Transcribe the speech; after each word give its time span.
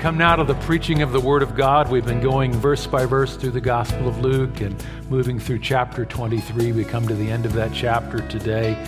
Come 0.00 0.16
now 0.16 0.36
to 0.36 0.44
the 0.44 0.54
preaching 0.54 1.02
of 1.02 1.10
the 1.10 1.18
Word 1.18 1.42
of 1.42 1.56
God. 1.56 1.90
We've 1.90 2.06
been 2.06 2.20
going 2.20 2.52
verse 2.52 2.86
by 2.86 3.04
verse 3.04 3.36
through 3.36 3.50
the 3.50 3.60
Gospel 3.60 4.06
of 4.06 4.20
Luke 4.20 4.60
and 4.60 4.80
moving 5.10 5.40
through 5.40 5.58
chapter 5.58 6.04
23. 6.04 6.70
We 6.70 6.84
come 6.84 7.08
to 7.08 7.16
the 7.16 7.28
end 7.28 7.44
of 7.44 7.52
that 7.54 7.72
chapter 7.74 8.20
today, 8.28 8.78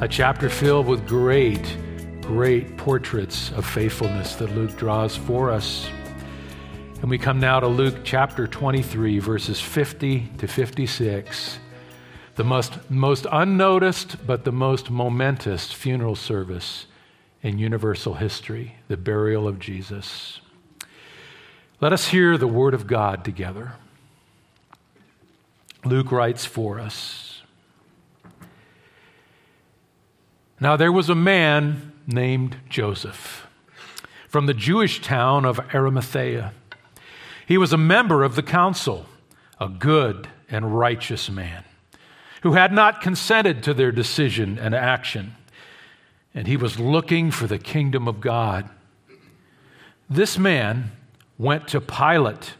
a 0.00 0.08
chapter 0.08 0.50
filled 0.50 0.88
with 0.88 1.06
great, 1.06 1.76
great 2.22 2.76
portraits 2.76 3.52
of 3.52 3.64
faithfulness 3.64 4.34
that 4.34 4.52
Luke 4.56 4.76
draws 4.76 5.14
for 5.14 5.52
us. 5.52 5.88
And 7.00 7.08
we 7.08 7.18
come 7.18 7.38
now 7.38 7.60
to 7.60 7.68
Luke 7.68 7.98
chapter 8.02 8.48
23, 8.48 9.20
verses 9.20 9.60
50 9.60 10.28
to 10.38 10.48
56, 10.48 11.60
the 12.34 12.44
most, 12.44 12.90
most 12.90 13.28
unnoticed 13.30 14.26
but 14.26 14.42
the 14.42 14.50
most 14.50 14.90
momentous 14.90 15.70
funeral 15.70 16.16
service 16.16 16.86
in 17.42 17.58
universal 17.58 18.14
history, 18.14 18.76
the 18.88 18.96
burial 18.96 19.48
of 19.48 19.58
Jesus. 19.58 20.40
Let 21.80 21.92
us 21.92 22.08
hear 22.08 22.38
the 22.38 22.46
word 22.46 22.74
of 22.74 22.86
God 22.86 23.24
together. 23.24 23.72
Luke 25.84 26.12
writes 26.12 26.44
for 26.44 26.78
us. 26.78 27.42
Now 30.60 30.76
there 30.76 30.92
was 30.92 31.10
a 31.10 31.16
man 31.16 31.92
named 32.06 32.56
Joseph 32.68 33.48
from 34.28 34.46
the 34.46 34.54
Jewish 34.54 35.02
town 35.02 35.44
of 35.44 35.58
Arimathea. 35.74 36.52
He 37.46 37.58
was 37.58 37.72
a 37.72 37.76
member 37.76 38.22
of 38.22 38.36
the 38.36 38.42
council, 38.42 39.06
a 39.60 39.68
good 39.68 40.28
and 40.48 40.78
righteous 40.78 41.28
man 41.28 41.64
who 42.42 42.52
had 42.52 42.72
not 42.72 43.00
consented 43.00 43.62
to 43.64 43.74
their 43.74 43.90
decision 43.90 44.58
and 44.58 44.74
action 44.74 45.34
and 46.34 46.46
he 46.46 46.56
was 46.56 46.78
looking 46.78 47.30
for 47.30 47.46
the 47.46 47.58
kingdom 47.58 48.08
of 48.08 48.20
God. 48.20 48.68
This 50.08 50.38
man 50.38 50.92
went 51.38 51.68
to 51.68 51.80
Pilate 51.80 52.54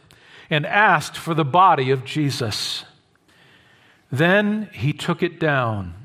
and 0.49 0.65
asked 0.65 1.17
for 1.17 1.33
the 1.33 1.45
body 1.45 1.89
of 1.89 2.05
Jesus. 2.05 2.85
Then 4.11 4.69
he 4.73 4.93
took 4.93 5.23
it 5.23 5.39
down 5.39 5.95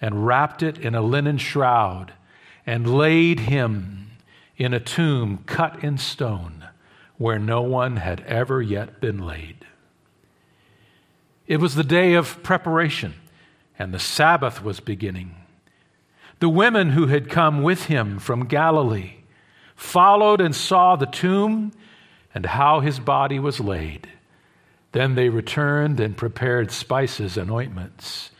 and 0.00 0.26
wrapped 0.26 0.62
it 0.62 0.78
in 0.78 0.94
a 0.94 1.02
linen 1.02 1.38
shroud 1.38 2.12
and 2.66 2.96
laid 2.96 3.40
him 3.40 4.10
in 4.56 4.72
a 4.74 4.80
tomb 4.80 5.42
cut 5.46 5.82
in 5.82 5.98
stone 5.98 6.68
where 7.16 7.38
no 7.38 7.60
one 7.62 7.96
had 7.96 8.20
ever 8.22 8.62
yet 8.62 9.00
been 9.00 9.18
laid. 9.18 9.66
It 11.46 11.58
was 11.58 11.74
the 11.74 11.82
day 11.82 12.14
of 12.14 12.42
preparation, 12.42 13.14
and 13.78 13.92
the 13.92 13.98
Sabbath 13.98 14.62
was 14.62 14.78
beginning. 14.78 15.34
The 16.40 16.48
women 16.48 16.90
who 16.90 17.06
had 17.06 17.30
come 17.30 17.62
with 17.62 17.84
him 17.84 18.18
from 18.18 18.46
Galilee 18.46 19.16
followed 19.76 20.40
and 20.40 20.54
saw 20.54 20.96
the 20.96 21.06
tomb 21.06 21.72
and 22.34 22.44
how 22.44 22.80
his 22.80 22.98
body 22.98 23.38
was 23.38 23.60
laid. 23.60 24.08
Then 24.92 25.14
they 25.14 25.28
returned 25.28 26.00
and 26.00 26.16
prepared 26.16 26.72
spices 26.72 27.36
and 27.36 27.50
ointments. 27.50 28.30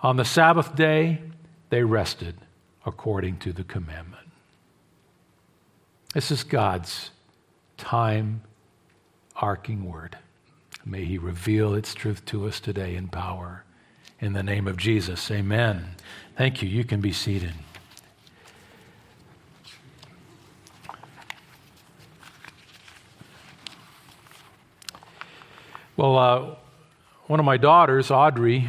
On 0.00 0.16
the 0.16 0.24
Sabbath 0.24 0.74
day, 0.74 1.22
they 1.70 1.82
rested 1.82 2.36
according 2.84 3.38
to 3.38 3.52
the 3.52 3.64
commandment. 3.64 4.28
This 6.14 6.30
is 6.30 6.44
God's 6.44 7.10
time 7.76 8.42
arcing 9.36 9.84
word. 9.84 10.16
May 10.84 11.04
he 11.04 11.18
reveal 11.18 11.74
its 11.74 11.94
truth 11.94 12.24
to 12.26 12.46
us 12.46 12.60
today 12.60 12.94
in 12.94 13.08
power. 13.08 13.64
In 14.20 14.32
the 14.32 14.42
name 14.42 14.66
of 14.66 14.76
Jesus, 14.78 15.30
amen. 15.30 15.96
Thank 16.36 16.60
you. 16.60 16.68
You 16.68 16.84
can 16.84 17.00
be 17.00 17.12
seated. 17.12 17.54
Well, 25.96 26.18
uh, 26.18 26.56
one 27.26 27.40
of 27.40 27.46
my 27.46 27.56
daughters, 27.56 28.10
Audrey, 28.10 28.68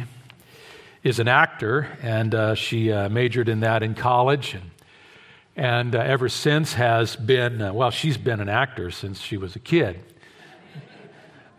is 1.02 1.18
an 1.18 1.28
actor, 1.28 1.98
and 2.00 2.34
uh, 2.34 2.54
she 2.54 2.90
uh, 2.90 3.10
majored 3.10 3.50
in 3.50 3.60
that 3.60 3.82
in 3.82 3.94
college, 3.94 4.54
and, 4.54 4.70
and 5.54 5.94
uh, 5.94 5.98
ever 5.98 6.30
since 6.30 6.72
has 6.72 7.16
been, 7.16 7.60
uh, 7.60 7.74
well, 7.74 7.90
she's 7.90 8.16
been 8.16 8.40
an 8.40 8.48
actor 8.48 8.90
since 8.90 9.20
she 9.20 9.36
was 9.36 9.56
a 9.56 9.60
kid. 9.60 10.00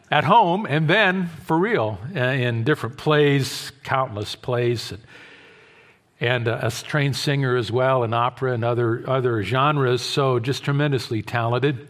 At 0.10 0.24
home, 0.24 0.66
and 0.66 0.90
then 0.90 1.28
for 1.28 1.56
real, 1.56 2.00
uh, 2.16 2.20
in 2.20 2.64
different 2.64 2.98
plays, 2.98 3.72
countless 3.84 4.34
plays. 4.34 4.92
And, 4.92 5.04
and 6.22 6.48
a 6.48 6.70
trained 6.70 7.16
singer 7.16 7.56
as 7.56 7.72
well 7.72 8.04
in 8.04 8.14
opera 8.14 8.54
and 8.54 8.64
other, 8.64 9.04
other 9.10 9.42
genres, 9.42 10.02
so 10.02 10.40
just 10.40 10.64
tremendously 10.64 11.22
talented. 11.22 11.88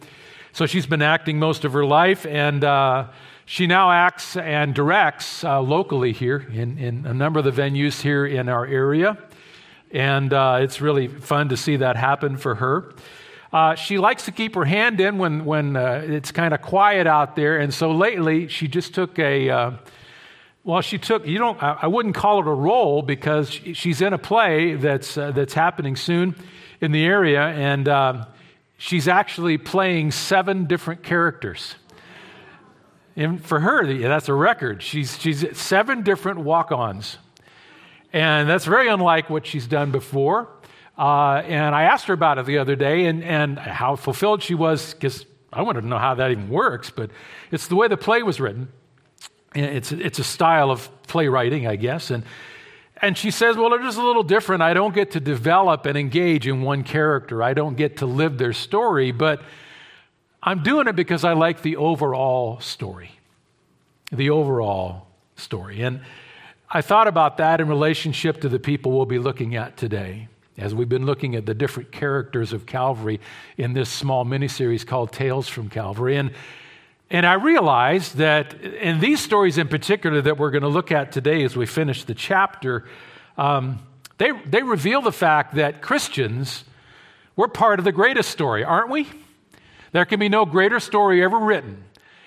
So 0.52 0.66
she's 0.66 0.86
been 0.86 1.02
acting 1.02 1.38
most 1.38 1.64
of 1.64 1.72
her 1.72 1.84
life, 1.84 2.26
and 2.26 2.62
uh, 2.62 3.08
she 3.44 3.66
now 3.66 3.90
acts 3.90 4.36
and 4.36 4.74
directs 4.74 5.42
uh, 5.42 5.60
locally 5.60 6.12
here 6.12 6.46
in, 6.52 6.78
in 6.78 7.06
a 7.06 7.14
number 7.14 7.40
of 7.40 7.44
the 7.44 7.50
venues 7.50 8.00
here 8.00 8.24
in 8.24 8.48
our 8.48 8.64
area. 8.64 9.18
And 9.90 10.32
uh, 10.32 10.58
it's 10.60 10.80
really 10.80 11.08
fun 11.08 11.48
to 11.48 11.56
see 11.56 11.76
that 11.76 11.96
happen 11.96 12.36
for 12.36 12.54
her. 12.54 12.94
Uh, 13.52 13.74
she 13.74 13.98
likes 13.98 14.26
to 14.26 14.32
keep 14.32 14.54
her 14.54 14.64
hand 14.64 15.00
in 15.00 15.18
when, 15.18 15.44
when 15.44 15.74
uh, 15.74 16.04
it's 16.06 16.30
kind 16.30 16.54
of 16.54 16.62
quiet 16.62 17.08
out 17.08 17.34
there, 17.34 17.58
and 17.58 17.74
so 17.74 17.90
lately 17.90 18.46
she 18.46 18.68
just 18.68 18.94
took 18.94 19.18
a 19.18 19.50
uh, 19.50 19.70
well, 20.62 20.82
she 20.82 20.98
took, 20.98 21.26
you 21.26 21.38
don't, 21.38 21.60
I 21.62 21.86
wouldn't 21.86 22.14
call 22.14 22.40
it 22.40 22.46
a 22.46 22.52
role 22.52 23.00
because 23.00 23.50
she's 23.50 24.02
in 24.02 24.12
a 24.12 24.18
play 24.18 24.74
that's, 24.74 25.16
uh, 25.16 25.30
that's 25.30 25.54
happening 25.54 25.96
soon 25.96 26.36
in 26.80 26.92
the 26.92 27.04
area, 27.04 27.42
and 27.42 27.88
uh, 27.88 28.26
she's 28.76 29.08
actually 29.08 29.56
playing 29.56 30.10
seven 30.10 30.66
different 30.66 31.02
characters. 31.02 31.76
And 33.16 33.44
for 33.44 33.60
her, 33.60 33.86
that's 33.98 34.28
a 34.28 34.34
record. 34.34 34.82
She's, 34.82 35.18
she's 35.18 35.44
seven 35.56 36.02
different 36.02 36.40
walk 36.40 36.72
ons. 36.72 37.18
And 38.12 38.48
that's 38.48 38.64
very 38.64 38.88
unlike 38.88 39.30
what 39.30 39.46
she's 39.46 39.66
done 39.66 39.90
before. 39.90 40.48
Uh, 40.98 41.42
and 41.46 41.74
I 41.74 41.84
asked 41.84 42.06
her 42.06 42.14
about 42.14 42.38
it 42.38 42.46
the 42.46 42.58
other 42.58 42.76
day 42.76 43.06
and, 43.06 43.24
and 43.24 43.58
how 43.58 43.96
fulfilled 43.96 44.42
she 44.42 44.54
was, 44.54 44.92
because 44.92 45.24
I 45.52 45.62
wanted 45.62 45.82
to 45.82 45.86
know 45.86 45.98
how 45.98 46.14
that 46.14 46.30
even 46.30 46.50
works, 46.50 46.90
but 46.90 47.10
it's 47.50 47.68
the 47.68 47.76
way 47.76 47.88
the 47.88 47.96
play 47.96 48.22
was 48.22 48.40
written. 48.40 48.68
It's, 49.54 49.92
it's 49.92 50.18
a 50.18 50.24
style 50.24 50.70
of 50.70 50.88
playwriting, 51.04 51.66
I 51.66 51.76
guess. 51.76 52.10
And, 52.10 52.24
and 53.02 53.16
she 53.16 53.30
says, 53.30 53.56
Well, 53.56 53.74
is 53.74 53.80
just 53.80 53.98
a 53.98 54.04
little 54.04 54.22
different. 54.22 54.62
I 54.62 54.74
don't 54.74 54.94
get 54.94 55.12
to 55.12 55.20
develop 55.20 55.86
and 55.86 55.96
engage 55.96 56.46
in 56.46 56.62
one 56.62 56.84
character, 56.84 57.42
I 57.42 57.54
don't 57.54 57.76
get 57.76 57.98
to 57.98 58.06
live 58.06 58.38
their 58.38 58.52
story, 58.52 59.10
but 59.12 59.42
I'm 60.42 60.62
doing 60.62 60.86
it 60.86 60.96
because 60.96 61.24
I 61.24 61.34
like 61.34 61.62
the 61.62 61.76
overall 61.76 62.60
story. 62.60 63.12
The 64.12 64.30
overall 64.30 65.06
story. 65.36 65.82
And 65.82 66.00
I 66.70 66.82
thought 66.82 67.08
about 67.08 67.36
that 67.38 67.60
in 67.60 67.68
relationship 67.68 68.40
to 68.42 68.48
the 68.48 68.58
people 68.58 68.92
we'll 68.92 69.06
be 69.06 69.18
looking 69.18 69.56
at 69.56 69.76
today 69.76 70.28
as 70.56 70.74
we've 70.74 70.88
been 70.88 71.06
looking 71.06 71.34
at 71.34 71.46
the 71.46 71.54
different 71.54 71.90
characters 71.90 72.52
of 72.52 72.66
Calvary 72.66 73.20
in 73.56 73.72
this 73.72 73.88
small 73.88 74.24
mini-series 74.24 74.84
called 74.84 75.10
Tales 75.10 75.48
from 75.48 75.68
Calvary. 75.68 76.16
And 76.16 76.32
and 77.10 77.26
I 77.26 77.34
realized 77.34 78.16
that 78.16 78.54
in 78.62 79.00
these 79.00 79.20
stories 79.20 79.58
in 79.58 79.66
particular 79.66 80.22
that 80.22 80.38
we're 80.38 80.50
going 80.50 80.62
to 80.62 80.68
look 80.68 80.92
at 80.92 81.10
today 81.10 81.42
as 81.42 81.56
we 81.56 81.66
finish 81.66 82.04
the 82.04 82.14
chapter, 82.14 82.84
um, 83.36 83.80
they, 84.18 84.30
they 84.46 84.62
reveal 84.62 85.02
the 85.02 85.12
fact 85.12 85.56
that 85.56 85.82
Christians, 85.82 86.64
we're 87.34 87.48
part 87.48 87.80
of 87.80 87.84
the 87.84 87.92
greatest 87.92 88.30
story, 88.30 88.62
aren't 88.62 88.90
we? 88.90 89.08
There 89.92 90.04
can 90.04 90.20
be 90.20 90.28
no 90.28 90.44
greater 90.44 90.78
story 90.78 91.22
ever 91.24 91.38
written. 91.38 91.82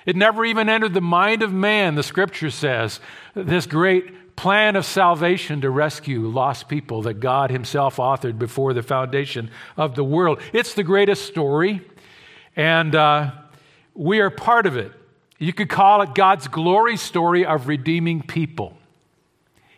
It 0.06 0.18
never 0.18 0.44
even 0.44 0.68
entered 0.68 0.94
the 0.94 1.02
mind 1.02 1.44
of 1.44 1.54
man, 1.54 1.96
the 1.96 2.04
scripture 2.04 2.50
says, 2.50 3.00
this 3.36 3.66
great 3.66 4.36
plan 4.36 4.76
of 4.76 4.86
salvation 4.86 5.62
to 5.62 5.70
rescue 5.70 6.28
lost 6.28 6.68
people 6.68 7.04
that 7.04 7.22
God 7.22 7.52
Himself 7.52 7.98
authored 7.98 8.38
before 8.38 8.74
the 8.74 8.84
foundation 8.84 9.50
of 9.78 9.96
the 9.96 10.04
world. 10.04 10.42
It's 10.52 10.74
the 10.74 10.84
greatest 10.84 11.26
story. 11.26 11.82
And 12.56 12.96
uh, 12.96 13.32
we 13.94 14.20
are 14.20 14.30
part 14.30 14.66
of 14.66 14.78
it. 14.78 14.92
You 15.40 15.54
could 15.54 15.70
call 15.70 16.02
it 16.02 16.16
God's 16.16 16.48
glory 16.48 16.98
story 16.98 17.46
of 17.46 17.68
redeeming 17.68 18.22
people. 18.22 18.78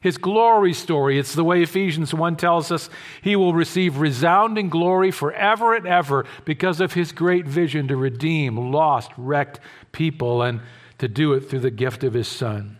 his 0.06 0.20
glory 0.20 0.72
story. 0.72 1.18
It's 1.18 1.34
the 1.34 1.44
way 1.44 1.64
Ephesians 1.64 2.14
1 2.14 2.36
tells 2.36 2.72
us 2.72 2.92
he 3.24 3.36
will 3.36 3.56
receive 3.56 3.98
resounding 3.98 4.70
glory 4.70 5.10
forever 5.10 5.74
and 5.74 5.88
ever 5.88 6.28
because 6.46 6.80
of 6.80 6.94
his 6.94 7.12
great 7.12 7.48
vision 7.48 7.88
to 7.88 7.96
redeem 7.96 8.72
lost, 8.72 9.12
wrecked 9.18 9.60
people 9.92 10.44
and 10.44 10.62
to 11.00 11.08
do 11.08 11.34
it 11.34 11.50
through 11.50 11.62
the 11.62 11.72
gift 11.72 12.04
of 12.04 12.14
his 12.14 12.28
son. 12.28 12.78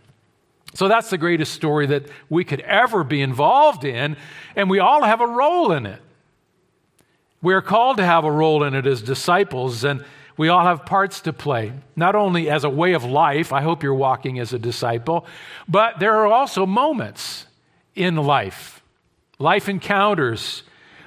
So 0.74 0.86
that's 0.86 1.10
the 1.10 1.18
greatest 1.18 1.52
story 1.52 1.86
that 1.86 2.08
we 2.28 2.44
could 2.44 2.60
ever 2.60 3.02
be 3.02 3.20
involved 3.20 3.84
in, 3.84 4.16
and 4.54 4.70
we 4.70 4.78
all 4.78 5.02
have 5.02 5.20
a 5.20 5.26
role 5.26 5.72
in 5.72 5.84
it. 5.84 6.00
We 7.42 7.54
are 7.54 7.62
called 7.62 7.96
to 7.96 8.04
have 8.04 8.24
a 8.24 8.30
role 8.30 8.62
in 8.62 8.74
it 8.74 8.86
as 8.86 9.02
disciples, 9.02 9.82
and 9.82 10.04
we 10.36 10.48
all 10.48 10.64
have 10.64 10.84
parts 10.84 11.22
to 11.22 11.32
play, 11.32 11.72
not 11.94 12.14
only 12.14 12.50
as 12.50 12.64
a 12.64 12.70
way 12.70 12.92
of 12.92 13.04
life. 13.04 13.52
I 13.52 13.62
hope 13.62 13.82
you're 13.82 13.94
walking 13.94 14.38
as 14.38 14.52
a 14.52 14.58
disciple, 14.58 15.26
but 15.66 15.98
there 15.98 16.14
are 16.16 16.26
also 16.26 16.66
moments 16.66 17.46
in 17.94 18.16
life, 18.16 18.82
life 19.38 19.68
encounters, 19.68 20.62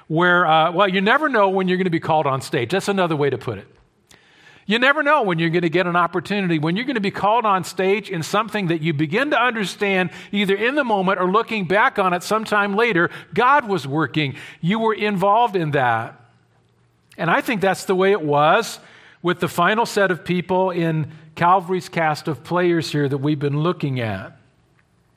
where, 0.07 0.47
uh, 0.47 0.71
well, 0.71 0.87
you 0.87 1.01
never 1.01 1.29
know 1.29 1.49
when 1.49 1.67
you're 1.67 1.77
going 1.77 1.85
to 1.85 1.91
be 1.91 1.99
called 1.99 2.25
on 2.25 2.41
stage. 2.41 2.71
That's 2.71 2.87
another 2.87 3.15
way 3.15 3.29
to 3.29 3.37
put 3.37 3.59
it. 3.59 3.67
You 4.65 4.77
never 4.77 5.01
know 5.01 5.23
when 5.23 5.39
you're 5.39 5.49
going 5.49 5.63
to 5.63 5.69
get 5.69 5.87
an 5.87 5.95
opportunity, 5.95 6.59
when 6.59 6.75
you're 6.75 6.85
going 6.85 6.93
to 6.95 7.01
be 7.01 7.09
called 7.11 7.45
on 7.45 7.63
stage 7.63 8.09
in 8.09 8.21
something 8.21 8.67
that 8.67 8.81
you 8.81 8.93
begin 8.93 9.31
to 9.31 9.41
understand 9.41 10.11
either 10.31 10.55
in 10.55 10.75
the 10.75 10.83
moment 10.83 11.19
or 11.19 11.31
looking 11.31 11.65
back 11.65 11.97
on 11.97 12.13
it 12.13 12.21
sometime 12.21 12.75
later. 12.75 13.09
God 13.33 13.67
was 13.67 13.87
working, 13.87 14.35
you 14.61 14.79
were 14.79 14.93
involved 14.93 15.55
in 15.55 15.71
that. 15.71 16.19
And 17.17 17.31
I 17.31 17.41
think 17.41 17.61
that's 17.61 17.85
the 17.85 17.95
way 17.95 18.11
it 18.11 18.21
was 18.21 18.79
with 19.21 19.39
the 19.39 19.47
final 19.47 19.85
set 19.85 20.11
of 20.11 20.23
people 20.23 20.71
in 20.71 21.11
Calvary's 21.35 21.89
cast 21.89 22.27
of 22.27 22.43
players 22.43 22.91
here 22.91 23.07
that 23.07 23.17
we've 23.17 23.39
been 23.39 23.59
looking 23.59 23.99
at. 23.99 24.39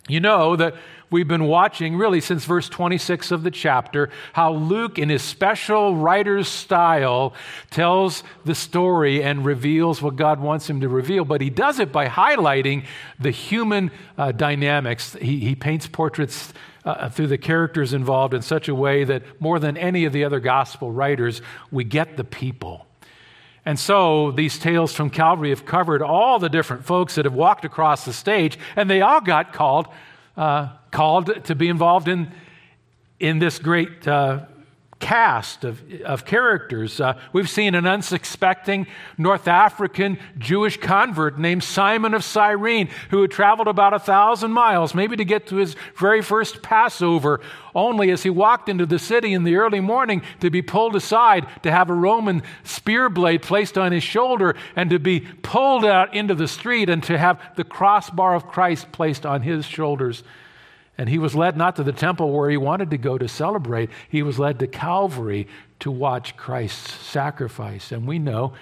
You 0.08 0.19
know 0.19 0.56
that 0.56 0.75
we've 1.10 1.28
been 1.28 1.44
watching 1.44 1.96
really 1.96 2.20
since 2.20 2.44
verse 2.44 2.69
26 2.69 3.31
of 3.31 3.44
the 3.44 3.52
chapter 3.52 4.10
how 4.32 4.52
Luke, 4.52 4.99
in 4.99 5.08
his 5.08 5.22
special 5.22 5.94
writer's 5.94 6.49
style, 6.49 7.34
tells 7.70 8.25
the 8.44 8.54
story 8.56 9.22
and 9.22 9.44
reveals 9.44 10.02
what 10.02 10.16
God 10.16 10.40
wants 10.40 10.69
him 10.69 10.81
to 10.81 10.88
reveal. 10.88 11.25
But 11.25 11.40
he 11.40 11.50
does 11.50 11.78
it 11.78 11.93
by 11.93 12.08
highlighting 12.08 12.84
the 13.20 13.31
human 13.31 13.93
uh, 14.19 14.32
dynamics. 14.32 15.16
He, 15.20 15.38
he 15.38 15.55
paints 15.55 15.87
portraits. 15.87 16.52
Uh, 16.84 17.08
through 17.08 17.28
the 17.28 17.38
characters 17.38 17.93
involved 17.93 18.34
in 18.34 18.43
such 18.43 18.66
a 18.66 18.75
way 18.75 19.05
that 19.05 19.22
more 19.40 19.60
than 19.60 19.76
any 19.76 20.05
of 20.05 20.12
the 20.12 20.25
other 20.25 20.40
gospel 20.40 20.90
writers, 20.90 21.40
we 21.70 21.84
get 21.84 22.16
the 22.16 22.25
people. 22.25 22.88
And 23.64 23.78
so 23.78 24.32
these 24.32 24.58
tales 24.58 24.92
from 24.92 25.10
Calvary 25.10 25.50
have 25.50 25.64
covered 25.64 26.02
all 26.02 26.38
the 26.38 26.48
different 26.48 26.84
folks 26.84 27.14
that 27.14 27.24
have 27.24 27.34
walked 27.34 27.64
across 27.64 28.04
the 28.04 28.12
stage, 28.12 28.58
and 28.74 28.90
they 28.90 29.02
all 29.02 29.20
got 29.20 29.52
called 29.52 29.86
uh, 30.36 30.68
called 30.90 31.44
to 31.44 31.54
be 31.54 31.68
involved 31.68 32.08
in, 32.08 32.32
in 33.20 33.38
this 33.38 33.58
great 33.58 34.06
uh, 34.06 34.46
cast 35.02 35.64
of, 35.64 35.82
of 36.04 36.25
characters. 36.25 37.00
Uh, 37.00 37.19
we've 37.32 37.50
seen 37.50 37.75
an 37.75 37.87
unsuspecting 37.87 38.87
North 39.19 39.49
African 39.49 40.16
Jewish 40.38 40.78
convert 40.78 41.40
named 41.40 41.64
Simon 41.64 42.14
of 42.14 42.22
Cyrene 42.22 42.88
who 43.10 43.20
had 43.20 43.32
traveled 43.32 43.66
about 43.66 43.93
a 43.93 43.99
thousand 43.99 44.52
miles, 44.52 44.94
maybe 44.94 45.16
to 45.16 45.25
get 45.25 45.49
to 45.49 45.56
his 45.56 45.75
very 45.99 46.22
first 46.22 46.62
Passover, 46.62 47.40
only 47.75 48.12
as 48.12 48.22
he 48.22 48.31
walked 48.31 48.69
into 48.69 48.87
the 48.87 48.99
city 48.99 49.32
in 49.32 49.43
the 49.43 49.56
early 49.56 49.81
morning 49.81 50.22
to 50.38 50.50
be 50.50 50.62
pulled 50.62 50.94
aside, 50.94 51.48
to 51.64 51.72
have 51.72 51.90
a 51.90 51.94
Roman 51.94 52.40
spear 52.62 53.10
blade 53.10 53.43
placed 53.43 53.76
on 53.76 53.90
his 53.90 54.05
shoulder, 54.05 54.55
and 54.76 54.88
to 54.90 55.00
be 55.00 55.20
pulled 55.20 55.84
out 55.84 56.14
into 56.14 56.37
the 56.37 56.46
street, 56.46 56.88
and 56.88 57.02
to 57.02 57.19
have 57.19 57.43
the 57.56 57.64
crossbar 57.64 58.37
of 58.37 58.46
Christ 58.46 58.93
placed 58.93 59.26
on 59.26 59.43
his 59.43 59.64
shoulders 59.64 60.22
and 61.02 61.08
he 61.08 61.19
was 61.19 61.34
led 61.34 61.56
not 61.56 61.75
to 61.75 61.82
the 61.82 61.90
temple 61.90 62.31
where 62.31 62.49
he 62.49 62.56
wanted 62.56 62.90
to 62.90 62.96
go 62.96 63.19
to 63.19 63.26
celebrate, 63.26 63.90
he 64.08 64.22
was 64.22 64.38
led 64.38 64.60
to 64.60 64.69
Calvary 64.69 65.49
to 65.81 65.90
watch 65.90 66.37
Christ's 66.37 66.93
sacrifice. 66.93 67.90
And 67.90 68.06
we 68.06 68.20
know 68.20 68.52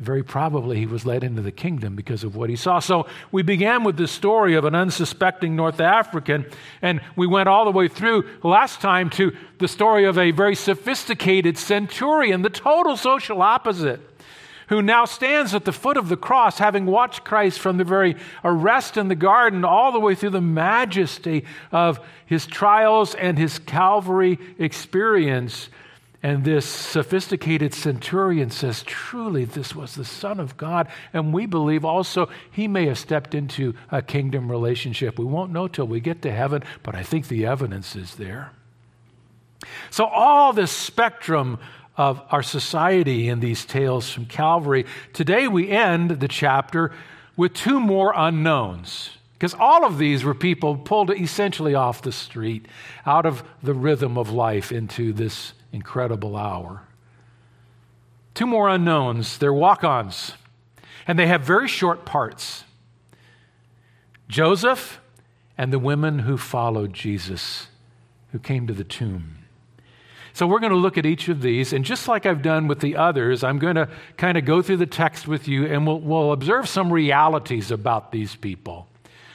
very 0.00 0.24
probably 0.24 0.78
he 0.78 0.86
was 0.86 1.06
led 1.06 1.22
into 1.22 1.42
the 1.42 1.52
kingdom 1.52 1.94
because 1.94 2.24
of 2.24 2.34
what 2.34 2.50
he 2.50 2.56
saw. 2.56 2.80
So 2.80 3.06
we 3.30 3.42
began 3.44 3.84
with 3.84 3.96
the 3.98 4.08
story 4.08 4.56
of 4.56 4.64
an 4.64 4.74
unsuspecting 4.74 5.54
North 5.54 5.78
African, 5.78 6.46
and 6.82 7.00
we 7.14 7.28
went 7.28 7.48
all 7.48 7.64
the 7.64 7.70
way 7.70 7.86
through 7.86 8.28
last 8.42 8.80
time 8.80 9.08
to 9.10 9.30
the 9.60 9.68
story 9.68 10.06
of 10.06 10.18
a 10.18 10.32
very 10.32 10.56
sophisticated 10.56 11.56
centurion, 11.56 12.42
the 12.42 12.50
total 12.50 12.96
social 12.96 13.42
opposite 13.42 14.00
who 14.68 14.82
now 14.82 15.04
stands 15.04 15.54
at 15.54 15.64
the 15.64 15.72
foot 15.72 15.96
of 15.96 16.08
the 16.08 16.16
cross, 16.16 16.58
having 16.58 16.86
watched 16.86 17.24
Christ 17.24 17.58
from 17.58 17.76
the 17.76 17.84
very 17.84 18.16
arrest 18.44 18.96
in 18.96 19.08
the 19.08 19.14
garden 19.14 19.64
all 19.64 19.92
the 19.92 20.00
way 20.00 20.14
through 20.14 20.30
the 20.30 20.40
majesty 20.40 21.44
of 21.72 22.00
his 22.26 22.46
trials 22.46 23.14
and 23.14 23.38
his 23.38 23.58
Calvary 23.58 24.38
experience. 24.58 25.68
And 26.22 26.44
this 26.44 26.66
sophisticated 26.66 27.72
centurion 27.72 28.50
says, 28.50 28.82
Truly, 28.82 29.44
this 29.44 29.76
was 29.76 29.94
the 29.94 30.04
Son 30.04 30.40
of 30.40 30.56
God. 30.56 30.88
And 31.12 31.32
we 31.32 31.46
believe 31.46 31.84
also 31.84 32.28
he 32.50 32.66
may 32.66 32.86
have 32.86 32.98
stepped 32.98 33.34
into 33.34 33.74
a 33.92 34.02
kingdom 34.02 34.50
relationship. 34.50 35.18
We 35.18 35.24
won't 35.24 35.52
know 35.52 35.68
till 35.68 35.86
we 35.86 36.00
get 36.00 36.22
to 36.22 36.32
heaven, 36.32 36.64
but 36.82 36.96
I 36.96 37.04
think 37.04 37.28
the 37.28 37.46
evidence 37.46 37.94
is 37.94 38.16
there. 38.16 38.50
So, 39.90 40.06
all 40.06 40.52
this 40.52 40.72
spectrum 40.72 41.58
of 41.96 42.22
our 42.30 42.42
society 42.42 43.28
in 43.28 43.40
these 43.40 43.64
tales 43.64 44.10
from 44.10 44.26
Calvary. 44.26 44.84
Today 45.12 45.48
we 45.48 45.70
end 45.70 46.20
the 46.20 46.28
chapter 46.28 46.92
with 47.36 47.54
two 47.54 47.80
more 47.80 48.12
unknowns. 48.14 49.10
Because 49.34 49.54
all 49.54 49.84
of 49.84 49.98
these 49.98 50.24
were 50.24 50.34
people 50.34 50.76
pulled 50.76 51.10
essentially 51.10 51.74
off 51.74 52.00
the 52.00 52.12
street, 52.12 52.66
out 53.04 53.26
of 53.26 53.44
the 53.62 53.74
rhythm 53.74 54.16
of 54.16 54.30
life 54.30 54.72
into 54.72 55.12
this 55.12 55.52
incredible 55.72 56.36
hour. 56.36 56.82
Two 58.32 58.46
more 58.46 58.70
unknowns. 58.70 59.36
They're 59.36 59.52
walk 59.52 59.84
ons, 59.84 60.32
and 61.06 61.18
they 61.18 61.26
have 61.26 61.42
very 61.42 61.68
short 61.68 62.04
parts 62.04 62.64
Joseph 64.28 65.00
and 65.56 65.72
the 65.72 65.78
women 65.78 66.20
who 66.20 66.36
followed 66.36 66.92
Jesus, 66.92 67.68
who 68.32 68.38
came 68.38 68.66
to 68.66 68.72
the 68.72 68.84
tomb. 68.84 69.45
So 70.36 70.46
we're 70.46 70.60
going 70.60 70.72
to 70.72 70.76
look 70.76 70.98
at 70.98 71.06
each 71.06 71.30
of 71.30 71.40
these, 71.40 71.72
and 71.72 71.82
just 71.82 72.08
like 72.08 72.26
I've 72.26 72.42
done 72.42 72.68
with 72.68 72.80
the 72.80 72.96
others, 72.96 73.42
I'm 73.42 73.58
going 73.58 73.76
to 73.76 73.88
kind 74.18 74.36
of 74.36 74.44
go 74.44 74.60
through 74.60 74.76
the 74.76 74.84
text 74.84 75.26
with 75.26 75.48
you, 75.48 75.64
and 75.64 75.86
we'll, 75.86 75.98
we'll 75.98 76.32
observe 76.32 76.68
some 76.68 76.92
realities 76.92 77.70
about 77.70 78.12
these 78.12 78.36
people. 78.36 78.86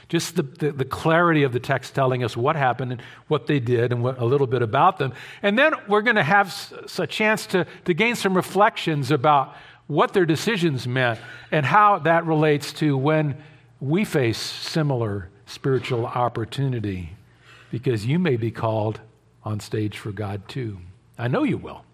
Just 0.09 0.35
the, 0.35 0.43
the, 0.43 0.71
the, 0.71 0.85
clarity 0.85 1.41
of 1.41 1.53
the 1.53 1.59
text 1.59 1.95
telling 1.95 2.23
us 2.23 2.37
what 2.37 2.55
happened 2.55 2.91
and 2.91 3.01
what 3.29 3.47
they 3.47 3.59
did 3.59 3.91
and 3.91 4.03
what, 4.03 4.19
a 4.19 4.25
little 4.25 4.45
bit 4.45 4.61
about 4.61 4.99
them. 4.99 5.11
And 5.41 5.57
then 5.57 5.73
we're 5.87 6.03
going 6.03 6.17
to 6.17 6.23
have 6.23 6.71
a 6.99 7.07
chance 7.07 7.47
to, 7.47 7.65
to 7.85 7.95
gain 7.95 8.15
some 8.15 8.35
reflections 8.35 9.09
about 9.09 9.55
what 9.87 10.13
their 10.13 10.27
decisions 10.27 10.87
meant 10.87 11.19
and 11.51 11.65
how 11.65 11.97
that 11.97 12.27
relates 12.27 12.73
to 12.73 12.95
when 12.95 13.41
we 13.79 14.05
face 14.05 14.37
similar 14.37 15.29
spiritual 15.47 16.05
opportunity. 16.05 17.13
Because 17.71 18.05
you 18.05 18.19
may 18.19 18.35
be 18.35 18.51
called 18.51 18.99
on 19.43 19.59
stage 19.59 19.97
for 19.97 20.11
God 20.11 20.47
too. 20.47 20.77
I 21.21 21.27
know 21.27 21.43
you 21.43 21.57
will. 21.57 21.85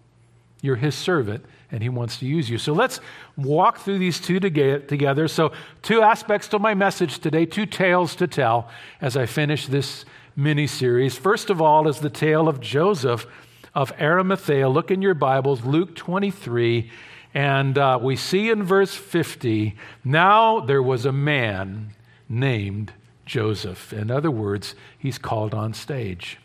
You're 0.61 0.77
his 0.77 0.95
servant, 0.95 1.45
and 1.69 1.83
he 1.83 1.89
wants 1.89 2.17
to 2.19 2.25
use 2.25 2.49
you. 2.49 2.57
So 2.57 2.71
let's 2.71 3.01
walk 3.35 3.79
through 3.79 3.99
these 3.99 4.19
two 4.21 4.39
together. 4.39 5.27
So, 5.27 5.51
two 5.81 6.01
aspects 6.01 6.47
to 6.49 6.59
my 6.59 6.73
message 6.73 7.19
today, 7.19 7.45
two 7.45 7.65
tales 7.65 8.15
to 8.15 8.27
tell 8.27 8.69
as 9.01 9.17
I 9.17 9.25
finish 9.25 9.67
this 9.67 10.05
mini 10.35 10.65
series. 10.65 11.17
First 11.17 11.49
of 11.49 11.61
all, 11.61 11.87
is 11.87 11.99
the 11.99 12.09
tale 12.09 12.47
of 12.47 12.61
Joseph 12.61 13.27
of 13.75 13.91
Arimathea. 13.99 14.69
Look 14.69 14.91
in 14.91 15.01
your 15.01 15.13
Bibles, 15.13 15.65
Luke 15.65 15.95
23, 15.95 16.89
and 17.33 17.77
uh, 17.77 17.99
we 18.01 18.15
see 18.15 18.49
in 18.49 18.63
verse 18.63 18.95
50 18.95 19.75
now 20.03 20.61
there 20.61 20.81
was 20.81 21.05
a 21.05 21.11
man 21.11 21.89
named 22.29 22.93
Joseph. 23.25 23.91
In 23.91 24.09
other 24.09 24.31
words, 24.31 24.73
he's 24.97 25.17
called 25.17 25.53
on 25.53 25.73
stage. 25.73 26.39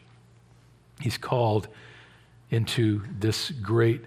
He's 1.00 1.16
called 1.16 1.68
into 2.52 3.02
this 3.18 3.50
great 3.50 4.04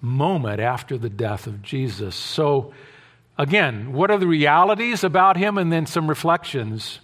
moment 0.00 0.60
after 0.60 0.96
the 0.96 1.10
death 1.10 1.46
of 1.46 1.60
Jesus. 1.62 2.14
So, 2.14 2.72
again, 3.36 3.92
what 3.92 4.10
are 4.10 4.18
the 4.18 4.26
realities 4.26 5.04
about 5.04 5.36
him? 5.36 5.58
And 5.58 5.70
then 5.70 5.84
some 5.84 6.08
reflections. 6.08 7.00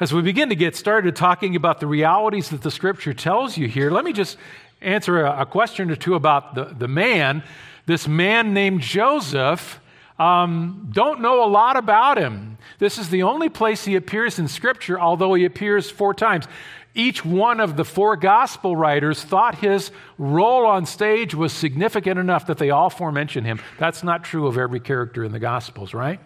As 0.00 0.12
we 0.12 0.20
begin 0.20 0.48
to 0.48 0.56
get 0.56 0.74
started 0.74 1.14
talking 1.14 1.54
about 1.54 1.78
the 1.78 1.86
realities 1.86 2.50
that 2.50 2.62
the 2.62 2.72
scripture 2.72 3.14
tells 3.14 3.56
you 3.56 3.68
here, 3.68 3.88
let 3.90 4.04
me 4.04 4.12
just 4.12 4.36
answer 4.80 5.24
a, 5.24 5.46
question 5.46 5.90
or 5.92 5.96
two 5.96 6.16
about 6.16 6.56
the, 6.56 6.64
the 6.64 6.88
man. 6.88 7.44
This 7.86 8.08
man 8.08 8.52
named 8.52 8.80
Joseph, 8.80 9.80
um, 10.18 10.90
don't 10.92 11.20
know 11.20 11.44
a 11.44 11.46
lot 11.46 11.76
about 11.76 12.18
him. 12.18 12.58
This 12.80 12.98
is 12.98 13.10
the 13.10 13.22
only 13.22 13.48
place 13.48 13.84
he 13.84 13.94
appears 13.94 14.40
in 14.40 14.48
Scripture, 14.48 15.00
although 15.00 15.34
he 15.34 15.44
appears 15.44 15.88
four 15.88 16.14
times 16.14 16.46
each 16.94 17.24
one 17.24 17.60
of 17.60 17.76
the 17.76 17.84
four 17.84 18.16
gospel 18.16 18.76
writers 18.76 19.22
thought 19.22 19.56
his 19.56 19.90
role 20.18 20.66
on 20.66 20.84
stage 20.84 21.34
was 21.34 21.52
significant 21.52 22.18
enough 22.18 22.46
that 22.46 22.58
they 22.58 22.70
all 22.70 22.90
four 22.90 23.10
mention 23.10 23.44
him. 23.44 23.60
That's 23.78 24.02
not 24.02 24.24
true 24.24 24.46
of 24.46 24.58
every 24.58 24.80
character 24.80 25.24
in 25.24 25.32
the 25.32 25.38
gospels, 25.38 25.94
right? 25.94 26.20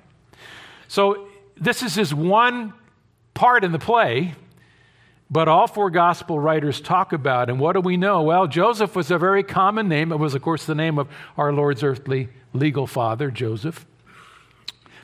So 0.89 1.29
this 1.57 1.83
is 1.83 1.95
his 1.95 2.13
one 2.13 2.73
part 3.35 3.63
in 3.63 3.71
the 3.71 3.79
play, 3.79 4.35
but 5.31 5.47
all 5.47 5.67
four 5.67 5.91
gospel 5.91 6.39
writers 6.39 6.81
talk 6.81 7.13
about. 7.13 7.49
And 7.49 7.61
what 7.61 7.75
do 7.75 7.81
we 7.81 7.97
know? 7.97 8.23
Well, 8.23 8.47
Joseph 8.47 8.97
was 8.97 9.11
a 9.11 9.19
very 9.19 9.43
common 9.43 9.89
name. 9.89 10.11
It 10.11 10.17
was, 10.17 10.35
of 10.35 10.43
course, 10.43 10.67
the 10.67 10.75
name 10.75 10.99
of 10.99 11.09
our 11.37 11.53
Lord's 11.53 11.83
earthly 11.83 12.29
legal 12.53 12.87
father, 12.87 13.31
Joseph. 13.31 13.87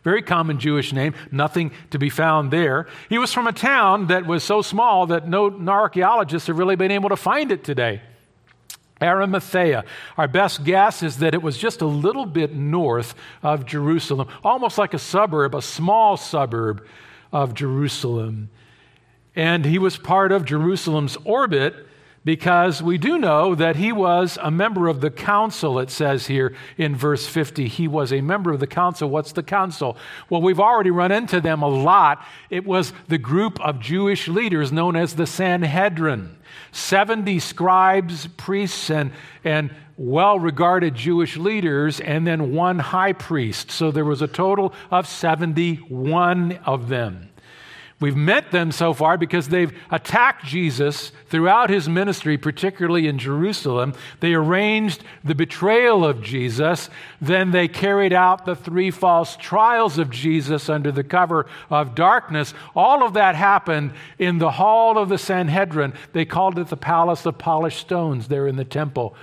Very 0.04 0.22
common 0.22 0.58
Jewish 0.58 0.92
name, 0.92 1.14
nothing 1.30 1.70
to 1.90 1.98
be 1.98 2.10
found 2.10 2.50
there. 2.50 2.86
He 3.08 3.18
was 3.18 3.32
from 3.32 3.46
a 3.46 3.52
town 3.52 4.08
that 4.08 4.26
was 4.26 4.42
so 4.42 4.60
small 4.62 5.06
that 5.06 5.28
no, 5.28 5.50
archaeologists 5.68 6.48
have 6.48 6.58
really 6.58 6.76
been 6.76 6.90
able 6.90 7.08
to 7.10 7.16
find 7.16 7.52
it 7.52 7.62
today. 7.62 8.02
Arimathea. 9.00 9.84
Our 10.16 10.28
best 10.28 10.64
guess 10.64 11.02
is 11.02 11.18
that 11.18 11.34
it 11.34 11.42
was 11.42 11.58
just 11.58 11.82
a 11.82 11.86
little 11.86 12.26
bit 12.26 12.54
north 12.54 13.14
of 13.42 13.66
Jerusalem, 13.66 14.28
almost 14.44 14.78
like 14.78 14.94
a 14.94 14.98
suburb, 14.98 15.54
a 15.54 15.62
small 15.62 16.16
suburb 16.16 16.86
of 17.32 17.54
Jerusalem. 17.54 18.50
And 19.34 19.64
he 19.64 19.78
was 19.78 19.96
part 19.96 20.30
of 20.30 20.44
Jerusalem's 20.44 21.16
orbit 21.24 21.74
because 22.24 22.82
we 22.82 22.98
do 22.98 23.18
know 23.18 23.54
that 23.54 23.76
he 23.76 23.92
was 23.92 24.38
a 24.40 24.50
member 24.50 24.88
of 24.88 25.00
the 25.00 25.10
council, 25.10 25.78
it 25.78 25.90
says 25.90 26.26
here 26.26 26.54
in 26.76 26.94
verse 26.94 27.26
50. 27.26 27.66
He 27.66 27.88
was 27.88 28.12
a 28.12 28.20
member 28.20 28.52
of 28.52 28.60
the 28.60 28.66
council. 28.66 29.10
What's 29.10 29.32
the 29.32 29.42
council? 29.42 29.96
Well, 30.30 30.40
we've 30.40 30.60
already 30.60 30.90
run 30.90 31.10
into 31.10 31.40
them 31.40 31.62
a 31.62 31.68
lot. 31.68 32.24
It 32.48 32.64
was 32.64 32.92
the 33.08 33.18
group 33.18 33.60
of 33.60 33.80
Jewish 33.80 34.28
leaders 34.28 34.70
known 34.70 34.94
as 34.94 35.14
the 35.14 35.26
Sanhedrin 35.26 36.36
70 36.70 37.38
scribes, 37.38 38.26
priests, 38.36 38.90
and, 38.90 39.12
and 39.44 39.70
well 39.96 40.38
regarded 40.38 40.94
Jewish 40.94 41.36
leaders, 41.36 42.00
and 42.00 42.26
then 42.26 42.54
one 42.54 42.78
high 42.78 43.12
priest. 43.12 43.70
So 43.70 43.90
there 43.90 44.04
was 44.04 44.22
a 44.22 44.26
total 44.26 44.72
of 44.90 45.06
71 45.06 46.52
of 46.64 46.88
them. 46.88 47.31
We've 48.02 48.16
met 48.16 48.50
them 48.50 48.72
so 48.72 48.92
far 48.92 49.16
because 49.16 49.48
they've 49.48 49.72
attacked 49.88 50.44
Jesus 50.44 51.12
throughout 51.28 51.70
his 51.70 51.88
ministry, 51.88 52.36
particularly 52.36 53.06
in 53.06 53.16
Jerusalem. 53.16 53.94
They 54.18 54.34
arranged 54.34 55.04
the 55.22 55.36
betrayal 55.36 56.04
of 56.04 56.20
Jesus. 56.20 56.90
Then 57.20 57.52
they 57.52 57.68
carried 57.68 58.12
out 58.12 58.44
the 58.44 58.56
three 58.56 58.90
false 58.90 59.36
trials 59.36 59.98
of 59.98 60.10
Jesus 60.10 60.68
under 60.68 60.90
the 60.90 61.04
cover 61.04 61.46
of 61.70 61.94
darkness. 61.94 62.54
All 62.74 63.06
of 63.06 63.14
that 63.14 63.36
happened 63.36 63.92
in 64.18 64.38
the 64.38 64.50
hall 64.50 64.98
of 64.98 65.08
the 65.08 65.16
Sanhedrin. 65.16 65.94
They 66.12 66.24
called 66.24 66.58
it 66.58 66.68
the 66.68 66.76
Palace 66.76 67.24
of 67.24 67.38
Polished 67.38 67.78
Stones 67.78 68.26
there 68.26 68.48
in 68.48 68.56
the 68.56 68.64
temple. 68.64 69.14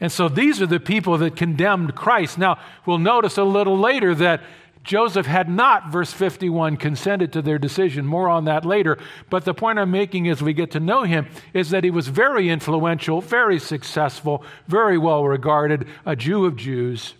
And 0.00 0.12
so 0.12 0.28
these 0.28 0.60
are 0.60 0.66
the 0.66 0.78
people 0.78 1.16
that 1.18 1.36
condemned 1.36 1.94
Christ. 1.94 2.36
Now, 2.36 2.58
we'll 2.84 2.98
notice 2.98 3.38
a 3.38 3.44
little 3.44 3.78
later 3.78 4.14
that 4.16 4.42
Joseph 4.86 5.26
had 5.26 5.48
not, 5.48 5.90
verse 5.90 6.12
51, 6.12 6.76
consented 6.76 7.32
to 7.32 7.42
their 7.42 7.58
decision. 7.58 8.06
More 8.06 8.28
on 8.28 8.44
that 8.44 8.64
later. 8.64 8.96
But 9.28 9.44
the 9.44 9.52
point 9.52 9.78
I'm 9.78 9.90
making 9.90 10.28
as 10.28 10.40
we 10.40 10.54
get 10.54 10.70
to 10.70 10.80
know 10.80 11.02
him 11.02 11.26
is 11.52 11.70
that 11.70 11.84
he 11.84 11.90
was 11.90 12.08
very 12.08 12.48
influential, 12.48 13.20
very 13.20 13.58
successful, 13.58 14.44
very 14.68 14.96
well 14.96 15.24
regarded, 15.24 15.86
a 16.06 16.14
Jew 16.14 16.46
of 16.46 16.56
Jews. 16.56 17.14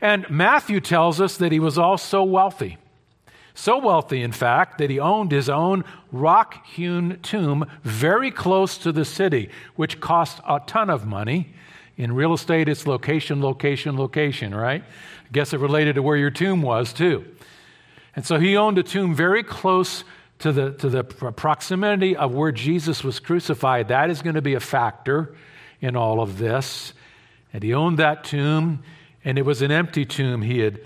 And 0.00 0.28
Matthew 0.30 0.80
tells 0.80 1.20
us 1.20 1.36
that 1.36 1.52
he 1.52 1.60
was 1.60 1.76
also 1.76 2.22
wealthy. 2.22 2.78
So 3.54 3.78
wealthy, 3.78 4.22
in 4.22 4.32
fact, 4.32 4.78
that 4.78 4.90
he 4.90 4.98
owned 4.98 5.32
his 5.32 5.48
own 5.48 5.84
rock 6.10 6.64
hewn 6.66 7.18
tomb 7.22 7.66
very 7.82 8.30
close 8.30 8.78
to 8.78 8.92
the 8.92 9.04
city, 9.04 9.50
which 9.76 10.00
cost 10.00 10.40
a 10.48 10.60
ton 10.66 10.88
of 10.88 11.04
money. 11.04 11.52
In 11.96 12.14
real 12.14 12.32
estate, 12.32 12.68
it's 12.68 12.86
location, 12.86 13.42
location, 13.42 13.98
location, 13.98 14.54
right? 14.54 14.82
Guess 15.32 15.52
it 15.52 15.60
related 15.60 15.96
to 15.96 16.02
where 16.02 16.16
your 16.16 16.30
tomb 16.30 16.62
was, 16.62 16.92
too. 16.92 17.24
And 18.14 18.24
so 18.24 18.38
he 18.38 18.56
owned 18.56 18.78
a 18.78 18.82
tomb 18.82 19.14
very 19.14 19.42
close 19.42 20.04
to 20.40 20.52
the, 20.52 20.72
to 20.72 20.88
the 20.88 21.04
proximity 21.04 22.16
of 22.16 22.34
where 22.34 22.52
Jesus 22.52 23.02
was 23.02 23.20
crucified. 23.20 23.88
That 23.88 24.10
is 24.10 24.22
going 24.22 24.34
to 24.34 24.42
be 24.42 24.54
a 24.54 24.60
factor 24.60 25.34
in 25.80 25.96
all 25.96 26.20
of 26.20 26.38
this. 26.38 26.92
And 27.52 27.62
he 27.62 27.72
owned 27.72 27.98
that 27.98 28.24
tomb, 28.24 28.82
and 29.24 29.38
it 29.38 29.42
was 29.42 29.62
an 29.62 29.70
empty 29.70 30.04
tomb. 30.04 30.42
He 30.42 30.58
had 30.58 30.80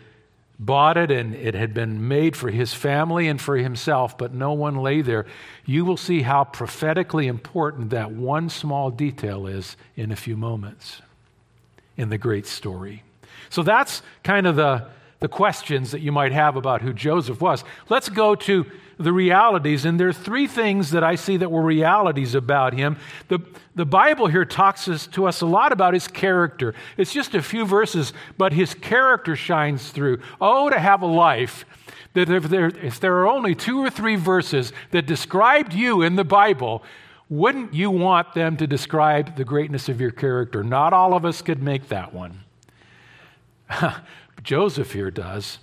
bought 0.58 0.96
it, 0.96 1.10
and 1.10 1.34
it 1.34 1.54
had 1.54 1.74
been 1.74 2.06
made 2.06 2.36
for 2.36 2.50
his 2.50 2.74
family 2.74 3.28
and 3.28 3.40
for 3.40 3.56
himself, 3.56 4.16
but 4.16 4.32
no 4.32 4.52
one 4.52 4.76
lay 4.76 5.02
there. 5.02 5.26
You 5.64 5.84
will 5.84 5.96
see 5.96 6.22
how 6.22 6.44
prophetically 6.44 7.26
important 7.26 7.90
that 7.90 8.12
one 8.12 8.48
small 8.48 8.90
detail 8.90 9.46
is 9.46 9.76
in 9.96 10.12
a 10.12 10.16
few 10.16 10.36
moments 10.36 11.02
in 11.96 12.08
the 12.10 12.18
great 12.18 12.46
story. 12.46 13.02
So 13.56 13.62
that's 13.62 14.02
kind 14.22 14.46
of 14.46 14.56
the, 14.56 14.86
the 15.20 15.28
questions 15.28 15.92
that 15.92 16.02
you 16.02 16.12
might 16.12 16.32
have 16.32 16.56
about 16.56 16.82
who 16.82 16.92
Joseph 16.92 17.40
was. 17.40 17.64
Let's 17.88 18.10
go 18.10 18.34
to 18.34 18.66
the 18.98 19.14
realities, 19.14 19.86
and 19.86 19.98
there 19.98 20.08
are 20.08 20.12
three 20.12 20.46
things 20.46 20.90
that 20.90 21.02
I 21.02 21.14
see 21.14 21.38
that 21.38 21.50
were 21.50 21.62
realities 21.62 22.34
about 22.34 22.74
him. 22.74 22.98
The, 23.28 23.38
the 23.74 23.86
Bible 23.86 24.26
here 24.26 24.44
talks 24.44 24.84
to 24.84 25.26
us 25.26 25.40
a 25.40 25.46
lot 25.46 25.72
about 25.72 25.94
his 25.94 26.06
character. 26.06 26.74
It's 26.98 27.14
just 27.14 27.34
a 27.34 27.40
few 27.40 27.64
verses, 27.64 28.12
but 28.36 28.52
his 28.52 28.74
character 28.74 29.34
shines 29.36 29.88
through. 29.88 30.20
Oh, 30.38 30.68
to 30.68 30.78
have 30.78 31.00
a 31.00 31.06
life 31.06 31.64
that 32.12 32.28
if 32.28 32.50
there, 32.50 32.66
if 32.66 33.00
there 33.00 33.16
are 33.20 33.26
only 33.26 33.54
two 33.54 33.82
or 33.82 33.88
three 33.88 34.16
verses 34.16 34.70
that 34.90 35.06
described 35.06 35.72
you 35.72 36.02
in 36.02 36.16
the 36.16 36.24
Bible, 36.24 36.82
wouldn't 37.30 37.72
you 37.72 37.90
want 37.90 38.34
them 38.34 38.58
to 38.58 38.66
describe 38.66 39.36
the 39.36 39.46
greatness 39.46 39.88
of 39.88 39.98
your 39.98 40.10
character? 40.10 40.62
Not 40.62 40.92
all 40.92 41.14
of 41.14 41.24
us 41.24 41.40
could 41.40 41.62
make 41.62 41.88
that 41.88 42.12
one. 42.12 42.42
Joseph 44.42 44.92
here 44.92 45.10
does. 45.10 45.58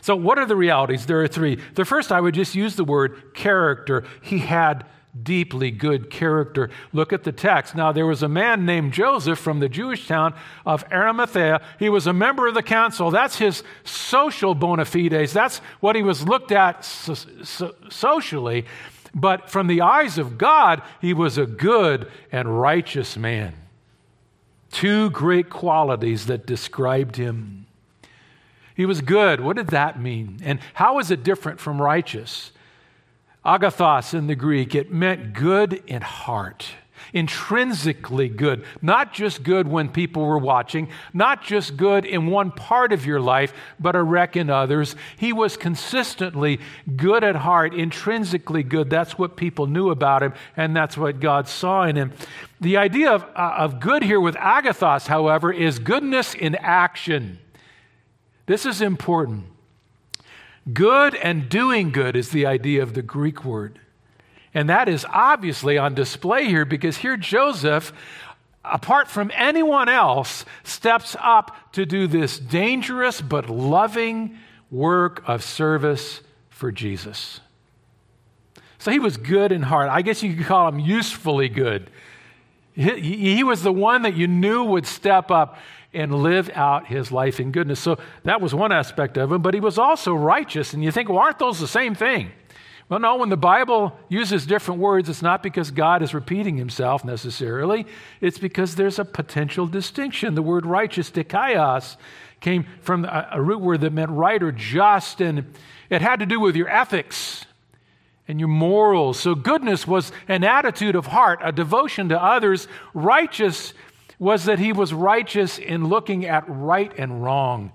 So, 0.00 0.16
what 0.16 0.38
are 0.38 0.46
the 0.46 0.56
realities? 0.56 1.06
There 1.06 1.20
are 1.22 1.28
three. 1.28 1.58
The 1.74 1.84
first, 1.84 2.12
I 2.12 2.20
would 2.20 2.34
just 2.34 2.54
use 2.54 2.76
the 2.76 2.84
word 2.84 3.34
character. 3.34 4.04
He 4.22 4.38
had 4.38 4.84
deeply 5.22 5.70
good 5.70 6.10
character. 6.10 6.70
Look 6.92 7.12
at 7.12 7.24
the 7.24 7.32
text. 7.32 7.74
Now, 7.74 7.92
there 7.92 8.06
was 8.06 8.22
a 8.22 8.28
man 8.28 8.66
named 8.66 8.92
Joseph 8.92 9.38
from 9.38 9.60
the 9.60 9.68
Jewish 9.68 10.06
town 10.06 10.34
of 10.64 10.84
Arimathea. 10.92 11.60
He 11.78 11.88
was 11.88 12.06
a 12.06 12.12
member 12.12 12.46
of 12.46 12.54
the 12.54 12.62
council. 12.62 13.10
That's 13.10 13.38
his 13.38 13.62
social 13.84 14.54
bona 14.54 14.84
fides. 14.84 15.32
That's 15.32 15.58
what 15.80 15.96
he 15.96 16.02
was 16.02 16.26
looked 16.26 16.52
at 16.52 16.84
so, 16.84 17.14
so, 17.14 17.74
socially. 17.88 18.66
But 19.14 19.48
from 19.50 19.66
the 19.66 19.80
eyes 19.80 20.18
of 20.18 20.36
God, 20.36 20.82
he 21.00 21.14
was 21.14 21.38
a 21.38 21.46
good 21.46 22.10
and 22.30 22.60
righteous 22.60 23.16
man. 23.16 23.54
Two 24.76 25.08
great 25.08 25.48
qualities 25.48 26.26
that 26.26 26.44
described 26.44 27.16
him. 27.16 27.64
He 28.74 28.84
was 28.84 29.00
good. 29.00 29.40
What 29.40 29.56
did 29.56 29.68
that 29.68 29.98
mean? 29.98 30.38
And 30.42 30.60
how 30.74 30.98
is 30.98 31.10
it 31.10 31.22
different 31.22 31.60
from 31.60 31.80
righteous? 31.80 32.52
Agathos 33.42 34.12
in 34.12 34.26
the 34.26 34.34
Greek, 34.34 34.74
it 34.74 34.92
meant 34.92 35.32
good 35.32 35.82
in 35.86 36.02
heart 36.02 36.66
intrinsically 37.12 38.28
good, 38.28 38.64
not 38.82 39.12
just 39.12 39.42
good 39.42 39.68
when 39.68 39.88
people 39.88 40.24
were 40.24 40.38
watching, 40.38 40.88
not 41.12 41.42
just 41.42 41.76
good 41.76 42.04
in 42.04 42.26
one 42.26 42.50
part 42.50 42.92
of 42.92 43.06
your 43.06 43.20
life, 43.20 43.52
but 43.78 43.96
a 43.96 44.02
wreck 44.02 44.36
in 44.36 44.50
others. 44.50 44.96
He 45.16 45.32
was 45.32 45.56
consistently 45.56 46.60
good 46.96 47.24
at 47.24 47.36
heart, 47.36 47.74
intrinsically 47.74 48.62
good. 48.62 48.90
That's 48.90 49.18
what 49.18 49.36
people 49.36 49.66
knew 49.66 49.90
about 49.90 50.22
him, 50.22 50.34
and 50.56 50.76
that's 50.76 50.96
what 50.96 51.20
God 51.20 51.48
saw 51.48 51.84
in 51.84 51.96
him. 51.96 52.12
The 52.60 52.76
idea 52.76 53.10
of, 53.10 53.22
uh, 53.34 53.54
of 53.58 53.80
good 53.80 54.02
here 54.02 54.20
with 54.20 54.34
agathos, 54.36 55.06
however, 55.06 55.52
is 55.52 55.78
goodness 55.78 56.34
in 56.34 56.54
action. 56.54 57.38
This 58.46 58.64
is 58.64 58.80
important. 58.80 59.44
Good 60.72 61.14
and 61.14 61.48
doing 61.48 61.92
good 61.92 62.16
is 62.16 62.30
the 62.30 62.46
idea 62.46 62.82
of 62.82 62.94
the 62.94 63.02
Greek 63.02 63.44
word. 63.44 63.78
And 64.56 64.70
that 64.70 64.88
is 64.88 65.04
obviously 65.12 65.76
on 65.76 65.92
display 65.92 66.46
here 66.46 66.64
because 66.64 66.96
here 66.96 67.18
Joseph, 67.18 67.92
apart 68.64 69.06
from 69.06 69.30
anyone 69.34 69.90
else, 69.90 70.46
steps 70.64 71.14
up 71.20 71.54
to 71.72 71.84
do 71.84 72.06
this 72.06 72.38
dangerous 72.38 73.20
but 73.20 73.50
loving 73.50 74.38
work 74.70 75.22
of 75.26 75.44
service 75.44 76.22
for 76.48 76.72
Jesus. 76.72 77.40
So 78.78 78.90
he 78.90 78.98
was 78.98 79.18
good 79.18 79.52
in 79.52 79.60
heart. 79.60 79.90
I 79.90 80.00
guess 80.00 80.22
you 80.22 80.34
could 80.34 80.46
call 80.46 80.66
him 80.68 80.78
usefully 80.78 81.50
good. 81.50 81.90
He, 82.72 83.34
he, 83.34 83.44
was 83.44 83.62
the 83.62 83.72
one 83.72 84.02
that 84.02 84.16
you 84.16 84.26
knew 84.26 84.64
would 84.64 84.86
step 84.86 85.30
up 85.30 85.58
and 85.92 86.22
live 86.22 86.50
out 86.54 86.86
his 86.86 87.12
life 87.12 87.40
in 87.40 87.52
goodness. 87.52 87.78
So 87.78 87.98
that 88.24 88.40
was 88.40 88.54
one 88.54 88.72
aspect 88.72 89.18
of 89.18 89.32
him, 89.32 89.42
but 89.42 89.52
he 89.52 89.60
was 89.60 89.76
also 89.76 90.14
righteous. 90.14 90.72
And 90.72 90.82
you 90.82 90.92
think, 90.92 91.10
well, 91.10 91.18
aren't 91.18 91.38
those 91.38 91.60
the 91.60 91.68
same 91.68 91.94
thing? 91.94 92.32
Well, 92.88 93.00
no, 93.00 93.16
when 93.16 93.30
the 93.30 93.36
Bible 93.36 93.98
uses 94.08 94.46
different 94.46 94.80
words, 94.80 95.08
it's 95.08 95.22
not 95.22 95.42
because 95.42 95.72
God 95.72 96.02
is 96.02 96.14
repeating 96.14 96.56
himself 96.56 97.04
necessarily. 97.04 97.84
It's 98.20 98.38
because 98.38 98.76
there's 98.76 99.00
a 99.00 99.04
potential 99.04 99.66
distinction. 99.66 100.36
The 100.36 100.42
word 100.42 100.64
righteous, 100.64 101.10
dikaios, 101.10 101.96
came 102.40 102.64
from 102.82 103.04
a, 103.04 103.42
root 103.42 103.60
word 103.60 103.80
that 103.80 103.92
meant 103.92 104.10
right 104.12 104.40
or 104.40 104.52
just, 104.52 105.20
and 105.20 105.52
it 105.90 106.00
had 106.00 106.20
to 106.20 106.26
do 106.26 106.38
with 106.38 106.54
your 106.54 106.68
ethics 106.68 107.44
and 108.28 108.38
your 108.38 108.48
morals. 108.48 109.18
So, 109.18 109.34
goodness 109.34 109.84
was 109.84 110.12
an 110.28 110.44
attitude 110.44 110.94
of 110.94 111.06
heart, 111.06 111.40
a 111.42 111.50
devotion 111.50 112.10
to 112.10 112.22
others. 112.22 112.68
Righteous 112.94 113.74
was 114.20 114.44
that 114.44 114.60
he 114.60 114.72
was 114.72 114.94
righteous 114.94 115.58
in 115.58 115.88
looking 115.88 116.24
at 116.24 116.44
right 116.46 116.92
and 116.96 117.24
wrong. 117.24 117.72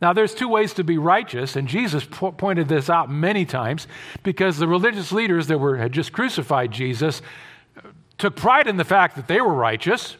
Now, 0.00 0.12
there's 0.12 0.34
two 0.34 0.48
ways 0.48 0.74
to 0.74 0.84
be 0.84 0.98
righteous, 0.98 1.56
and 1.56 1.66
Jesus 1.66 2.04
po- 2.04 2.32
pointed 2.32 2.68
this 2.68 2.90
out 2.90 3.10
many 3.10 3.46
times 3.46 3.86
because 4.22 4.58
the 4.58 4.68
religious 4.68 5.10
leaders 5.10 5.46
that 5.46 5.58
were, 5.58 5.76
had 5.76 5.92
just 5.92 6.12
crucified 6.12 6.70
Jesus 6.70 7.22
uh, 7.78 7.88
took 8.18 8.36
pride 8.36 8.66
in 8.66 8.76
the 8.76 8.84
fact 8.84 9.16
that 9.16 9.26
they 9.26 9.40
were 9.40 9.54
righteous. 9.54 10.16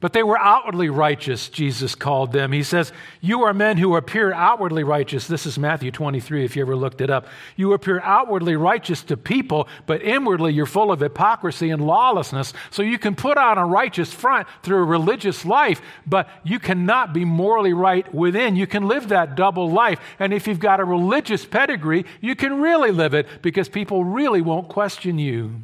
But 0.00 0.12
they 0.12 0.22
were 0.22 0.38
outwardly 0.38 0.90
righteous, 0.90 1.48
Jesus 1.48 1.96
called 1.96 2.30
them. 2.30 2.52
He 2.52 2.62
says, 2.62 2.92
You 3.20 3.42
are 3.42 3.52
men 3.52 3.78
who 3.78 3.96
appear 3.96 4.32
outwardly 4.32 4.84
righteous. 4.84 5.26
This 5.26 5.44
is 5.44 5.58
Matthew 5.58 5.90
23, 5.90 6.44
if 6.44 6.54
you 6.54 6.62
ever 6.62 6.76
looked 6.76 7.00
it 7.00 7.10
up. 7.10 7.26
You 7.56 7.72
appear 7.72 8.00
outwardly 8.04 8.54
righteous 8.54 9.02
to 9.04 9.16
people, 9.16 9.66
but 9.86 10.00
inwardly 10.02 10.52
you're 10.52 10.66
full 10.66 10.92
of 10.92 11.00
hypocrisy 11.00 11.70
and 11.70 11.84
lawlessness. 11.84 12.52
So 12.70 12.82
you 12.82 12.96
can 12.96 13.16
put 13.16 13.38
on 13.38 13.58
a 13.58 13.66
righteous 13.66 14.12
front 14.12 14.46
through 14.62 14.78
a 14.78 14.84
religious 14.84 15.44
life, 15.44 15.82
but 16.06 16.28
you 16.44 16.60
cannot 16.60 17.12
be 17.12 17.24
morally 17.24 17.72
right 17.72 18.12
within. 18.14 18.54
You 18.54 18.68
can 18.68 18.86
live 18.86 19.08
that 19.08 19.34
double 19.34 19.68
life. 19.68 19.98
And 20.20 20.32
if 20.32 20.46
you've 20.46 20.60
got 20.60 20.78
a 20.78 20.84
religious 20.84 21.44
pedigree, 21.44 22.04
you 22.20 22.36
can 22.36 22.60
really 22.60 22.92
live 22.92 23.14
it 23.14 23.26
because 23.42 23.68
people 23.68 24.04
really 24.04 24.42
won't 24.42 24.68
question 24.68 25.18
you. 25.18 25.56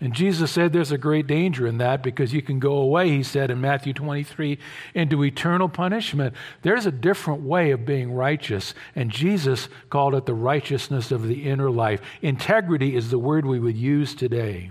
And 0.00 0.12
Jesus 0.12 0.50
said 0.50 0.72
there's 0.72 0.92
a 0.92 0.98
great 0.98 1.26
danger 1.26 1.66
in 1.66 1.78
that 1.78 2.02
because 2.02 2.32
you 2.32 2.42
can 2.42 2.58
go 2.58 2.76
away, 2.76 3.10
he 3.10 3.22
said 3.22 3.50
in 3.50 3.60
Matthew 3.60 3.92
23, 3.92 4.58
into 4.94 5.24
eternal 5.24 5.68
punishment. 5.68 6.34
There's 6.62 6.86
a 6.86 6.92
different 6.92 7.42
way 7.42 7.70
of 7.70 7.86
being 7.86 8.12
righteous, 8.12 8.74
and 8.94 9.10
Jesus 9.10 9.68
called 9.90 10.14
it 10.14 10.26
the 10.26 10.34
righteousness 10.34 11.12
of 11.12 11.26
the 11.26 11.48
inner 11.48 11.70
life. 11.70 12.00
Integrity 12.22 12.96
is 12.96 13.10
the 13.10 13.18
word 13.18 13.46
we 13.46 13.60
would 13.60 13.76
use 13.76 14.14
today. 14.14 14.70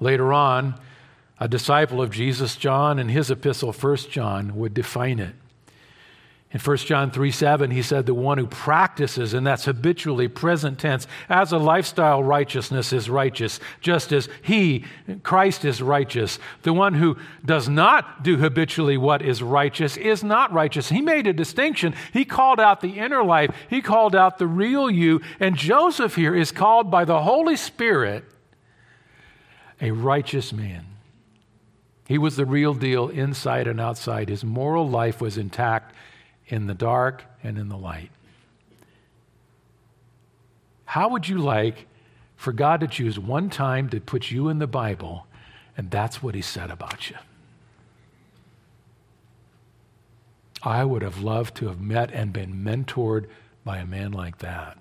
Later 0.00 0.32
on, 0.32 0.78
a 1.38 1.48
disciple 1.48 2.02
of 2.02 2.10
Jesus, 2.10 2.56
John, 2.56 2.98
in 2.98 3.08
his 3.08 3.30
epistle, 3.30 3.72
1 3.72 3.96
John, 4.10 4.56
would 4.56 4.74
define 4.74 5.18
it. 5.18 5.34
In 6.52 6.60
1 6.60 6.76
John 6.78 7.10
3 7.10 7.30
7, 7.32 7.70
he 7.72 7.82
said, 7.82 8.06
The 8.06 8.14
one 8.14 8.38
who 8.38 8.46
practices, 8.46 9.34
and 9.34 9.44
that's 9.44 9.64
habitually 9.64 10.28
present 10.28 10.78
tense, 10.78 11.06
as 11.28 11.50
a 11.50 11.58
lifestyle 11.58 12.22
righteousness 12.22 12.92
is 12.92 13.10
righteous, 13.10 13.58
just 13.80 14.12
as 14.12 14.28
he, 14.42 14.84
Christ, 15.24 15.64
is 15.64 15.82
righteous. 15.82 16.38
The 16.62 16.72
one 16.72 16.94
who 16.94 17.16
does 17.44 17.68
not 17.68 18.22
do 18.22 18.36
habitually 18.36 18.96
what 18.96 19.22
is 19.22 19.42
righteous 19.42 19.96
is 19.96 20.22
not 20.22 20.52
righteous. 20.52 20.88
He 20.88 21.00
made 21.00 21.26
a 21.26 21.32
distinction. 21.32 21.94
He 22.12 22.24
called 22.24 22.60
out 22.60 22.80
the 22.80 23.00
inner 23.00 23.24
life, 23.24 23.54
he 23.68 23.82
called 23.82 24.14
out 24.14 24.38
the 24.38 24.46
real 24.46 24.88
you. 24.88 25.20
And 25.40 25.56
Joseph 25.56 26.14
here 26.14 26.34
is 26.34 26.52
called 26.52 26.92
by 26.92 27.04
the 27.04 27.22
Holy 27.22 27.56
Spirit 27.56 28.24
a 29.80 29.90
righteous 29.90 30.52
man. 30.52 30.86
He 32.06 32.18
was 32.18 32.36
the 32.36 32.46
real 32.46 32.72
deal 32.72 33.08
inside 33.08 33.66
and 33.66 33.80
outside. 33.80 34.28
His 34.28 34.44
moral 34.44 34.88
life 34.88 35.20
was 35.20 35.36
intact 35.36 35.92
in 36.48 36.66
the 36.66 36.74
dark 36.74 37.24
and 37.42 37.58
in 37.58 37.68
the 37.68 37.76
light. 37.76 38.10
How 40.84 41.08
would 41.08 41.28
you 41.28 41.38
like 41.38 41.86
for 42.36 42.52
God 42.52 42.80
to 42.80 42.86
choose 42.86 43.18
one 43.18 43.50
time 43.50 43.88
to 43.90 44.00
put 44.00 44.30
you 44.30 44.48
in 44.48 44.58
the 44.58 44.66
Bible, 44.66 45.26
and 45.76 45.90
that's 45.90 46.22
what 46.22 46.34
He 46.34 46.42
said 46.42 46.70
about 46.70 47.10
you? 47.10 47.16
I 50.62 50.84
would 50.84 51.02
have 51.02 51.20
loved 51.20 51.54
to 51.56 51.68
have 51.68 51.80
met 51.80 52.10
and 52.12 52.32
been 52.32 52.64
mentored 52.64 53.26
by 53.64 53.78
a 53.78 53.86
man 53.86 54.12
like 54.12 54.38
that. 54.38 54.78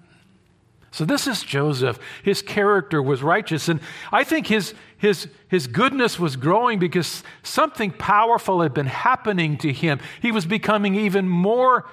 So, 0.95 1.03
this 1.03 1.27
is 1.27 1.43
Joseph. 1.43 1.99
His 2.23 2.41
character 2.41 3.03
was 3.03 3.21
righteous. 3.21 3.67
And 3.67 3.81
I 4.13 4.23
think 4.23 4.47
his, 4.47 4.73
his, 4.97 5.27
his 5.49 5.67
goodness 5.67 6.17
was 6.17 6.37
growing 6.37 6.79
because 6.79 7.21
something 7.43 7.91
powerful 7.91 8.61
had 8.61 8.73
been 8.73 8.85
happening 8.85 9.57
to 9.57 9.73
him. 9.73 9.99
He 10.21 10.31
was 10.31 10.45
becoming 10.45 10.95
even 10.95 11.27
more 11.27 11.83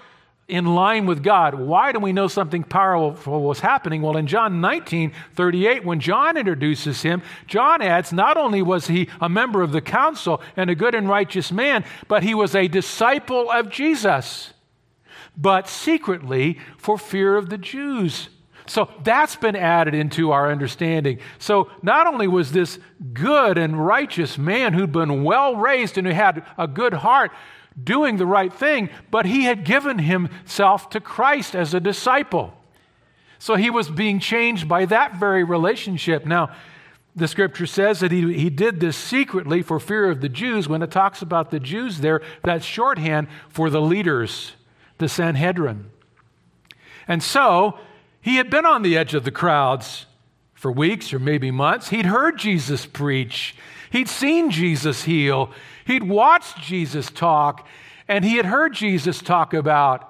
in 0.47 0.76
line 0.76 1.06
with 1.06 1.25
God. 1.25 1.54
Why 1.54 1.90
do 1.90 1.99
we 1.99 2.12
know 2.12 2.28
something 2.28 2.62
powerful 2.62 3.42
was 3.42 3.59
happening? 3.59 4.02
Well, 4.02 4.16
in 4.16 4.28
John 4.28 4.61
19 4.61 5.12
38, 5.35 5.85
when 5.85 5.99
John 5.99 6.37
introduces 6.37 7.02
him, 7.02 7.23
John 7.49 7.82
adds 7.82 8.12
not 8.12 8.37
only 8.37 8.62
was 8.62 8.87
he 8.87 9.09
a 9.21 9.28
member 9.28 9.62
of 9.62 9.73
the 9.73 9.80
council 9.80 10.40
and 10.56 10.71
a 10.71 10.76
good 10.76 10.94
and 10.94 11.09
righteous 11.09 11.50
man, 11.50 11.85
but 12.06 12.23
he 12.23 12.37
was 12.37 12.54
a 12.54 12.68
disciple 12.68 13.50
of 13.50 13.68
Jesus, 13.68 14.52
but 15.37 15.66
secretly 15.66 16.60
for 16.76 16.97
fear 16.97 17.36
of 17.36 17.50
the 17.50 17.58
Jews. 17.58 18.28
So 18.67 18.89
that's 19.03 19.37
been 19.37 19.57
added 19.57 19.95
into 19.95 20.31
our 20.31 20.51
understanding. 20.51 21.19
So 21.39 21.71
not 21.83 22.07
only 22.07 22.29
was 22.29 22.53
this 22.53 22.79
good 23.13 23.59
and 23.59 23.85
righteous 23.85 24.39
man 24.39 24.73
who'd 24.73 24.93
been 24.93 25.25
well 25.25 25.57
raised 25.57 25.99
and 25.99 26.07
who 26.07 26.13
had 26.13 26.45
a 26.57 26.69
good 26.69 26.95
heart 26.95 27.33
doing 27.83 28.17
the 28.17 28.27
right 28.27 28.53
thing, 28.53 28.91
but 29.11 29.27
he 29.27 29.45
had 29.45 29.65
given 29.65 29.99
himself 29.99 30.91
to 30.91 31.01
Christ 31.01 31.55
as 31.55 31.75
a 31.75 31.81
disciple. 31.81 32.55
So 33.39 33.57
he 33.57 33.71
was 33.71 33.91
being 33.91 34.21
changed 34.21 34.69
by 34.69 34.85
that 34.87 35.17
very 35.17 35.43
relationship. 35.43 36.25
Now, 36.25 36.55
the 37.15 37.29
scripture 37.29 37.67
says 37.67 38.01
that 38.01 38.13
he, 38.13 38.33
he 38.35 38.49
did 38.49 38.81
this 38.81 38.97
secretly 38.97 39.63
for 39.63 39.79
fear 39.79 40.09
of 40.11 40.21
the 40.21 40.29
Jews. 40.29 40.69
When 40.69 40.83
it 40.83 40.91
talks 40.91 41.21
about 41.21 41.51
the 41.51 41.61
Jews 41.61 41.99
there, 41.99 42.23
that's 42.43 42.65
shorthand 42.65 43.29
for 43.49 43.69
the 43.69 43.83
leaders, 43.83 44.53
the 44.99 45.09
Sanhedrin. 45.09 45.91
And 47.09 47.23
so, 47.23 47.79
he 48.23 48.37
had 48.37 48.49
been 48.49 48.65
on 48.65 48.82
the 48.82 48.97
edge 48.97 49.13
of 49.13 49.25
the 49.25 49.30
crowds 49.30 50.06
for 50.54 50.73
weeks 50.73 51.13
or 51.13 51.19
maybe 51.19 51.50
months. 51.50 51.91
He'd 51.91 52.06
heard 52.06 52.39
Jesus 52.39 52.87
preach, 52.87 53.54
he'd 53.91 54.08
seen 54.08 54.50
Jesus 54.50 55.04
heal, 55.04 55.50
he'd 55.85 56.04
watched 56.04 56.63
Jesus 56.63 57.11
talk, 57.11 57.67
and 58.08 58.25
he 58.25 58.37
had 58.37 58.47
heard 58.47 58.73
Jesus 58.73 59.21
talk 59.21 59.52
about 59.52 60.08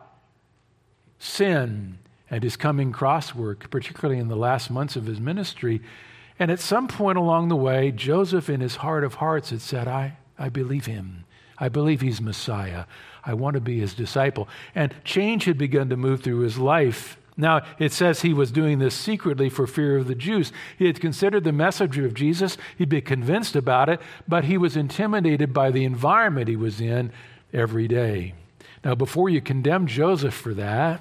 sin 1.18 1.98
and 2.30 2.42
his 2.42 2.56
coming 2.56 2.92
cross 2.92 3.34
work, 3.34 3.70
particularly 3.70 4.20
in 4.20 4.28
the 4.28 4.36
last 4.36 4.70
months 4.70 4.96
of 4.96 5.06
his 5.06 5.20
ministry. 5.20 5.82
And 6.38 6.50
at 6.50 6.60
some 6.60 6.88
point 6.88 7.18
along 7.18 7.48
the 7.48 7.56
way, 7.56 7.92
Joseph, 7.92 8.48
in 8.48 8.60
his 8.60 8.76
heart 8.76 9.04
of 9.04 9.14
hearts, 9.14 9.50
had 9.50 9.60
said, 9.60 9.86
I, 9.88 10.16
I 10.38 10.48
believe 10.48 10.86
him. 10.86 11.24
I 11.58 11.68
believe 11.68 12.00
he's 12.00 12.20
Messiah. 12.20 12.86
I 13.24 13.34
want 13.34 13.54
to 13.54 13.60
be 13.60 13.78
his 13.78 13.94
disciple. 13.94 14.48
And 14.74 14.94
change 15.04 15.44
had 15.44 15.58
begun 15.58 15.90
to 15.90 15.96
move 15.96 16.22
through 16.22 16.40
his 16.40 16.58
life. 16.58 17.16
Now, 17.36 17.62
it 17.78 17.92
says 17.92 18.20
he 18.20 18.34
was 18.34 18.50
doing 18.50 18.78
this 18.78 18.94
secretly 18.94 19.48
for 19.48 19.66
fear 19.66 19.96
of 19.96 20.06
the 20.06 20.14
Jews. 20.14 20.52
He 20.78 20.86
had 20.86 21.00
considered 21.00 21.44
the 21.44 21.52
message 21.52 21.96
of 21.98 22.14
Jesus, 22.14 22.58
he'd 22.76 22.90
been 22.90 23.02
convinced 23.02 23.56
about 23.56 23.88
it, 23.88 24.00
but 24.28 24.44
he 24.44 24.58
was 24.58 24.76
intimidated 24.76 25.54
by 25.54 25.70
the 25.70 25.84
environment 25.84 26.48
he 26.48 26.56
was 26.56 26.80
in 26.80 27.10
every 27.52 27.88
day. 27.88 28.34
Now, 28.84 28.94
before 28.94 29.30
you 29.30 29.40
condemn 29.40 29.86
Joseph 29.86 30.34
for 30.34 30.52
that, 30.54 31.00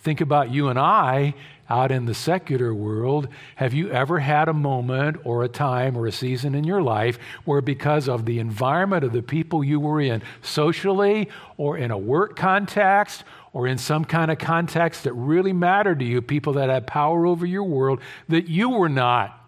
think 0.00 0.20
about 0.20 0.50
you 0.50 0.68
and 0.68 0.78
I 0.78 1.34
out 1.70 1.90
in 1.90 2.04
the 2.06 2.14
secular 2.14 2.74
world. 2.74 3.28
Have 3.56 3.72
you 3.72 3.90
ever 3.90 4.18
had 4.18 4.48
a 4.48 4.52
moment 4.52 5.18
or 5.24 5.44
a 5.44 5.48
time 5.48 5.96
or 5.96 6.06
a 6.06 6.12
season 6.12 6.54
in 6.54 6.64
your 6.64 6.82
life 6.82 7.18
where, 7.44 7.60
because 7.60 8.08
of 8.08 8.26
the 8.26 8.38
environment 8.38 9.04
of 9.04 9.12
the 9.12 9.22
people 9.22 9.64
you 9.64 9.80
were 9.80 10.00
in, 10.00 10.22
socially 10.42 11.28
or 11.56 11.78
in 11.78 11.90
a 11.90 11.98
work 11.98 12.36
context 12.36 13.24
or 13.54 13.68
in 13.68 13.78
some 13.78 14.04
kind 14.04 14.30
of 14.30 14.38
context 14.38 15.04
that 15.04 15.12
really 15.14 15.52
mattered 15.52 16.00
to 16.00 16.04
you, 16.04 16.20
people 16.20 16.52
that 16.54 16.68
had 16.68 16.86
power 16.86 17.24
over 17.24 17.46
your 17.46 17.62
world, 17.62 18.00
that 18.28 18.48
you 18.48 18.68
were 18.68 18.88
not. 18.88 19.40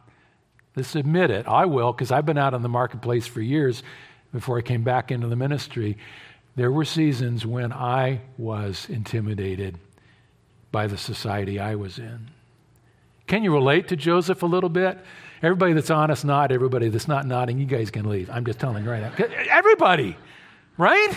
Let's 0.77 0.95
admit 0.95 1.31
it. 1.31 1.47
I 1.49 1.67
will, 1.67 1.93
because 1.93 2.13
I've 2.13 2.25
been 2.25 2.39
out 2.39 2.55
in 2.55 2.63
the 2.63 2.69
marketplace 2.69 3.27
for 3.27 3.41
years 3.41 3.83
before 4.33 4.59
I 4.59 4.63
came 4.63 4.85
back 4.85 5.11
into 5.11 5.27
the 5.27 5.37
ministry. 5.37 5.99
There 6.55 6.71
were 6.71 6.85
seasons 6.85 7.45
when 7.45 7.73
I 7.73 8.21
was 8.39 8.87
intimidated 8.89 9.77
by 10.71 10.87
the 10.87 10.97
society 10.97 11.59
I 11.59 11.75
was 11.75 11.99
in. 11.99 12.31
Can 13.27 13.43
you 13.43 13.53
relate 13.53 13.89
to 13.89 13.97
Joseph 13.97 14.43
a 14.43 14.47
little 14.47 14.71
bit? 14.71 14.99
Everybody 15.43 15.73
that's 15.73 15.91
honest, 15.91 16.25
nod. 16.25 16.53
Everybody 16.53 16.91
that's 16.91 17.09
not 17.09 17.27
nodding, 17.27 17.59
you 17.59 17.67
guys 17.67 17.91
can 17.91 18.09
leave. 18.09 18.31
I'm 18.31 18.45
just 18.45 18.61
telling 18.61 18.85
you 18.85 18.91
right 18.91 19.03
now. 19.03 19.13
Everybody, 19.51 20.17
right? 20.79 21.13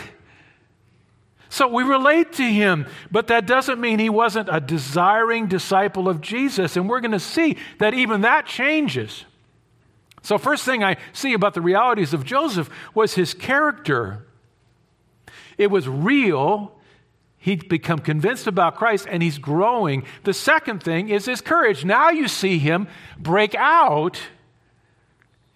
So 1.49 1.67
we 1.67 1.81
relate 1.83 2.33
to 2.33 2.43
him, 2.43 2.85
but 3.09 3.27
that 3.27 3.47
doesn't 3.47 3.81
mean 3.81 3.97
he 3.97 4.09
wasn't 4.09 4.49
a 4.51 4.59
desiring 4.59 5.47
disciple 5.47 6.07
of 6.07 6.21
Jesus. 6.21 6.77
And 6.77 6.88
we're 6.88 6.99
going 6.99 7.12
to 7.12 7.19
see 7.19 7.57
that 7.79 7.95
even 7.95 8.21
that 8.21 8.45
changes. 8.45 9.25
So, 10.21 10.38
first 10.38 10.63
thing 10.65 10.83
I 10.83 10.97
see 11.13 11.33
about 11.33 11.53
the 11.53 11.62
realities 11.62 12.13
of 12.13 12.25
Joseph 12.25 12.69
was 12.93 13.15
his 13.15 13.33
character. 13.33 14.27
It 15.57 15.71
was 15.71 15.88
real. 15.88 16.75
He'd 17.38 17.69
become 17.69 17.99
convinced 17.99 18.47
about 18.47 18.75
Christ 18.75 19.07
and 19.09 19.23
he's 19.23 19.38
growing. 19.38 20.03
The 20.25 20.33
second 20.33 20.83
thing 20.83 21.09
is 21.09 21.25
his 21.25 21.41
courage. 21.41 21.85
Now 21.85 22.09
you 22.09 22.27
see 22.27 22.59
him 22.59 22.88
break 23.17 23.55
out 23.55 24.19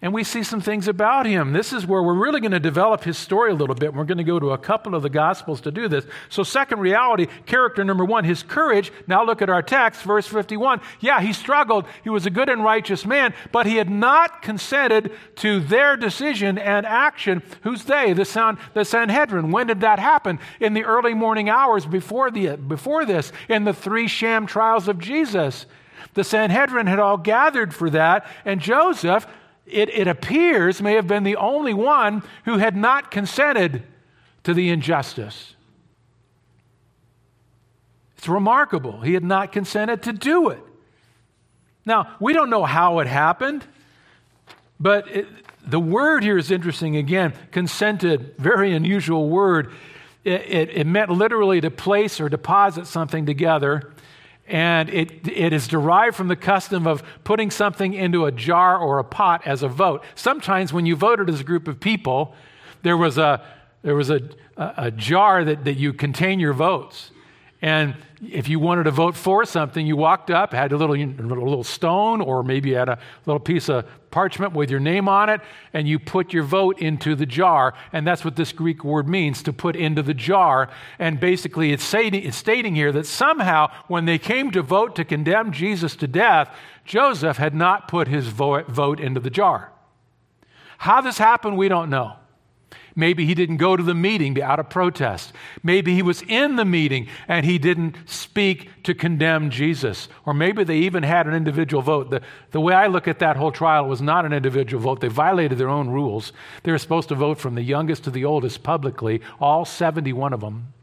and 0.03 0.13
we 0.13 0.25
see 0.25 0.43
some 0.43 0.59
things 0.59 0.89
about 0.89 1.25
him. 1.25 1.53
This 1.53 1.71
is 1.71 1.87
where 1.87 2.03
we're 2.03 2.13
really 2.13 2.41
going 2.41 2.51
to 2.51 2.59
develop 2.59 3.05
his 3.05 3.17
story 3.17 3.51
a 3.51 3.55
little 3.55 3.73
bit. 3.73 3.93
We're 3.93 4.03
going 4.03 4.17
to 4.17 4.25
go 4.25 4.37
to 4.37 4.51
a 4.51 4.57
couple 4.57 4.95
of 4.95 5.01
the 5.01 5.09
Gospels 5.09 5.61
to 5.61 5.71
do 5.71 5.87
this. 5.87 6.05
So, 6.27 6.43
second 6.43 6.81
reality, 6.81 7.27
character 7.45 7.85
number 7.85 8.03
one, 8.03 8.25
his 8.25 8.43
courage. 8.43 8.91
Now, 9.07 9.23
look 9.23 9.41
at 9.41 9.49
our 9.49 9.61
text, 9.61 10.03
verse 10.03 10.27
51. 10.27 10.81
Yeah, 10.99 11.21
he 11.21 11.31
struggled. 11.31 11.85
He 12.03 12.09
was 12.09 12.25
a 12.25 12.29
good 12.29 12.49
and 12.49 12.65
righteous 12.65 13.05
man, 13.05 13.33
but 13.53 13.65
he 13.65 13.77
had 13.77 13.89
not 13.89 14.41
consented 14.41 15.13
to 15.37 15.61
their 15.61 15.95
decision 15.95 16.57
and 16.57 16.85
action. 16.85 17.41
Who's 17.61 17.85
they? 17.85 18.11
The, 18.11 18.25
San, 18.25 18.57
the 18.73 18.83
Sanhedrin. 18.83 19.51
When 19.51 19.67
did 19.67 19.79
that 19.79 19.99
happen? 19.99 20.37
In 20.59 20.73
the 20.73 20.83
early 20.83 21.13
morning 21.13 21.47
hours 21.47 21.85
before, 21.85 22.29
the, 22.29 22.57
before 22.57 23.05
this, 23.05 23.31
in 23.47 23.63
the 23.63 23.73
three 23.73 24.09
sham 24.09 24.47
trials 24.47 24.89
of 24.89 24.99
Jesus. 24.99 25.65
The 26.13 26.25
Sanhedrin 26.25 26.87
had 26.87 26.99
all 26.99 27.17
gathered 27.17 27.73
for 27.73 27.89
that, 27.89 28.27
and 28.43 28.59
Joseph 28.59 29.25
it, 29.65 29.89
it 29.89 30.07
appears, 30.07 30.81
may 30.81 30.93
have 30.93 31.07
been 31.07 31.23
the 31.23 31.37
only 31.37 31.73
one 31.73 32.23
who 32.45 32.57
had 32.57 32.75
not 32.75 33.11
consented 33.11 33.83
to 34.43 34.53
the 34.53 34.69
injustice. 34.69 35.55
It's 38.17 38.27
remarkable. 38.27 39.01
He 39.01 39.13
had 39.13 39.23
not 39.23 39.51
consented 39.51 40.03
to 40.03 40.13
do 40.13 40.49
it. 40.49 40.59
Now, 41.85 42.15
we 42.19 42.33
don't 42.33 42.49
know 42.49 42.63
how 42.63 42.99
it 42.99 43.07
happened, 43.07 43.65
but 44.79 45.07
it, 45.09 45.27
the 45.65 45.79
word 45.79 46.23
here 46.23 46.37
is 46.37 46.51
interesting 46.51 46.95
again. 46.95 47.33
Consented, 47.51 48.35
very 48.37 48.73
unusual 48.73 49.29
word. 49.29 49.71
It, 50.23 50.41
it, 50.41 50.69
it 50.69 50.87
meant 50.87 51.09
literally 51.09 51.61
to 51.61 51.71
place 51.71 52.19
or 52.21 52.29
deposit 52.29 52.87
something 52.87 53.25
together 53.25 53.92
and 54.47 54.89
it, 54.89 55.27
it 55.27 55.53
is 55.53 55.67
derived 55.67 56.15
from 56.15 56.27
the 56.27 56.35
custom 56.35 56.85
of 56.85 57.01
putting 57.23 57.49
something 57.49 57.93
into 57.93 58.25
a 58.25 58.31
jar 58.31 58.77
or 58.77 58.99
a 58.99 59.03
pot 59.03 59.41
as 59.45 59.63
a 59.63 59.67
vote. 59.67 60.03
Sometimes 60.15 60.73
when 60.73 60.85
you 60.85 60.95
voted 60.95 61.29
as 61.29 61.39
a 61.39 61.43
group 61.43 61.67
of 61.67 61.79
people, 61.79 62.35
there 62.81 62.97
was 62.97 63.17
a, 63.17 63.41
there 63.83 63.95
was 63.95 64.09
a, 64.09 64.21
a, 64.57 64.73
a 64.77 64.91
jar 64.91 65.45
that, 65.45 65.63
that 65.63 65.75
you 65.75 65.93
contain 65.93 66.39
your 66.39 66.53
votes. 66.53 67.11
And 67.63 67.95
if 68.21 68.49
you 68.49 68.59
wanted 68.59 68.83
to 68.83 68.91
vote 68.91 69.15
for 69.15 69.45
something, 69.45 69.87
you 69.87 69.95
walked 69.95 70.29
up, 70.29 70.51
had 70.51 70.73
a 70.73 70.77
little, 70.77 70.95
a 70.95 71.05
little 71.05 71.63
stone, 71.63 72.19
or 72.19 72.43
maybe 72.43 72.71
you 72.71 72.75
had 72.75 72.89
a 72.89 72.99
little 73.25 73.39
piece 73.39 73.69
of 73.69 73.87
parchment 74.11 74.51
with 74.51 74.69
your 74.69 74.81
name 74.81 75.07
on 75.07 75.29
it, 75.29 75.39
and 75.71 75.87
you 75.87 75.97
put 75.97 76.33
your 76.33 76.43
vote 76.43 76.79
into 76.79 77.15
the 77.15 77.25
jar. 77.25 77.73
And 77.93 78.05
that's 78.05 78.25
what 78.25 78.35
this 78.35 78.51
Greek 78.51 78.83
word 78.83 79.07
means 79.07 79.41
to 79.43 79.53
put 79.53 79.77
into 79.77 80.01
the 80.01 80.13
jar. 80.13 80.69
And 80.99 81.21
basically, 81.21 81.71
it's 81.71 81.89
it's 81.93 82.35
stating 82.35 82.75
here 82.75 82.91
that 82.91 83.05
somehow, 83.05 83.71
when 83.87 84.03
they 84.03 84.17
came 84.17 84.51
to 84.51 84.61
vote 84.61 84.93
to 84.97 85.05
condemn 85.05 85.53
Jesus 85.53 85.95
to 85.95 86.07
death, 86.07 86.53
Joseph 86.83 87.37
had 87.37 87.55
not 87.55 87.87
put 87.87 88.09
his 88.09 88.27
vote 88.27 88.99
into 88.99 89.21
the 89.21 89.29
jar. 89.29 89.71
How 90.79 90.99
this 90.99 91.17
happened, 91.17 91.57
we 91.57 91.69
don't 91.69 91.89
know. 91.89 92.17
Maybe 92.95 93.25
he 93.25 93.33
didn't 93.33 93.57
go 93.57 93.75
to 93.75 93.81
the 93.81 93.95
meeting 93.95 94.39
out 94.41 94.59
of 94.59 94.69
protest. 94.69 95.33
Maybe 95.63 95.95
he 95.95 96.03
was 96.03 96.21
in 96.23 96.57
the 96.57 96.65
meeting 96.65 97.07
and 97.27 97.45
he 97.45 97.57
didn't 97.57 97.95
speak 98.05 98.69
to 98.83 98.93
condemn 98.93 99.49
Jesus. 99.49 100.09
Or 100.25 100.33
maybe 100.33 100.63
they 100.63 100.77
even 100.79 101.01
had 101.01 101.25
an 101.25 101.33
individual 101.33 101.81
vote. 101.81 102.11
The, 102.11 102.21
the 102.51 102.61
way 102.61 102.75
I 102.75 102.87
look 102.87 103.07
at 103.07 103.19
that 103.19 103.35
whole 103.35 103.51
trial 103.51 103.87
was 103.87 104.01
not 104.01 104.25
an 104.25 104.33
individual 104.33 104.81
vote. 104.81 105.01
They 105.01 105.07
violated 105.07 105.57
their 105.57 105.69
own 105.69 105.89
rules. 105.89 106.33
They 106.61 106.71
were 106.71 106.77
supposed 106.77 107.09
to 107.09 107.15
vote 107.15 107.39
from 107.39 107.55
the 107.55 107.63
youngest 107.63 108.03
to 108.03 108.11
the 108.11 108.25
oldest 108.25 108.61
publicly, 108.61 109.21
all 109.39 109.65
71 109.65 110.33
of 110.33 110.41
them. 110.41 110.73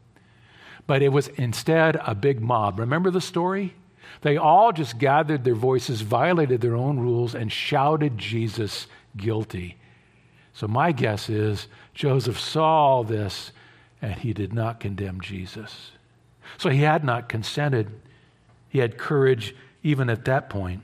But 0.87 1.01
it 1.01 1.09
was 1.09 1.29
instead 1.29 1.97
a 2.05 2.13
big 2.13 2.41
mob. 2.41 2.79
Remember 2.79 3.09
the 3.09 3.21
story? 3.21 3.75
They 4.21 4.35
all 4.35 4.73
just 4.73 4.97
gathered 4.97 5.45
their 5.45 5.55
voices, 5.55 6.01
violated 6.01 6.59
their 6.59 6.75
own 6.75 6.99
rules, 6.99 7.33
and 7.33 7.49
shouted 7.51 8.17
Jesus 8.17 8.87
guilty. 9.15 9.77
So 10.53 10.67
my 10.67 10.91
guess 10.91 11.29
is 11.29 11.67
Joseph 12.01 12.39
saw 12.39 13.03
this 13.03 13.51
and 14.01 14.15
he 14.15 14.33
did 14.33 14.53
not 14.53 14.79
condemn 14.79 15.21
Jesus. 15.21 15.91
So 16.57 16.71
he 16.71 16.81
had 16.81 17.03
not 17.03 17.29
consented. 17.29 17.91
He 18.69 18.79
had 18.79 18.97
courage 18.97 19.55
even 19.83 20.09
at 20.09 20.25
that 20.25 20.49
point. 20.49 20.81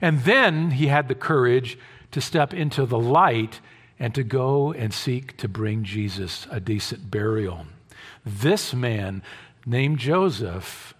And 0.00 0.24
then 0.24 0.72
he 0.72 0.88
had 0.88 1.06
the 1.06 1.14
courage 1.14 1.78
to 2.10 2.20
step 2.20 2.52
into 2.52 2.86
the 2.86 2.98
light 2.98 3.60
and 4.00 4.12
to 4.16 4.24
go 4.24 4.72
and 4.72 4.92
seek 4.92 5.36
to 5.36 5.46
bring 5.46 5.84
Jesus 5.84 6.48
a 6.50 6.58
decent 6.58 7.08
burial. 7.08 7.64
This 8.26 8.74
man 8.74 9.22
named 9.64 10.00
Joseph 10.00 10.92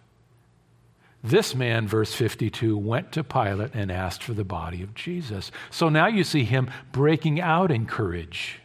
this 1.25 1.53
man, 1.53 1.88
verse 1.88 2.14
52, 2.14 2.79
went 2.79 3.11
to 3.11 3.25
Pilate 3.25 3.75
and 3.75 3.91
asked 3.91 4.23
for 4.23 4.35
the 4.35 4.45
body 4.45 4.85
of 4.85 4.95
Jesus. 4.95 5.51
So 5.69 5.88
now 5.88 6.07
you 6.07 6.23
see 6.23 6.45
him 6.45 6.71
breaking 6.93 7.41
out 7.41 7.73
in 7.73 7.87
courage. 7.87 8.61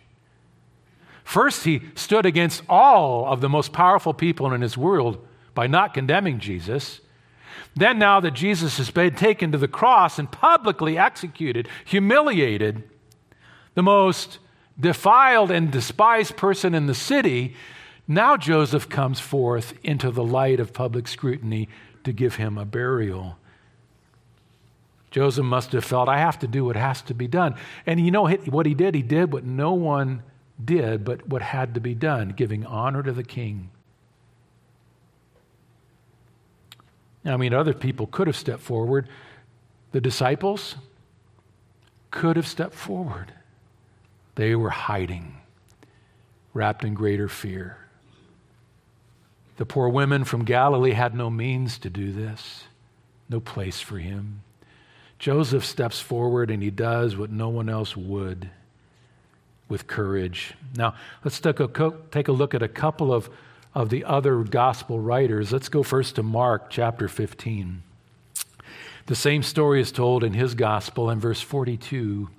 First, 1.34 1.64
he 1.64 1.82
stood 1.96 2.28
against 2.28 2.62
all 2.70 3.26
of 3.26 3.42
the 3.42 3.50
most 3.50 3.74
powerful 3.74 4.14
people 4.14 4.54
in 4.54 4.62
his 4.62 4.78
world 4.78 5.18
by 5.56 5.66
not 5.66 5.96
condemning 5.96 6.38
Jesus. 6.38 7.02
Then, 7.76 7.98
now 7.98 8.20
that 8.20 8.36
Jesus 8.36 8.78
has 8.78 8.92
been 8.92 9.16
taken 9.16 9.52
to 9.52 9.58
the 9.58 9.68
cross 9.68 10.20
and 10.20 10.32
publicly 10.32 10.96
executed, 10.96 11.68
humiliated, 11.86 12.84
the 13.74 13.82
most 13.82 14.38
defiled 14.80 15.50
and 15.50 15.72
despised 15.72 16.38
person 16.38 16.76
in 16.76 16.86
the 16.86 16.94
city, 16.94 17.56
now 18.08 18.38
Joseph 18.38 18.88
comes 18.88 19.20
forth 19.20 19.74
into 19.82 20.12
the 20.12 20.24
light 20.24 20.60
of 20.60 20.72
public 20.72 21.08
scrutiny 21.08 21.68
to 22.04 22.14
give 22.14 22.36
him 22.36 22.60
a 22.60 22.66
burial. 22.66 23.40
Joseph 25.10 25.46
must 25.46 25.72
have 25.72 25.84
felt, 25.84 26.10
I 26.10 26.20
have 26.20 26.38
to 26.38 26.48
do 26.48 26.66
what 26.66 26.76
has 26.76 27.02
to 27.02 27.16
be 27.16 27.28
done. 27.28 27.56
And 27.88 28.00
you 28.00 28.12
know 28.12 28.28
what 28.28 28.68
he 28.68 28.76
did? 28.76 28.94
He 28.94 29.02
did 29.02 29.34
what 29.34 29.44
no 29.44 29.74
one 29.74 30.22
did, 30.64 31.04
but 31.04 31.28
what 31.28 31.42
had 31.42 31.74
to 31.74 31.80
be 31.80 31.96
done, 31.96 32.30
giving 32.30 32.66
honor 32.66 33.04
to 33.04 33.12
the 33.12 33.24
king. 33.24 33.70
I 37.26 37.38
mean, 37.38 37.54
other 37.54 37.74
people 37.74 38.08
could 38.08 38.28
have 38.28 38.36
stepped 38.36 38.62
forward. 38.62 39.08
The 39.92 40.02
disciples 40.02 40.76
could 42.12 42.36
have 42.36 42.48
stepped 42.48 42.74
forward. 42.74 43.34
They 44.36 44.56
were 44.56 44.70
hiding, 44.70 45.38
wrapped 46.54 46.84
in 46.84 46.94
greater 46.94 47.30
fear. 47.30 47.78
The 49.58 49.66
poor 49.66 49.88
women 49.88 50.24
from 50.24 50.46
Galilee 50.46 50.92
had 50.92 51.16
no 51.16 51.30
means 51.30 51.78
to 51.80 51.90
do 51.90 52.12
this, 52.12 52.64
no 53.30 53.40
place 53.40 53.80
for 53.80 54.00
him. 54.00 54.42
Joseph 55.20 55.64
steps 55.64 56.02
forward 56.02 56.52
and 56.52 56.62
he 56.62 56.72
does 56.72 57.16
what 57.16 57.32
no 57.32 57.50
one 57.50 57.70
else 57.70 57.96
would 57.96 58.50
with 59.74 59.88
courage. 59.88 60.54
Now, 60.78 60.94
let's 61.24 61.40
take 61.40 61.60
a, 61.60 61.94
take 62.12 62.28
a 62.28 62.32
look 62.32 62.54
at 62.54 62.62
a 62.62 62.68
couple 62.68 63.12
of, 63.12 63.28
of 63.74 63.90
the 63.90 64.06
other 64.06 64.44
gospel 64.44 65.00
writers. 65.00 65.52
Let's 65.52 65.68
go 65.68 65.82
first 65.82 66.14
to 66.18 66.24
Mark 66.24 66.70
chapter 66.70 67.08
15. 67.08 67.82
The 69.08 69.16
same 69.16 69.42
story 69.42 69.82
is 69.82 69.92
told 69.92 70.24
in 70.24 70.34
his 70.34 70.54
gospel 70.54 71.10
in 71.10 71.20
verse 71.20 71.42
42. 71.42 72.30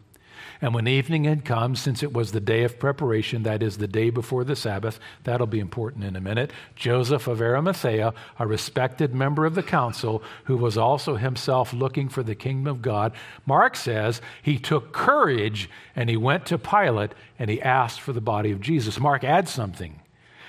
And 0.65 0.73
when 0.73 0.89
evening 0.89 1.25
had 1.25 1.45
come, 1.45 1.77
since 1.77 2.03
it 2.03 2.15
was 2.15 2.33
the 2.33 2.41
day 2.41 2.65
of 2.65 2.79
preparation, 2.79 3.43
that 3.43 3.63
is, 3.63 3.77
the 3.77 3.87
day 3.87 4.09
before 4.09 4.45
the 4.45 4.57
Sabbath, 4.57 4.99
that'll 5.25 5.47
be 5.47 5.61
important 5.61 6.05
in 6.05 6.17
a 6.17 6.23
minute, 6.23 6.55
Joseph 6.75 7.27
of 7.27 7.43
Arimathea, 7.43 8.15
a 8.39 8.47
respected 8.47 9.15
member 9.15 9.45
of 9.45 9.57
the 9.57 9.63
council, 9.63 10.23
who 10.45 10.57
was 10.57 10.79
also 10.79 11.17
himself 11.17 11.75
looking 11.75 12.09
for 12.09 12.23
the 12.23 12.35
kingdom 12.35 12.67
of 12.67 12.81
God, 12.81 13.13
Mark 13.45 13.77
says 13.77 14.23
he 14.43 14.59
took 14.59 14.95
courage 14.95 15.69
and 15.95 16.09
he 16.09 16.17
went 16.17 16.47
to 16.47 16.57
Pilate 16.57 17.13
and 17.39 17.51
he 17.51 17.61
asked 17.61 18.01
for 18.01 18.15
the 18.15 18.23
body 18.23 18.51
of 18.51 18.63
Jesus. 18.63 18.99
Mark 18.99 19.23
adds 19.23 19.51
something. 19.51 20.01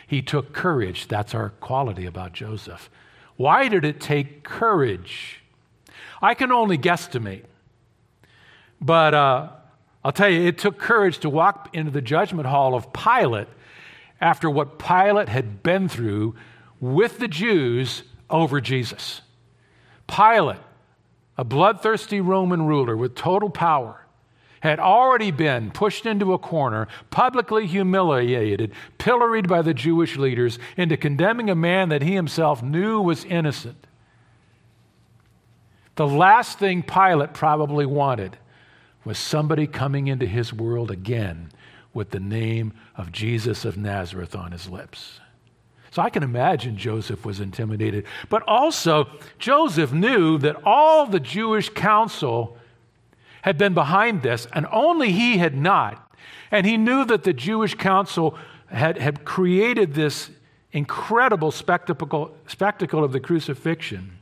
He 0.08 0.22
took 0.22 0.54
courage. 0.54 1.10
That's 1.10 1.36
our 1.36 1.50
quality 1.50 2.06
about 2.06 2.32
Joseph. 2.32 2.90
Why 3.36 3.68
did 3.68 3.84
it 3.84 4.00
take 4.00 4.46
courage? 4.46 5.42
I 6.22 6.36
can 6.36 6.54
only 6.54 6.78
guesstimate. 6.78 7.44
But 8.80 9.14
uh, 9.14 9.50
I'll 10.06 10.12
tell 10.12 10.30
you, 10.30 10.42
it 10.42 10.60
took 10.60 10.78
courage 10.78 11.18
to 11.22 11.32
walk 11.32 11.72
into 11.74 11.90
the 11.90 12.00
judgment 12.00 12.48
hall 12.48 12.76
of 12.76 12.94
Pilate 12.94 13.48
after 14.22 14.48
what 14.48 14.78
Pilate 14.78 15.30
had 15.30 15.64
been 15.64 15.90
through 15.90 16.36
with 16.80 17.18
the 17.18 17.28
Jews 17.28 18.04
over 18.30 18.62
Jesus. 18.62 19.22
Pilate, 20.08 20.60
a 21.40 21.44
bloodthirsty 21.44 22.22
Roman 22.22 22.68
ruler 22.68 22.96
with 22.96 23.16
total 23.16 23.50
power, 23.50 24.06
had 24.60 24.80
already 24.80 25.32
been 25.32 25.72
pushed 25.72 26.06
into 26.06 26.34
a 26.34 26.38
corner, 26.38 26.88
publicly 27.10 27.66
humiliated, 27.66 28.74
pilloried 29.00 29.48
by 29.48 29.64
the 29.64 29.74
Jewish 29.74 30.18
leaders 30.18 30.60
into 30.78 30.98
condemning 30.98 31.50
a 31.50 31.56
man 31.56 31.90
that 31.90 32.04
he 32.04 32.14
himself 32.14 32.62
knew 32.62 33.02
was 33.02 33.26
innocent. 33.26 33.88
The 35.96 36.08
last 36.08 36.60
thing 36.60 36.84
Pilate 36.84 37.34
probably 37.34 37.88
wanted 37.88 38.38
was 39.06 39.18
somebody 39.18 39.68
coming 39.68 40.08
into 40.08 40.26
his 40.26 40.52
world 40.52 40.92
again 40.92 41.52
with 41.94 42.10
the 42.10 42.20
name 42.20 42.74
of 42.98 43.12
Jesus 43.12 43.64
of 43.64 43.78
Nazareth 43.78 44.36
on 44.36 44.52
his 44.52 44.68
lips. 44.68 45.22
So 45.92 46.02
I 46.02 46.10
can 46.10 46.24
imagine 46.24 46.76
Joseph 46.76 47.24
was 47.24 47.40
intimidated. 47.40 48.04
But 48.28 48.44
also, 48.48 49.08
Joseph 49.40 49.94
knew 49.94 50.38
that 50.40 50.58
all 50.66 51.06
the 51.06 51.22
Jewish 51.22 51.70
council 51.70 52.58
had 53.44 53.58
been 53.58 53.74
behind 53.74 54.22
this, 54.22 54.46
and 54.52 54.68
only 54.74 55.14
he 55.14 55.38
had 55.38 55.56
not. 55.56 56.12
And 56.52 56.66
he 56.66 56.76
knew 56.76 57.06
that 57.06 57.24
the 57.24 57.32
Jewish 57.32 57.76
council 57.76 58.38
had, 58.68 58.98
had 58.98 59.24
created 59.24 59.94
this 59.94 60.32
incredible 60.74 61.52
spectacle, 61.52 62.36
spectacle 62.48 63.04
of 63.04 63.14
the 63.14 63.20
crucifixion. 63.22 64.18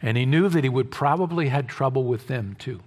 And 0.00 0.16
he 0.16 0.26
knew 0.26 0.48
that 0.48 0.62
he 0.62 0.70
would 0.70 0.90
probably 0.90 1.48
had 1.48 1.68
trouble 1.68 2.04
with 2.04 2.28
them 2.28 2.54
too. 2.58 2.80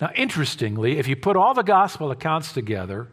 Now, 0.00 0.10
interestingly, 0.14 0.98
if 0.98 1.08
you 1.08 1.16
put 1.16 1.36
all 1.36 1.54
the 1.54 1.62
gospel 1.62 2.10
accounts 2.10 2.52
together, 2.52 3.08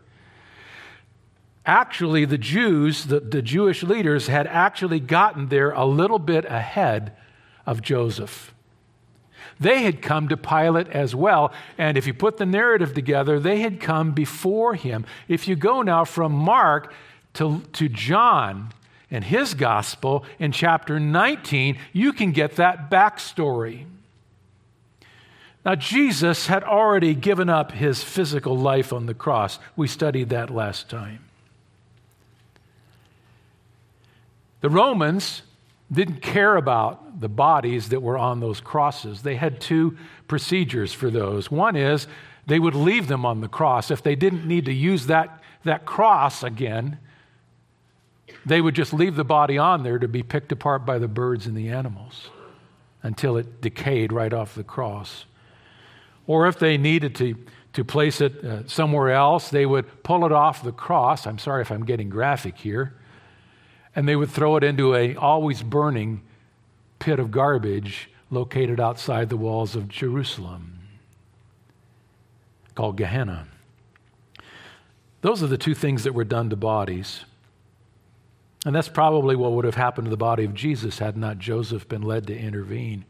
actually 1.66 2.26
the 2.26 2.38
Jews, 2.38 3.06
the, 3.06 3.20
the 3.20 3.42
Jewish 3.42 3.84
leaders, 3.84 4.28
had 4.28 4.48
actually 4.48 5.00
gotten 5.00 5.48
there 5.48 5.72
a 5.72 5.86
little 5.86 6.20
bit 6.20 6.46
ahead 6.46 7.16
of 7.66 7.82
Joseph. 7.82 8.54
They 9.60 9.84
had 9.84 10.02
come 10.02 10.28
to 10.30 10.38
Pilate 10.38 10.88
as 10.88 11.16
well, 11.16 11.54
and 11.78 11.98
if 11.98 12.06
you 12.06 12.14
put 12.14 12.38
the 12.38 12.46
narrative 12.46 12.94
together, 12.94 13.40
they 13.40 13.60
had 13.60 13.80
come 13.80 14.12
before 14.12 14.76
him. 14.76 15.06
If 15.28 15.48
you 15.48 15.56
go 15.56 15.82
now 15.82 16.06
from 16.06 16.34
Mark 16.34 16.94
to, 17.36 17.62
to 17.74 17.88
John 17.88 18.74
and 19.10 19.24
his 19.24 19.54
gospel 19.54 20.26
in 20.40 20.52
chapter 20.52 21.00
19, 21.00 21.78
you 21.94 22.12
can 22.14 22.32
get 22.32 22.56
that 22.58 22.90
backstory. 22.90 23.86
Now, 25.66 25.76
Jesus 25.76 26.48
had 26.48 26.64
already 26.64 27.14
given 27.14 27.50
up 27.50 27.72
his 27.72 28.04
physical 28.04 28.58
life 28.58 28.92
on 28.92 29.06
the 29.06 29.14
cross. 29.14 29.60
We 29.76 29.88
studied 29.88 30.30
that 30.30 30.50
last 30.50 30.90
time. 30.90 31.20
The 34.60 34.70
Romans 34.70 35.42
didn't 35.92 36.22
care 36.22 36.56
about 36.56 37.22
the 37.22 37.30
bodies 37.30 37.90
that 37.90 38.02
were 38.02 38.18
on 38.18 38.40
those 38.40 38.60
crosses. 38.60 39.22
They 39.22 39.36
had 39.36 39.62
two 39.62 39.98
procedures 40.28 40.94
for 40.94 41.10
those. 41.10 41.52
One 41.52 41.76
is 41.76 42.08
they 42.46 42.60
would 42.60 42.76
leave 42.76 43.08
them 43.08 43.26
on 43.26 43.42
the 43.42 43.48
cross. 43.48 43.92
If 43.92 44.04
they 44.04 44.16
didn't 44.16 44.46
need 44.46 44.66
to 44.66 44.74
use 44.74 45.06
that, 45.08 45.42
that 45.64 45.86
cross 45.86 46.44
again, 46.44 46.98
they 48.46 48.60
would 48.60 48.76
just 48.76 48.94
leave 48.94 49.16
the 49.16 49.24
body 49.24 49.58
on 49.58 49.84
there 49.84 50.00
to 50.00 50.08
be 50.08 50.24
picked 50.24 50.52
apart 50.52 50.86
by 50.86 50.98
the 50.98 51.08
birds 51.08 51.46
and 51.46 51.56
the 51.56 51.70
animals 51.70 52.30
until 53.02 53.38
it 53.38 53.62
decayed 53.62 54.12
right 54.12 54.34
off 54.34 54.56
the 54.56 54.64
cross. 54.64 55.26
Or 56.28 56.48
if 56.48 56.60
they 56.60 56.78
needed 56.78 57.16
to, 57.16 57.36
to 57.74 57.84
place 57.84 58.22
it 58.22 58.44
uh, 58.44 58.68
somewhere 58.68 59.12
else, 59.12 59.50
they 59.50 59.66
would 59.66 60.04
pull 60.04 60.26
it 60.26 60.32
off 60.32 60.64
the 60.64 60.72
cross. 60.72 61.28
I'm 61.28 61.38
sorry 61.38 61.62
if 61.62 61.72
I'm 61.72 61.86
getting 61.86 62.10
graphic 62.10 62.58
here. 62.58 62.96
And 63.96 64.08
they 64.08 64.16
would 64.16 64.30
throw 64.30 64.56
it 64.56 64.64
into 64.64 64.96
a 64.96 65.16
always 65.16 65.62
burning 65.62 66.22
pit 67.00 67.20
of 67.20 67.32
garbage 67.32 68.10
located 68.32 68.80
outside 68.80 69.30
the 69.30 69.38
walls 69.38 69.76
of 69.76 69.88
Jerusalem 69.88 70.80
called 72.76 72.98
Gehenna. 72.98 73.48
Those 75.22 75.44
are 75.44 75.48
the 75.48 75.58
two 75.58 75.76
things 75.76 76.04
that 76.04 76.14
were 76.14 76.24
done 76.24 76.50
to 76.50 76.56
bodies. 76.56 77.26
And 78.66 78.76
that's 78.76 78.90
probably 78.90 79.36
what 79.36 79.52
would 79.52 79.66
have 79.66 79.76
happened 79.76 80.06
to 80.06 80.10
the 80.10 80.18
body 80.18 80.44
of 80.44 80.54
Jesus 80.54 81.00
had 81.00 81.18
not 81.18 81.38
Joseph 81.38 81.88
been 81.88 82.02
led 82.02 82.28
to 82.28 82.38
intervene. 82.38 83.06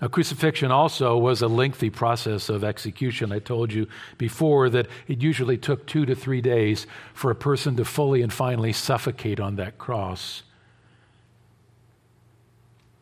Now, 0.00 0.08
crucifixion 0.08 0.70
also 0.70 1.18
was 1.18 1.42
a 1.42 1.48
lengthy 1.48 1.90
process 1.90 2.48
of 2.48 2.62
execution. 2.62 3.32
I 3.32 3.40
told 3.40 3.72
you 3.72 3.88
before 4.16 4.70
that 4.70 4.86
it 5.08 5.22
usually 5.22 5.58
took 5.58 5.86
two 5.86 6.06
to 6.06 6.14
three 6.14 6.40
days 6.40 6.86
for 7.14 7.30
a 7.30 7.34
person 7.34 7.76
to 7.76 7.84
fully 7.84 8.22
and 8.22 8.32
finally 8.32 8.72
suffocate 8.72 9.40
on 9.40 9.56
that 9.56 9.76
cross. 9.76 10.44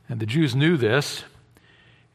And 0.08 0.20
the 0.20 0.26
Jews 0.26 0.54
knew 0.54 0.76
this, 0.76 1.24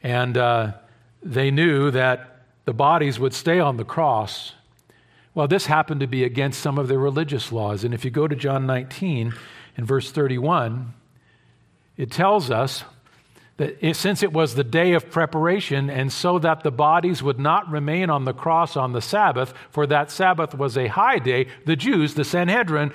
and 0.01 0.35
uh, 0.35 0.73
they 1.21 1.51
knew 1.51 1.91
that 1.91 2.45
the 2.65 2.73
bodies 2.73 3.19
would 3.19 3.33
stay 3.33 3.59
on 3.59 3.77
the 3.77 3.85
cross 3.85 4.53
well, 5.33 5.47
this 5.47 5.65
happened 5.65 6.01
to 6.01 6.07
be 6.07 6.23
against 6.25 6.59
some 6.59 6.77
of 6.77 6.87
their 6.87 6.99
religious 6.99 7.51
laws. 7.51 7.83
And 7.83 7.93
if 7.93 8.03
you 8.03 8.11
go 8.11 8.27
to 8.27 8.35
John 8.35 8.65
19 8.65 9.33
in 9.77 9.85
verse 9.85 10.11
31, 10.11 10.93
it 11.95 12.11
tells 12.11 12.51
us 12.51 12.83
that 13.57 13.95
since 13.95 14.23
it 14.23 14.33
was 14.33 14.55
the 14.55 14.63
day 14.63 14.93
of 14.93 15.11
preparation, 15.11 15.89
and 15.89 16.11
so 16.11 16.39
that 16.39 16.63
the 16.63 16.71
bodies 16.71 17.21
would 17.21 17.39
not 17.39 17.69
remain 17.69 18.09
on 18.09 18.25
the 18.25 18.33
cross 18.33 18.75
on 18.75 18.93
the 18.93 19.01
Sabbath, 19.01 19.53
for 19.69 19.85
that 19.87 20.09
Sabbath 20.09 20.55
was 20.55 20.77
a 20.77 20.87
high 20.87 21.19
day, 21.19 21.47
the 21.65 21.75
Jews, 21.75 22.15
the 22.15 22.23
Sanhedrin, 22.23 22.91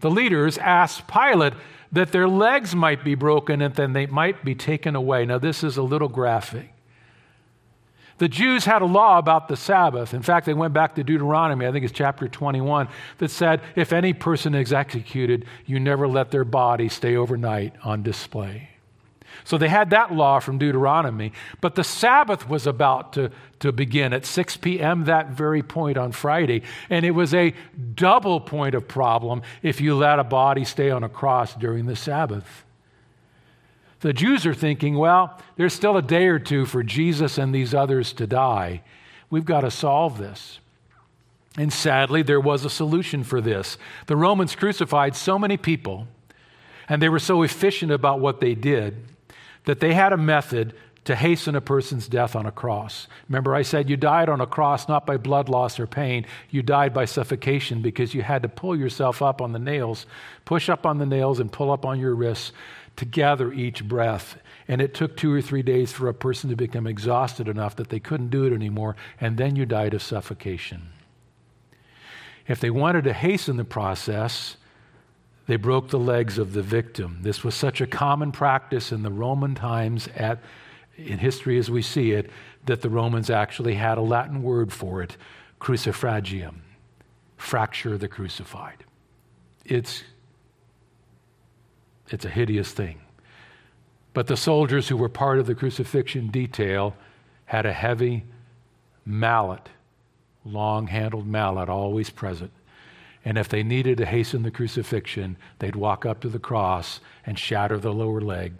the 0.00 0.10
leaders 0.10 0.58
asked 0.58 1.08
Pilate 1.08 1.54
that 1.92 2.12
their 2.12 2.28
legs 2.28 2.74
might 2.74 3.04
be 3.04 3.14
broken 3.14 3.62
and 3.62 3.74
then 3.74 3.92
they 3.92 4.06
might 4.06 4.44
be 4.44 4.54
taken 4.54 4.94
away. 4.94 5.24
Now, 5.24 5.38
this 5.38 5.64
is 5.64 5.76
a 5.76 5.82
little 5.82 6.08
graphic. 6.08 6.72
The 8.18 8.28
Jews 8.28 8.64
had 8.64 8.82
a 8.82 8.86
law 8.86 9.18
about 9.18 9.48
the 9.48 9.56
Sabbath. 9.56 10.12
In 10.12 10.22
fact, 10.22 10.46
they 10.46 10.54
went 10.54 10.74
back 10.74 10.96
to 10.96 11.04
Deuteronomy, 11.04 11.66
I 11.66 11.72
think 11.72 11.84
it's 11.84 11.94
chapter 11.94 12.28
21, 12.28 12.88
that 13.18 13.30
said 13.30 13.60
if 13.76 13.92
any 13.92 14.12
person 14.12 14.54
is 14.54 14.72
executed, 14.72 15.46
you 15.66 15.78
never 15.78 16.08
let 16.08 16.30
their 16.30 16.44
body 16.44 16.88
stay 16.88 17.16
overnight 17.16 17.74
on 17.84 18.02
display. 18.02 18.70
So 19.44 19.58
they 19.58 19.68
had 19.68 19.90
that 19.90 20.12
law 20.12 20.40
from 20.40 20.58
Deuteronomy. 20.58 21.32
But 21.60 21.74
the 21.74 21.84
Sabbath 21.84 22.48
was 22.48 22.66
about 22.66 23.12
to, 23.14 23.30
to 23.60 23.72
begin 23.72 24.12
at 24.12 24.26
6 24.26 24.56
p.m., 24.58 25.04
that 25.04 25.30
very 25.30 25.62
point 25.62 25.96
on 25.96 26.12
Friday. 26.12 26.62
And 26.90 27.04
it 27.04 27.12
was 27.12 27.34
a 27.34 27.54
double 27.94 28.40
point 28.40 28.74
of 28.74 28.88
problem 28.88 29.42
if 29.62 29.80
you 29.80 29.94
let 29.94 30.18
a 30.18 30.24
body 30.24 30.64
stay 30.64 30.90
on 30.90 31.04
a 31.04 31.08
cross 31.08 31.54
during 31.54 31.86
the 31.86 31.96
Sabbath. 31.96 32.64
The 34.00 34.12
Jews 34.12 34.46
are 34.46 34.54
thinking, 34.54 34.96
well, 34.96 35.38
there's 35.56 35.74
still 35.74 35.96
a 35.96 36.02
day 36.02 36.26
or 36.26 36.38
two 36.38 36.66
for 36.66 36.82
Jesus 36.82 37.36
and 37.36 37.54
these 37.54 37.74
others 37.74 38.12
to 38.14 38.26
die. 38.26 38.82
We've 39.30 39.44
got 39.44 39.62
to 39.62 39.70
solve 39.70 40.18
this. 40.18 40.60
And 41.56 41.72
sadly, 41.72 42.22
there 42.22 42.40
was 42.40 42.64
a 42.64 42.70
solution 42.70 43.24
for 43.24 43.40
this. 43.40 43.76
The 44.06 44.16
Romans 44.16 44.54
crucified 44.54 45.16
so 45.16 45.38
many 45.38 45.56
people, 45.56 46.06
and 46.88 47.02
they 47.02 47.08
were 47.08 47.18
so 47.18 47.42
efficient 47.42 47.90
about 47.90 48.20
what 48.20 48.40
they 48.40 48.54
did, 48.54 48.96
that 49.68 49.80
they 49.80 49.92
had 49.92 50.14
a 50.14 50.16
method 50.16 50.72
to 51.04 51.14
hasten 51.14 51.54
a 51.54 51.60
person's 51.60 52.08
death 52.08 52.34
on 52.34 52.46
a 52.46 52.50
cross. 52.50 53.06
Remember, 53.28 53.54
I 53.54 53.60
said 53.60 53.90
you 53.90 53.98
died 53.98 54.30
on 54.30 54.40
a 54.40 54.46
cross 54.46 54.88
not 54.88 55.04
by 55.04 55.18
blood 55.18 55.50
loss 55.50 55.78
or 55.78 55.86
pain, 55.86 56.24
you 56.48 56.62
died 56.62 56.94
by 56.94 57.04
suffocation 57.04 57.82
because 57.82 58.14
you 58.14 58.22
had 58.22 58.40
to 58.44 58.48
pull 58.48 58.74
yourself 58.74 59.20
up 59.20 59.42
on 59.42 59.52
the 59.52 59.58
nails, 59.58 60.06
push 60.46 60.70
up 60.70 60.86
on 60.86 60.96
the 60.96 61.04
nails, 61.04 61.38
and 61.38 61.52
pull 61.52 61.70
up 61.70 61.84
on 61.84 62.00
your 62.00 62.14
wrists 62.14 62.52
to 62.96 63.04
gather 63.04 63.52
each 63.52 63.86
breath. 63.86 64.38
And 64.68 64.80
it 64.80 64.94
took 64.94 65.18
two 65.18 65.30
or 65.30 65.42
three 65.42 65.62
days 65.62 65.92
for 65.92 66.08
a 66.08 66.14
person 66.14 66.48
to 66.48 66.56
become 66.56 66.86
exhausted 66.86 67.46
enough 67.46 67.76
that 67.76 67.90
they 67.90 68.00
couldn't 68.00 68.30
do 68.30 68.46
it 68.46 68.54
anymore, 68.54 68.96
and 69.20 69.36
then 69.36 69.54
you 69.54 69.66
died 69.66 69.92
of 69.92 70.00
suffocation. 70.00 70.88
If 72.46 72.58
they 72.58 72.70
wanted 72.70 73.04
to 73.04 73.12
hasten 73.12 73.58
the 73.58 73.64
process, 73.64 74.56
they 75.48 75.56
broke 75.56 75.88
the 75.88 75.98
legs 75.98 76.36
of 76.36 76.52
the 76.52 76.62
victim. 76.62 77.18
This 77.22 77.42
was 77.42 77.54
such 77.54 77.80
a 77.80 77.86
common 77.86 78.32
practice 78.32 78.92
in 78.92 79.02
the 79.02 79.10
Roman 79.10 79.54
times 79.54 80.06
at, 80.14 80.40
in 80.96 81.18
history 81.18 81.58
as 81.58 81.70
we 81.70 81.80
see 81.80 82.12
it 82.12 82.30
that 82.66 82.82
the 82.82 82.90
Romans 82.90 83.30
actually 83.30 83.74
had 83.74 83.96
a 83.96 84.02
Latin 84.02 84.42
word 84.42 84.70
for 84.74 85.02
it, 85.02 85.16
crucifragium, 85.58 86.56
fracture 87.38 87.96
the 87.96 88.08
crucified. 88.08 88.84
It's 89.64 90.04
it's 92.10 92.24
a 92.24 92.30
hideous 92.30 92.72
thing. 92.72 93.00
But 94.14 94.26
the 94.28 94.36
soldiers 94.36 94.88
who 94.88 94.96
were 94.96 95.10
part 95.10 95.38
of 95.38 95.46
the 95.46 95.54
crucifixion 95.54 96.28
detail 96.28 96.94
had 97.46 97.66
a 97.66 97.72
heavy 97.72 98.24
mallet, 99.04 99.68
long 100.44 100.86
handled 100.86 101.26
mallet, 101.26 101.68
always 101.68 102.08
present. 102.10 102.50
And 103.28 103.36
if 103.36 103.46
they 103.46 103.62
needed 103.62 103.98
to 103.98 104.06
hasten 104.06 104.42
the 104.42 104.50
crucifixion, 104.50 105.36
they'd 105.58 105.76
walk 105.76 106.06
up 106.06 106.20
to 106.20 106.30
the 106.30 106.38
cross 106.38 106.98
and 107.26 107.38
shatter 107.38 107.76
the 107.76 107.92
lower 107.92 108.22
leg, 108.22 108.54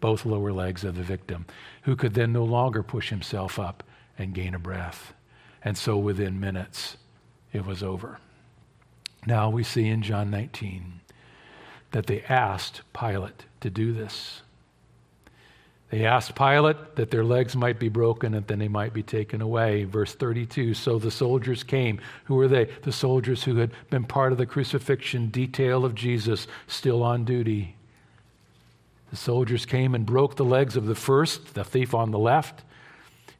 both 0.00 0.24
lower 0.24 0.50
legs 0.50 0.82
of 0.82 0.96
the 0.96 1.02
victim, 1.02 1.44
who 1.82 1.94
could 1.94 2.14
then 2.14 2.32
no 2.32 2.42
longer 2.42 2.82
push 2.82 3.10
himself 3.10 3.58
up 3.58 3.82
and 4.16 4.32
gain 4.32 4.54
a 4.54 4.58
breath. 4.58 5.12
And 5.62 5.76
so 5.76 5.98
within 5.98 6.40
minutes, 6.40 6.96
it 7.52 7.66
was 7.66 7.82
over. 7.82 8.18
Now 9.26 9.50
we 9.50 9.62
see 9.62 9.88
in 9.88 10.00
John 10.00 10.30
19 10.30 11.02
that 11.90 12.06
they 12.06 12.22
asked 12.22 12.80
Pilate 12.98 13.44
to 13.60 13.68
do 13.68 13.92
this. 13.92 14.40
They 15.90 16.04
asked 16.04 16.34
Pilate 16.34 16.96
that 16.96 17.12
their 17.12 17.24
legs 17.24 17.54
might 17.54 17.78
be 17.78 17.88
broken 17.88 18.34
and 18.34 18.46
then 18.46 18.58
they 18.58 18.68
might 18.68 18.92
be 18.92 19.04
taken 19.04 19.40
away. 19.40 19.84
Verse 19.84 20.14
32 20.14 20.74
So 20.74 20.98
the 20.98 21.10
soldiers 21.12 21.62
came. 21.62 22.00
Who 22.24 22.34
were 22.34 22.48
they? 22.48 22.64
The 22.82 22.92
soldiers 22.92 23.44
who 23.44 23.56
had 23.56 23.70
been 23.88 24.04
part 24.04 24.32
of 24.32 24.38
the 24.38 24.46
crucifixion 24.46 25.28
detail 25.28 25.84
of 25.84 25.94
Jesus, 25.94 26.48
still 26.66 27.02
on 27.04 27.24
duty. 27.24 27.76
The 29.10 29.16
soldiers 29.16 29.64
came 29.64 29.94
and 29.94 30.04
broke 30.04 30.34
the 30.34 30.44
legs 30.44 30.76
of 30.76 30.86
the 30.86 30.96
first, 30.96 31.54
the 31.54 31.62
thief 31.62 31.94
on 31.94 32.10
the 32.10 32.18
left, 32.18 32.64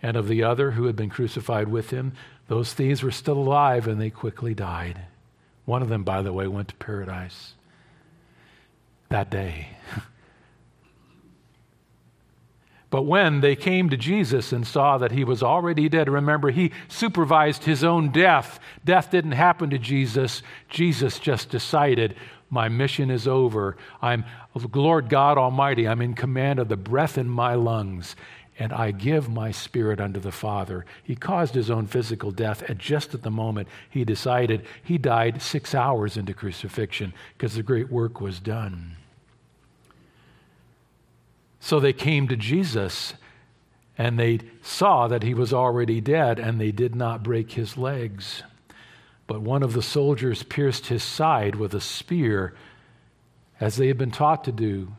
and 0.01 0.17
of 0.17 0.29
the 0.29 0.45
other 0.45 0.71
who 0.71 0.85
had 0.85 0.95
been 0.95 1.11
crucified 1.11 1.67
with 1.67 1.91
him. 1.91 2.13
Those 2.47 2.73
thieves 2.73 3.03
were 3.03 3.11
still 3.11 3.39
alive 3.39 3.89
and 3.89 4.01
they 4.01 4.11
quickly 4.11 4.55
died. 4.55 5.01
One 5.65 5.83
of 5.83 5.89
them, 5.89 6.05
by 6.05 6.23
the 6.23 6.33
way, 6.33 6.47
went 6.47 6.69
to 6.69 6.77
paradise 6.77 7.55
that 9.09 9.31
day. 9.31 9.69
But 12.88 13.03
when 13.03 13.40
they 13.40 13.57
came 13.57 13.90
to 13.90 13.96
Jesus 13.96 14.53
and 14.53 14.66
saw 14.66 14.96
that 14.99 15.11
he 15.11 15.25
was 15.25 15.42
already 15.42 15.88
dead, 15.88 16.09
remember, 16.09 16.51
he 16.51 16.72
supervised 16.88 17.64
his 17.64 17.83
own 17.83 18.12
death. 18.12 18.61
Death 18.85 19.11
didn't 19.11 19.33
happen 19.33 19.70
to 19.70 19.79
Jesus. 19.79 20.42
Jesus 20.68 21.18
just 21.18 21.51
decided, 21.51 22.14
My 22.49 22.68
mission 22.68 23.11
is 23.11 23.27
over. 23.27 23.77
I'm 24.01 24.25
Lord 24.55 25.09
God 25.09 25.37
Almighty. 25.37 25.88
I'm 25.88 26.01
in 26.01 26.14
command 26.14 26.61
of 26.61 26.68
the 26.68 26.77
breath 26.77 27.18
in 27.18 27.29
my 27.29 27.55
lungs, 27.55 28.14
and 28.57 28.72
I 28.72 28.92
give 28.92 29.29
my 29.29 29.51
spirit 29.51 30.01
unto 30.01 30.20
the 30.20 30.33
Father. 30.33 30.87
He 31.03 31.16
caused 31.16 31.55
his 31.55 31.70
own 31.70 31.88
physical 31.88 32.31
death 32.31 32.62
at 32.70 32.79
just 32.79 33.14
at 33.14 33.22
the 33.22 33.31
moment 33.33 33.68
he 33.90 34.05
decided. 34.05 34.64
He 34.83 34.96
died 34.96 35.42
six 35.42 35.75
hours 35.75 36.16
into 36.16 36.33
crucifixion 36.33 37.12
because 37.37 37.57
the 37.57 37.64
great 37.64 37.90
work 37.90 38.20
was 38.20 38.38
done. 38.38 38.96
So 41.67 41.81
they 41.81 41.93
came 41.93 42.29
to 42.29 42.37
Jesus 42.37 43.15
and 43.99 44.17
they 44.17 44.39
saw 44.63 45.09
that 45.09 45.25
he 45.25 45.35
was 45.35 45.53
already 45.53 46.01
dead 46.01 46.39
and 46.39 46.61
they 46.61 46.71
did 46.71 46.95
not 46.95 47.25
break 47.25 47.51
his 47.51 47.77
legs. 47.77 48.45
But 49.27 49.41
one 49.41 49.65
of 49.65 49.73
the 49.73 49.83
soldiers 49.83 50.45
pierced 50.45 50.87
his 50.87 51.03
side 51.03 51.57
with 51.57 51.75
a 51.75 51.81
spear 51.81 52.55
as 53.59 53.75
they 53.75 53.89
had 53.89 53.99
been 53.99 54.13
taught 54.13 54.45
to 54.45 54.53
do. 54.53 54.93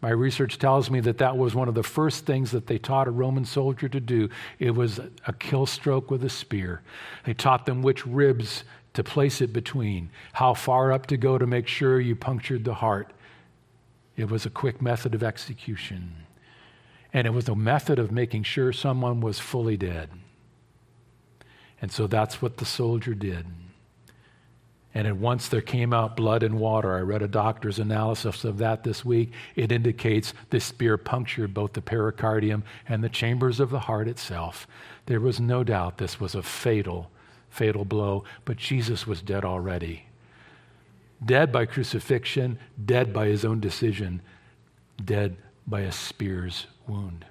My 0.00 0.08
research 0.08 0.58
tells 0.58 0.90
me 0.90 0.98
that 1.00 1.18
that 1.18 1.36
was 1.36 1.54
one 1.54 1.68
of 1.68 1.74
the 1.74 1.82
first 1.82 2.24
things 2.24 2.52
that 2.52 2.68
they 2.68 2.78
taught 2.78 3.06
a 3.06 3.10
Roman 3.10 3.44
soldier 3.44 3.90
to 3.90 4.00
do. 4.00 4.30
It 4.58 4.70
was 4.70 5.00
a 5.26 5.32
kill 5.34 5.66
stroke 5.66 6.10
with 6.10 6.24
a 6.24 6.30
spear. 6.30 6.80
They 7.26 7.34
taught 7.34 7.66
them 7.66 7.82
which 7.82 8.06
ribs 8.06 8.64
to 8.94 9.04
place 9.04 9.42
it 9.42 9.52
between, 9.52 10.08
how 10.32 10.54
far 10.54 10.90
up 10.90 11.04
to 11.08 11.18
go 11.18 11.36
to 11.36 11.46
make 11.46 11.68
sure 11.68 12.00
you 12.00 12.16
punctured 12.16 12.64
the 12.64 12.72
heart. 12.72 13.12
It 14.16 14.30
was 14.30 14.46
a 14.46 14.50
quick 14.50 14.80
method 14.80 15.14
of 15.14 15.22
execution. 15.22 16.12
And 17.12 17.26
it 17.26 17.30
was 17.30 17.48
a 17.48 17.56
method 17.56 17.98
of 17.98 18.12
making 18.12 18.44
sure 18.44 18.72
someone 18.72 19.20
was 19.20 19.38
fully 19.38 19.76
dead. 19.76 20.10
And 21.80 21.90
so 21.92 22.06
that's 22.06 22.40
what 22.40 22.56
the 22.56 22.64
soldier 22.64 23.14
did. 23.14 23.46
And 24.96 25.08
at 25.08 25.16
once 25.16 25.48
there 25.48 25.60
came 25.60 25.92
out 25.92 26.16
blood 26.16 26.44
and 26.44 26.58
water. 26.58 26.94
I 26.94 27.00
read 27.00 27.22
a 27.22 27.28
doctor's 27.28 27.80
analysis 27.80 28.44
of 28.44 28.58
that 28.58 28.84
this 28.84 29.04
week. 29.04 29.32
It 29.56 29.72
indicates 29.72 30.32
this 30.50 30.64
spear 30.64 30.96
punctured 30.96 31.52
both 31.52 31.72
the 31.72 31.82
pericardium 31.82 32.62
and 32.88 33.02
the 33.02 33.08
chambers 33.08 33.58
of 33.58 33.70
the 33.70 33.80
heart 33.80 34.06
itself. 34.06 34.68
There 35.06 35.20
was 35.20 35.40
no 35.40 35.64
doubt 35.64 35.98
this 35.98 36.20
was 36.20 36.36
a 36.36 36.42
fatal, 36.42 37.10
fatal 37.50 37.84
blow, 37.84 38.24
but 38.44 38.56
Jesus 38.56 39.06
was 39.06 39.20
dead 39.20 39.44
already 39.44 40.06
dead 41.24 41.52
by 41.52 41.66
crucifixion, 41.66 42.58
dead 42.84 43.12
by 43.12 43.26
his 43.26 43.44
own 43.44 43.60
decision, 43.60 44.22
dead 45.02 45.36
by 45.66 45.80
a 45.80 45.92
spear's 45.92 46.66
wound. 46.86 47.24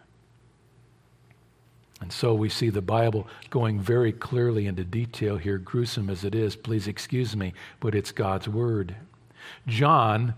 And 2.02 2.12
so 2.12 2.34
we 2.34 2.50
see 2.50 2.70
the 2.70 2.82
Bible 2.82 3.28
going 3.50 3.80
very 3.80 4.12
clearly 4.12 4.68
into 4.68 4.84
detail 4.84 5.38
here, 5.38 5.58
gruesome 5.58 6.10
as 6.10 6.26
it 6.26 6.36
is. 6.36 6.56
Please 6.56 6.88
excuse 6.88 7.36
me, 7.36 7.54
but 7.80 7.96
it's 7.96 8.12
God's 8.12 8.48
word. 8.48 8.96
John 9.68 10.34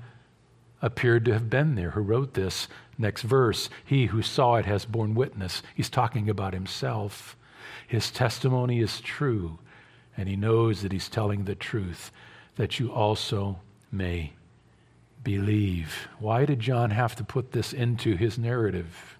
appeared 0.82 1.26
to 1.26 1.34
have 1.34 1.50
been 1.50 1.74
there, 1.74 1.92
who 1.92 2.02
wrote 2.02 2.36
this 2.36 2.68
next 3.00 3.24
verse. 3.24 3.70
He 3.84 4.08
who 4.08 4.22
saw 4.22 4.56
it 4.56 4.66
has 4.66 4.86
borne 4.86 5.16
witness. 5.16 5.64
He's 5.74 5.90
talking 5.90 6.30
about 6.30 6.54
himself. 6.54 7.36
His 7.88 8.12
testimony 8.12 8.80
is 8.80 9.02
true, 9.02 9.58
and 10.16 10.30
he 10.30 10.36
knows 10.36 10.84
that 10.84 10.92
he's 10.92 11.10
telling 11.10 11.46
the 11.46 11.56
truth 11.56 12.12
that 12.56 12.80
you 12.80 12.92
also 12.92 13.60
may 13.92 14.34
believe. 15.24 16.08
Why 16.20 16.46
did 16.46 16.60
John 16.60 16.92
have 16.92 17.16
to 17.18 17.24
put 17.24 17.52
this 17.52 17.74
into 17.74 18.16
his 18.16 18.38
narrative? 18.38 19.18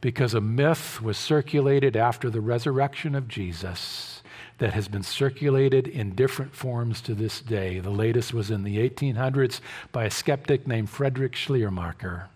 Because 0.00 0.34
a 0.34 0.40
myth 0.40 1.02
was 1.02 1.18
circulated 1.18 1.96
after 1.96 2.30
the 2.30 2.40
resurrection 2.40 3.14
of 3.14 3.28
Jesus 3.28 4.22
that 4.58 4.74
has 4.74 4.88
been 4.88 5.02
circulated 5.02 5.86
in 5.86 6.14
different 6.14 6.54
forms 6.54 7.00
to 7.02 7.14
this 7.14 7.40
day. 7.40 7.78
The 7.78 7.90
latest 7.90 8.34
was 8.34 8.50
in 8.50 8.64
the 8.64 8.76
1800s 8.76 9.60
by 9.92 10.04
a 10.04 10.10
skeptic 10.10 10.66
named 10.66 10.90
Friedrich 10.90 11.36
Schleiermacher. 11.36 12.28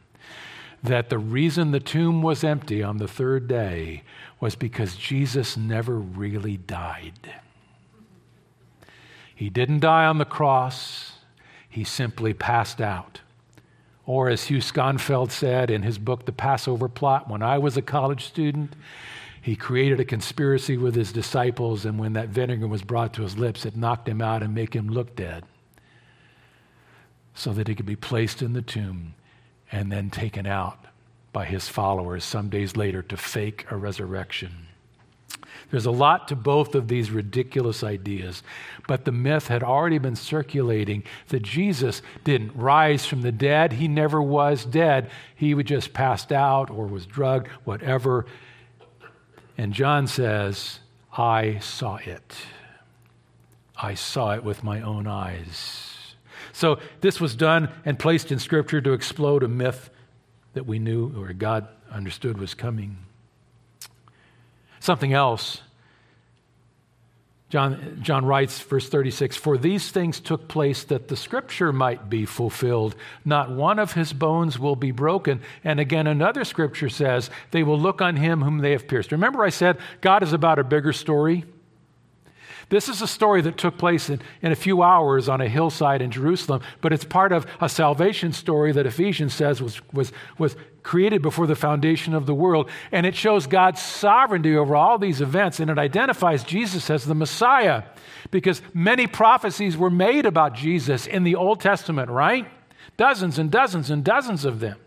That 0.82 1.10
the 1.10 1.18
reason 1.18 1.70
the 1.70 1.80
tomb 1.80 2.22
was 2.22 2.42
empty 2.42 2.82
on 2.82 2.98
the 2.98 3.08
third 3.08 3.46
day 3.48 4.02
was 4.40 4.54
because 4.56 4.96
Jesus 4.96 5.56
never 5.56 5.96
really 5.96 6.56
died. 6.56 7.41
He 9.42 9.50
didn't 9.50 9.80
die 9.80 10.06
on 10.06 10.18
the 10.18 10.24
cross, 10.24 11.14
he 11.68 11.82
simply 11.82 12.32
passed 12.32 12.80
out. 12.80 13.22
Or, 14.06 14.28
as 14.28 14.44
Hugh 14.44 14.60
Schonfield 14.60 15.32
said 15.32 15.68
in 15.68 15.82
his 15.82 15.98
book, 15.98 16.26
The 16.26 16.32
Passover 16.32 16.88
Plot, 16.88 17.28
when 17.28 17.42
I 17.42 17.58
was 17.58 17.76
a 17.76 17.82
college 17.82 18.24
student, 18.24 18.74
he 19.40 19.56
created 19.56 19.98
a 19.98 20.04
conspiracy 20.04 20.76
with 20.76 20.94
his 20.94 21.10
disciples, 21.10 21.84
and 21.84 21.98
when 21.98 22.12
that 22.12 22.28
vinegar 22.28 22.68
was 22.68 22.82
brought 22.82 23.12
to 23.14 23.22
his 23.22 23.36
lips, 23.36 23.66
it 23.66 23.76
knocked 23.76 24.08
him 24.08 24.22
out 24.22 24.44
and 24.44 24.54
made 24.54 24.74
him 24.74 24.88
look 24.88 25.16
dead 25.16 25.42
so 27.34 27.52
that 27.52 27.66
he 27.66 27.74
could 27.74 27.84
be 27.84 27.96
placed 27.96 28.42
in 28.42 28.52
the 28.52 28.62
tomb 28.62 29.14
and 29.72 29.90
then 29.90 30.08
taken 30.08 30.46
out 30.46 30.84
by 31.32 31.46
his 31.46 31.68
followers 31.68 32.22
some 32.22 32.48
days 32.48 32.76
later 32.76 33.02
to 33.02 33.16
fake 33.16 33.66
a 33.72 33.76
resurrection. 33.76 34.68
There's 35.72 35.86
a 35.86 35.90
lot 35.90 36.28
to 36.28 36.36
both 36.36 36.74
of 36.74 36.86
these 36.86 37.10
ridiculous 37.10 37.82
ideas, 37.82 38.42
but 38.86 39.06
the 39.06 39.10
myth 39.10 39.48
had 39.48 39.62
already 39.62 39.96
been 39.96 40.16
circulating 40.16 41.02
that 41.28 41.42
Jesus 41.42 42.02
didn't 42.24 42.54
rise 42.54 43.06
from 43.06 43.22
the 43.22 43.32
dead. 43.32 43.72
He 43.72 43.88
never 43.88 44.20
was 44.20 44.66
dead. 44.66 45.10
He 45.34 45.54
would 45.54 45.66
just 45.66 45.94
passed 45.94 46.30
out 46.30 46.68
or 46.68 46.86
was 46.86 47.06
drugged, 47.06 47.48
whatever. 47.64 48.26
And 49.56 49.72
John 49.72 50.06
says, 50.06 50.78
I 51.16 51.58
saw 51.60 51.96
it. 51.96 52.36
I 53.74 53.94
saw 53.94 54.34
it 54.34 54.44
with 54.44 54.62
my 54.62 54.82
own 54.82 55.06
eyes. 55.06 56.14
So 56.52 56.80
this 57.00 57.18
was 57.18 57.34
done 57.34 57.70
and 57.86 57.98
placed 57.98 58.30
in 58.30 58.38
Scripture 58.38 58.82
to 58.82 58.92
explode 58.92 59.42
a 59.42 59.48
myth 59.48 59.88
that 60.52 60.66
we 60.66 60.78
knew 60.78 61.18
or 61.18 61.32
God 61.32 61.66
understood 61.90 62.36
was 62.36 62.52
coming. 62.52 62.98
Something 64.82 65.12
else. 65.12 65.60
John, 67.50 68.00
John 68.02 68.24
writes, 68.24 68.58
verse 68.58 68.88
36 68.88 69.36
For 69.36 69.56
these 69.56 69.92
things 69.92 70.18
took 70.18 70.48
place 70.48 70.82
that 70.82 71.06
the 71.06 71.14
scripture 71.14 71.72
might 71.72 72.10
be 72.10 72.24
fulfilled. 72.26 72.96
Not 73.24 73.52
one 73.52 73.78
of 73.78 73.92
his 73.92 74.12
bones 74.12 74.58
will 74.58 74.74
be 74.74 74.90
broken. 74.90 75.40
And 75.62 75.78
again, 75.78 76.08
another 76.08 76.42
scripture 76.42 76.88
says, 76.88 77.30
They 77.52 77.62
will 77.62 77.78
look 77.78 78.02
on 78.02 78.16
him 78.16 78.42
whom 78.42 78.58
they 78.58 78.72
have 78.72 78.88
pierced. 78.88 79.12
Remember, 79.12 79.44
I 79.44 79.50
said 79.50 79.78
God 80.00 80.24
is 80.24 80.32
about 80.32 80.58
a 80.58 80.64
bigger 80.64 80.92
story? 80.92 81.44
This 82.68 82.88
is 82.88 83.02
a 83.02 83.06
story 83.06 83.40
that 83.42 83.58
took 83.58 83.78
place 83.78 84.10
in, 84.10 84.20
in 84.40 84.50
a 84.50 84.56
few 84.56 84.82
hours 84.82 85.28
on 85.28 85.40
a 85.40 85.48
hillside 85.48 86.02
in 86.02 86.10
Jerusalem, 86.10 86.60
but 86.80 86.92
it's 86.92 87.04
part 87.04 87.30
of 87.30 87.46
a 87.60 87.68
salvation 87.68 88.32
story 88.32 88.72
that 88.72 88.86
Ephesians 88.86 89.32
says 89.32 89.62
was, 89.62 89.80
was, 89.92 90.10
was 90.38 90.56
created 90.82 91.22
before 91.22 91.46
the 91.46 91.54
foundation 91.54 92.14
of 92.14 92.26
the 92.26 92.34
world. 92.34 92.68
And 92.90 93.06
it 93.06 93.14
shows 93.14 93.46
God's 93.46 93.80
sovereignty 93.80 94.56
over 94.56 94.76
all 94.76 94.98
these 94.98 95.20
events, 95.20 95.60
and 95.60 95.70
it 95.70 95.78
identifies 95.78 96.44
Jesus 96.44 96.90
as 96.90 97.04
the 97.04 97.14
Messiah 97.14 97.84
because 98.30 98.62
many 98.74 99.06
prophecies 99.06 99.76
were 99.76 99.90
made 99.90 100.26
about 100.26 100.54
Jesus 100.54 101.06
in 101.06 101.24
the 101.24 101.34
Old 101.34 101.60
Testament, 101.60 102.10
right? 102.10 102.46
Dozens 102.96 103.38
and 103.38 103.50
dozens 103.50 103.90
and 103.90 104.04
dozens 104.04 104.44
of 104.44 104.60
them. 104.60 104.78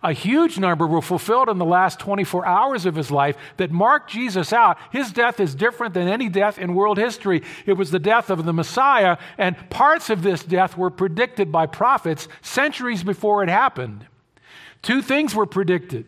A 0.00 0.12
huge 0.12 0.58
number 0.58 0.86
were 0.86 1.02
fulfilled 1.02 1.48
in 1.48 1.58
the 1.58 1.64
last 1.64 1.98
24 1.98 2.46
hours 2.46 2.86
of 2.86 2.94
his 2.94 3.10
life 3.10 3.36
that 3.56 3.72
marked 3.72 4.10
Jesus 4.10 4.52
out. 4.52 4.78
His 4.92 5.10
death 5.10 5.40
is 5.40 5.56
different 5.56 5.92
than 5.92 6.06
any 6.06 6.28
death 6.28 6.56
in 6.56 6.74
world 6.74 6.98
history. 6.98 7.42
It 7.66 7.72
was 7.72 7.90
the 7.90 7.98
death 7.98 8.30
of 8.30 8.44
the 8.44 8.52
Messiah, 8.52 9.16
and 9.36 9.56
parts 9.70 10.08
of 10.08 10.22
this 10.22 10.44
death 10.44 10.76
were 10.76 10.90
predicted 10.90 11.50
by 11.50 11.66
prophets 11.66 12.28
centuries 12.42 13.02
before 13.02 13.42
it 13.42 13.48
happened. 13.48 14.06
Two 14.82 15.02
things 15.02 15.34
were 15.34 15.46
predicted 15.46 16.06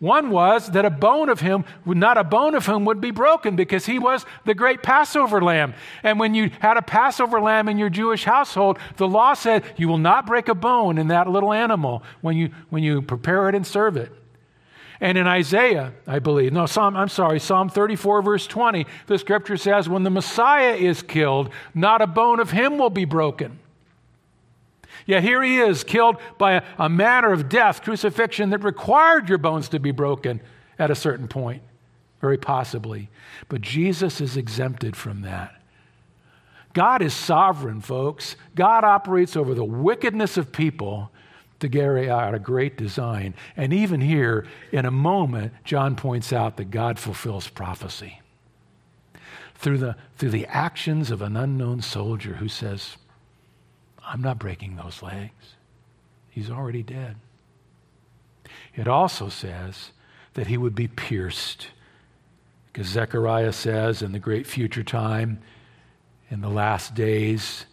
one 0.00 0.30
was 0.30 0.70
that 0.70 0.86
a 0.86 0.90
bone 0.90 1.28
of 1.28 1.40
him, 1.40 1.66
not 1.84 2.16
a 2.16 2.24
bone 2.24 2.54
of 2.54 2.64
him, 2.64 2.86
would 2.86 3.02
be 3.02 3.10
broken 3.10 3.54
because 3.54 3.84
he 3.84 3.98
was 3.98 4.24
the 4.46 4.54
great 4.54 4.82
Passover 4.82 5.42
lamb. 5.42 5.74
And 6.02 6.18
when 6.18 6.34
you 6.34 6.50
had 6.60 6.78
a 6.78 6.82
Passover 6.82 7.38
lamb 7.38 7.68
in 7.68 7.76
your 7.76 7.90
Jewish 7.90 8.24
household, 8.24 8.78
the 8.96 9.06
law 9.06 9.34
said 9.34 9.62
you 9.76 9.88
will 9.88 9.98
not 9.98 10.26
break 10.26 10.48
a 10.48 10.54
bone 10.54 10.96
in 10.96 11.08
that 11.08 11.28
little 11.28 11.52
animal 11.52 12.02
when 12.22 12.34
you, 12.34 12.50
when 12.70 12.82
you 12.82 13.02
prepare 13.02 13.50
it 13.50 13.54
and 13.54 13.66
serve 13.66 13.98
it. 13.98 14.10
And 15.02 15.18
in 15.18 15.26
Isaiah, 15.26 15.92
I 16.06 16.18
believe, 16.18 16.52
no, 16.52 16.64
Psalm, 16.64 16.96
I'm 16.96 17.08
sorry, 17.08 17.38
Psalm 17.38 17.68
34, 17.68 18.22
verse 18.22 18.46
20, 18.46 18.86
the 19.06 19.18
scripture 19.18 19.58
says, 19.58 19.86
When 19.86 20.02
the 20.02 20.10
Messiah 20.10 20.74
is 20.74 21.02
killed, 21.02 21.50
not 21.74 22.00
a 22.00 22.06
bone 22.06 22.40
of 22.40 22.50
him 22.50 22.78
will 22.78 22.90
be 22.90 23.04
broken. 23.04 23.58
Yet 25.06 25.22
here 25.22 25.42
he 25.42 25.58
is, 25.58 25.84
killed 25.84 26.16
by 26.38 26.54
a, 26.54 26.62
a 26.78 26.88
manner 26.88 27.32
of 27.32 27.48
death, 27.48 27.82
crucifixion, 27.82 28.50
that 28.50 28.64
required 28.64 29.28
your 29.28 29.38
bones 29.38 29.68
to 29.70 29.78
be 29.78 29.90
broken 29.90 30.40
at 30.78 30.90
a 30.90 30.94
certain 30.94 31.28
point, 31.28 31.62
very 32.20 32.38
possibly. 32.38 33.08
But 33.48 33.60
Jesus 33.60 34.20
is 34.20 34.36
exempted 34.36 34.96
from 34.96 35.22
that. 35.22 35.54
God 36.72 37.02
is 37.02 37.14
sovereign, 37.14 37.80
folks. 37.80 38.36
God 38.54 38.84
operates 38.84 39.36
over 39.36 39.54
the 39.54 39.64
wickedness 39.64 40.36
of 40.36 40.52
people, 40.52 41.10
to 41.60 41.68
carry 41.68 42.10
out 42.10 42.34
a 42.34 42.38
great 42.38 42.76
design. 42.76 43.34
And 43.56 43.72
even 43.72 44.00
here, 44.00 44.46
in 44.72 44.86
a 44.86 44.90
moment, 44.90 45.52
John 45.64 45.94
points 45.94 46.32
out 46.32 46.56
that 46.56 46.70
God 46.70 46.98
fulfills 46.98 47.48
prophecy 47.48 48.20
through 49.54 49.78
the, 49.78 49.96
through 50.16 50.30
the 50.30 50.46
actions 50.46 51.10
of 51.10 51.22
an 51.22 51.36
unknown 51.36 51.82
soldier 51.82 52.34
who 52.34 52.48
says, 52.48 52.96
I'm 54.12 54.22
not 54.22 54.40
breaking 54.40 54.74
those 54.74 55.04
legs. 55.04 55.54
He's 56.30 56.50
already 56.50 56.82
dead. 56.82 57.16
It 58.74 58.88
also 58.88 59.28
says 59.28 59.92
that 60.34 60.48
he 60.48 60.56
would 60.56 60.74
be 60.74 60.88
pierced. 60.88 61.68
Because 62.66 62.88
Zechariah 62.88 63.52
says 63.52 64.02
in 64.02 64.10
the 64.10 64.18
great 64.18 64.48
future 64.48 64.82
time, 64.82 65.40
in 66.28 66.40
the 66.40 66.48
last 66.48 66.96
days, 66.96 67.66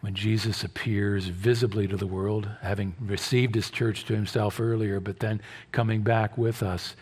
when 0.00 0.16
Jesus 0.16 0.64
appears 0.64 1.26
visibly 1.26 1.86
to 1.86 1.96
the 1.96 2.08
world, 2.08 2.48
having 2.60 2.96
received 3.00 3.54
his 3.54 3.70
church 3.70 4.04
to 4.06 4.14
himself 4.14 4.58
earlier, 4.58 4.98
but 4.98 5.20
then 5.20 5.40
coming 5.70 6.02
back 6.02 6.36
with 6.36 6.60
us, 6.60 6.96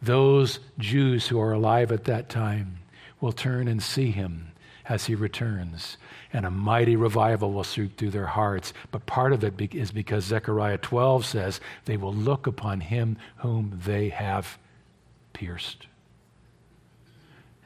those 0.00 0.60
Jews 0.78 1.28
who 1.28 1.38
are 1.38 1.52
alive 1.52 1.92
at 1.92 2.04
that 2.04 2.30
time 2.30 2.78
will 3.20 3.32
turn 3.32 3.68
and 3.68 3.82
see 3.82 4.10
him 4.12 4.52
as 4.88 5.06
he 5.06 5.14
returns, 5.14 5.96
and 6.32 6.46
a 6.46 6.50
mighty 6.50 6.96
revival 6.96 7.52
will 7.52 7.64
sweep 7.64 7.96
through 7.96 8.10
their 8.10 8.26
hearts. 8.26 8.72
But 8.90 9.06
part 9.06 9.32
of 9.32 9.42
it 9.42 9.74
is 9.74 9.90
because 9.90 10.24
Zechariah 10.24 10.78
12 10.78 11.24
says 11.24 11.60
they 11.84 11.96
will 11.96 12.14
look 12.14 12.46
upon 12.46 12.80
him 12.80 13.16
whom 13.38 13.80
they 13.84 14.10
have 14.10 14.58
pierced. 15.32 15.86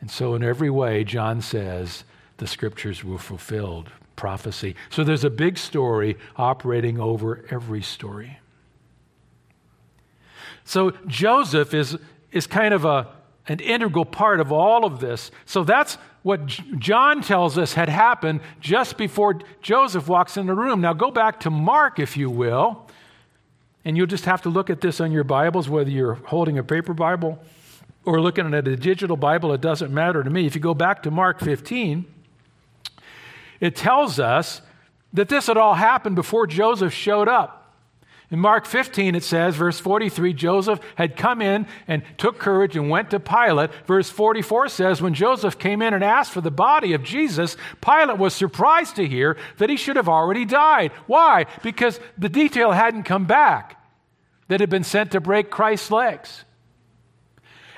And 0.01 0.11
so, 0.11 0.35
in 0.35 0.43
every 0.43 0.71
way, 0.71 1.05
John 1.05 1.43
says 1.43 2.05
the 2.39 2.47
scriptures 2.47 3.05
were 3.05 3.19
fulfilled 3.19 3.91
prophecy. 4.21 4.77
So 4.91 5.03
there's 5.03 5.25
a 5.25 5.31
big 5.31 5.57
story 5.57 6.19
operating 6.37 7.01
over 7.01 7.43
every 7.51 7.81
story. 7.81 8.39
So 10.65 10.91
Joseph 11.07 11.73
is, 11.73 11.97
is 12.31 12.47
kind 12.47 12.75
of 12.75 12.85
a, 12.85 13.09
an 13.49 13.61
integral 13.61 14.05
part 14.05 14.41
of 14.41 14.53
all 14.53 14.85
of 14.85 15.01
this. 15.01 15.31
So 15.47 15.65
that's 15.65 15.97
what 16.23 16.47
John 16.79 17.23
tells 17.23 17.57
us 17.57 17.73
had 17.75 17.89
happened 17.89 18.41
just 18.61 18.97
before 18.97 19.39
Joseph 19.63 20.09
walks 20.09 20.37
in 20.37 20.47
the 20.47 20.55
room. 20.55 20.81
Now 20.81 20.93
go 20.93 21.11
back 21.11 21.41
to 21.41 21.51
Mark, 21.51 21.99
if 21.99 22.17
you 22.17 22.29
will, 22.29 22.87
and 23.85 23.97
you'll 23.97 24.07
just 24.07 24.27
have 24.27 24.43
to 24.43 24.51
look 24.51 24.69
at 24.69 24.81
this 24.81 25.01
on 25.01 25.13
your 25.13 25.25
Bibles, 25.25 25.69
whether 25.69 25.91
you're 25.91 26.15
holding 26.15 26.59
a 26.59 26.63
paper 26.63 26.93
Bible 26.93 27.39
or 28.05 28.21
looking 28.21 28.53
at 28.55 28.67
a 28.67 28.77
digital 28.77 29.17
Bible, 29.17 29.53
it 29.53 29.61
doesn't 29.61 29.93
matter 29.93 30.23
to 30.23 30.31
me. 30.31 30.47
If 30.47 30.55
you 30.55 30.61
go 30.61 30.75
back 30.75 31.03
to 31.05 31.11
Mark 31.11 31.41
15, 31.41 32.05
it 33.61 33.77
tells 33.77 34.19
us 34.19 34.63
that 35.13 35.29
this 35.29 35.47
had 35.47 35.57
all 35.57 35.75
happened 35.75 36.17
before 36.17 36.47
Joseph 36.47 36.93
showed 36.95 37.29
up. 37.29 37.60
In 38.31 38.39
Mark 38.39 38.65
15, 38.65 39.17
it 39.17 39.25
says, 39.25 39.57
verse 39.57 39.81
43, 39.81 40.33
Joseph 40.35 40.79
had 40.95 41.17
come 41.17 41.43
in 41.43 41.67
and 41.89 42.03
took 42.17 42.39
courage 42.39 42.77
and 42.77 42.89
went 42.89 43.11
to 43.11 43.19
Pilate. 43.19 43.71
Verse 43.87 44.09
44 44.09 44.69
says, 44.69 45.03
when 45.03 45.15
Joseph 45.15 45.59
came 45.59 45.83
in 45.83 45.95
and 45.95 46.05
asked 46.05 46.31
for 46.31 46.41
the 46.41 46.51
body 46.51 46.93
of 46.93 47.03
Jesus, 47.03 47.57
Pilate 47.81 48.19
was 48.19 48.33
surprised 48.33 48.95
to 48.97 49.09
hear 49.09 49.37
that 49.59 49.69
he 49.69 49.77
should 49.77 49.97
have 49.97 50.09
already 50.09 50.45
died. 50.45 50.93
Why? 51.09 51.47
Because 51.65 51.99
the 52.17 52.29
detail 52.29 52.71
hadn't 52.71 53.03
come 53.03 53.27
back 53.27 53.83
that 54.47 54.61
had 54.61 54.71
been 54.71 54.85
sent 54.85 55.11
to 55.11 55.21
break 55.21 55.51
Christ's 55.51 55.91
legs 55.91 56.45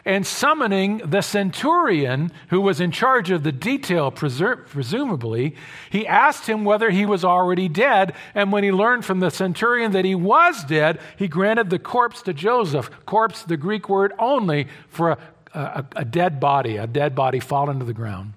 and 0.04 0.26
summoning 0.26 0.98
the 0.98 1.20
centurion 1.20 2.32
who 2.48 2.60
was 2.60 2.80
in 2.80 2.90
charge 2.90 3.30
of 3.30 3.44
the 3.44 3.52
detail, 3.52 4.10
presumably, 4.10 5.54
he 5.90 6.06
asked 6.06 6.48
him 6.48 6.64
whether 6.64 6.90
he 6.90 7.06
was 7.06 7.24
already 7.24 7.68
dead. 7.68 8.12
And 8.34 8.50
when 8.50 8.64
he 8.64 8.72
learned 8.72 9.04
from 9.04 9.20
the 9.20 9.30
centurion 9.30 9.92
that 9.92 10.04
he 10.04 10.16
was 10.16 10.64
dead, 10.64 10.98
he 11.16 11.28
granted 11.28 11.70
the 11.70 11.78
corpse 11.78 12.20
to 12.22 12.32
Joseph. 12.32 12.90
Corpse, 13.06 13.44
the 13.44 13.56
Greek 13.56 13.88
word 13.88 14.12
only 14.18 14.66
for 14.88 15.10
a, 15.10 15.18
a, 15.54 15.86
a 15.96 16.04
dead 16.04 16.40
body, 16.40 16.76
a 16.78 16.86
dead 16.88 17.14
body 17.14 17.38
fallen 17.38 17.78
to 17.78 17.84
the 17.84 17.94
ground. 17.94 18.32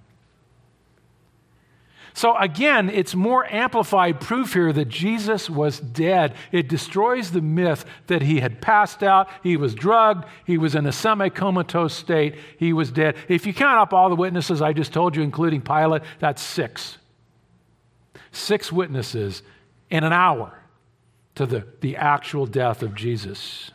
So 2.16 2.38
again, 2.38 2.89
it's 2.89 3.13
more 3.13 3.45
amplified 3.53 4.22
proof 4.22 4.53
here 4.53 4.72
that 4.72 4.88
Jesus 4.88 5.49
was 5.49 5.82
dead. 5.82 6.34
It 6.53 6.70
destroys 6.70 7.32
the 7.32 7.41
myth 7.41 7.84
that 8.07 8.22
he 8.22 8.39
had 8.39 8.61
passed 8.61 9.03
out, 9.03 9.28
he 9.43 9.57
was 9.57 9.76
drugged, 9.76 10.24
he 10.45 10.57
was 10.57 10.76
in 10.76 10.86
a 10.86 10.93
semi 10.93 11.28
comatose 11.28 11.93
state, 11.93 12.36
he 12.57 12.72
was 12.72 12.89
dead. 12.89 13.18
If 13.28 13.45
you 13.45 13.53
count 13.53 13.80
up 13.80 13.93
all 13.93 14.07
the 14.07 14.16
witnesses 14.16 14.61
I 14.61 14.72
just 14.72 14.93
told 14.93 15.18
you, 15.18 15.24
including 15.24 15.61
Pilate, 15.61 16.03
that's 16.20 16.41
six. 16.41 16.97
Six 18.32 18.72
witnesses 18.72 19.43
in 19.89 20.05
an 20.05 20.13
hour 20.13 20.57
to 21.36 21.45
the, 21.45 21.68
the 21.82 21.97
actual 21.97 22.45
death 22.45 22.82
of 22.82 22.95
Jesus. 22.95 23.72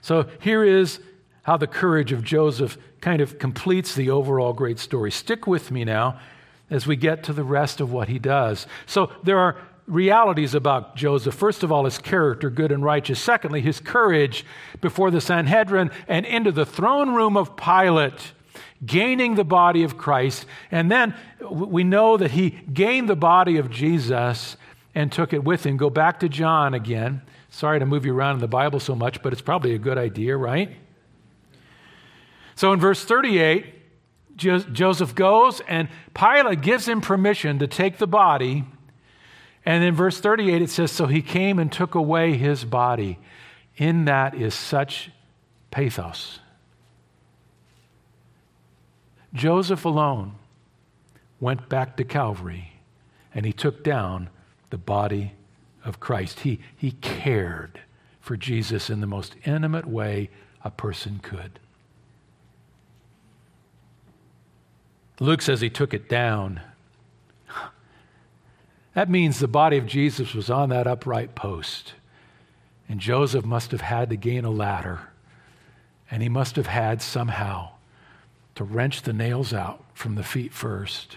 So 0.00 0.28
here 0.40 0.64
is 0.64 0.98
how 1.42 1.58
the 1.58 1.68
courage 1.68 2.10
of 2.10 2.24
Joseph 2.24 2.76
kind 3.00 3.20
of 3.20 3.38
completes 3.38 3.94
the 3.94 4.10
overall 4.10 4.52
great 4.52 4.80
story. 4.80 5.12
Stick 5.12 5.46
with 5.46 5.70
me 5.70 5.84
now 5.84 6.18
as 6.72 6.86
we 6.86 6.96
get 6.96 7.22
to 7.24 7.32
the 7.32 7.44
rest 7.44 7.80
of 7.80 7.92
what 7.92 8.08
he 8.08 8.18
does. 8.18 8.66
So 8.86 9.12
there 9.22 9.38
are 9.38 9.56
realities 9.86 10.54
about 10.54 10.96
Joseph. 10.96 11.34
First 11.34 11.62
of 11.62 11.70
all, 11.70 11.84
his 11.84 11.98
character, 11.98 12.48
good 12.48 12.72
and 12.72 12.82
righteous. 12.82 13.20
Secondly, 13.20 13.60
his 13.60 13.78
courage 13.78 14.44
before 14.80 15.10
the 15.10 15.20
Sanhedrin 15.20 15.90
and 16.08 16.24
into 16.24 16.50
the 16.50 16.64
throne 16.64 17.14
room 17.14 17.36
of 17.36 17.56
Pilate, 17.56 18.32
gaining 18.86 19.34
the 19.34 19.44
body 19.44 19.82
of 19.84 19.98
Christ. 19.98 20.46
And 20.70 20.90
then 20.90 21.14
we 21.50 21.84
know 21.84 22.16
that 22.16 22.30
he 22.30 22.50
gained 22.72 23.08
the 23.08 23.16
body 23.16 23.58
of 23.58 23.70
Jesus 23.70 24.56
and 24.94 25.12
took 25.12 25.34
it 25.34 25.44
with 25.44 25.66
him. 25.66 25.76
Go 25.76 25.90
back 25.90 26.20
to 26.20 26.28
John 26.28 26.72
again. 26.72 27.20
Sorry 27.50 27.78
to 27.78 27.86
move 27.86 28.06
you 28.06 28.16
around 28.16 28.36
in 28.36 28.40
the 28.40 28.48
Bible 28.48 28.80
so 28.80 28.94
much, 28.94 29.20
but 29.20 29.34
it's 29.34 29.42
probably 29.42 29.74
a 29.74 29.78
good 29.78 29.98
idea, 29.98 30.38
right? 30.38 30.74
So 32.54 32.72
in 32.72 32.80
verse 32.80 33.04
38, 33.04 33.81
Joseph 34.36 35.14
goes, 35.14 35.60
and 35.68 35.88
Pilate 36.14 36.62
gives 36.62 36.88
him 36.88 37.00
permission 37.00 37.58
to 37.58 37.66
take 37.66 37.98
the 37.98 38.06
body. 38.06 38.64
And 39.64 39.84
in 39.84 39.94
verse 39.94 40.20
38, 40.20 40.62
it 40.62 40.70
says, 40.70 40.90
So 40.90 41.06
he 41.06 41.22
came 41.22 41.58
and 41.58 41.70
took 41.70 41.94
away 41.94 42.36
his 42.36 42.64
body. 42.64 43.18
In 43.76 44.04
that 44.06 44.34
is 44.34 44.54
such 44.54 45.10
pathos. 45.70 46.40
Joseph 49.32 49.84
alone 49.84 50.34
went 51.40 51.68
back 51.68 51.96
to 51.96 52.04
Calvary 52.04 52.72
and 53.34 53.46
he 53.46 53.52
took 53.52 53.82
down 53.82 54.28
the 54.70 54.78
body 54.78 55.32
of 55.84 56.00
Christ. 56.00 56.40
He, 56.40 56.60
he 56.76 56.92
cared 56.92 57.80
for 58.20 58.36
Jesus 58.36 58.90
in 58.90 59.00
the 59.00 59.06
most 59.06 59.34
intimate 59.44 59.86
way 59.86 60.30
a 60.64 60.70
person 60.70 61.18
could. 61.22 61.58
Luke 65.22 65.40
says 65.40 65.60
he 65.60 65.70
took 65.70 65.94
it 65.94 66.08
down. 66.08 66.60
That 68.94 69.08
means 69.08 69.38
the 69.38 69.46
body 69.46 69.78
of 69.78 69.86
Jesus 69.86 70.34
was 70.34 70.50
on 70.50 70.70
that 70.70 70.88
upright 70.88 71.36
post. 71.36 71.94
And 72.88 72.98
Joseph 72.98 73.44
must 73.44 73.70
have 73.70 73.82
had 73.82 74.10
to 74.10 74.16
gain 74.16 74.44
a 74.44 74.50
ladder. 74.50 75.10
And 76.10 76.24
he 76.24 76.28
must 76.28 76.56
have 76.56 76.66
had 76.66 77.00
somehow 77.00 77.70
to 78.56 78.64
wrench 78.64 79.02
the 79.02 79.12
nails 79.12 79.54
out 79.54 79.84
from 79.94 80.16
the 80.16 80.24
feet 80.24 80.52
first. 80.52 81.16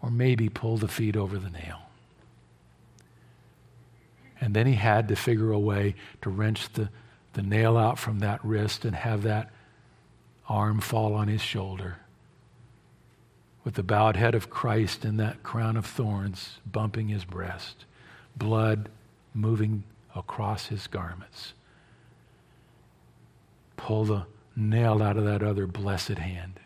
Or 0.00 0.08
maybe 0.08 0.48
pull 0.48 0.76
the 0.76 0.86
feet 0.86 1.16
over 1.16 1.38
the 1.38 1.50
nail. 1.50 1.80
And 4.40 4.54
then 4.54 4.68
he 4.68 4.74
had 4.74 5.08
to 5.08 5.16
figure 5.16 5.50
a 5.50 5.58
way 5.58 5.96
to 6.22 6.30
wrench 6.30 6.72
the, 6.74 6.88
the 7.32 7.42
nail 7.42 7.76
out 7.76 7.98
from 7.98 8.20
that 8.20 8.44
wrist 8.44 8.84
and 8.84 8.94
have 8.94 9.24
that 9.24 9.50
arm 10.48 10.80
fall 10.80 11.14
on 11.14 11.26
his 11.26 11.42
shoulder 11.42 11.96
with 13.68 13.74
the 13.74 13.82
bowed 13.82 14.16
head 14.16 14.34
of 14.34 14.48
Christ 14.48 15.04
and 15.04 15.20
that 15.20 15.42
crown 15.42 15.76
of 15.76 15.84
thorns 15.84 16.58
bumping 16.64 17.08
his 17.08 17.26
breast, 17.26 17.84
blood 18.34 18.88
moving 19.34 19.84
across 20.16 20.68
his 20.68 20.86
garments. 20.86 21.52
Pull 23.76 24.06
the 24.06 24.24
nail 24.56 25.02
out 25.02 25.18
of 25.18 25.26
that 25.26 25.42
other 25.42 25.66
blessed 25.66 26.16
hand 26.16 26.58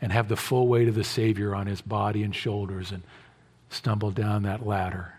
and 0.00 0.10
have 0.10 0.26
the 0.26 0.34
full 0.34 0.66
weight 0.66 0.88
of 0.88 0.96
the 0.96 1.04
Savior 1.04 1.54
on 1.54 1.68
his 1.68 1.80
body 1.80 2.24
and 2.24 2.34
shoulders 2.34 2.90
and 2.90 3.04
stumble 3.70 4.10
down 4.10 4.42
that 4.42 4.66
ladder 4.66 5.14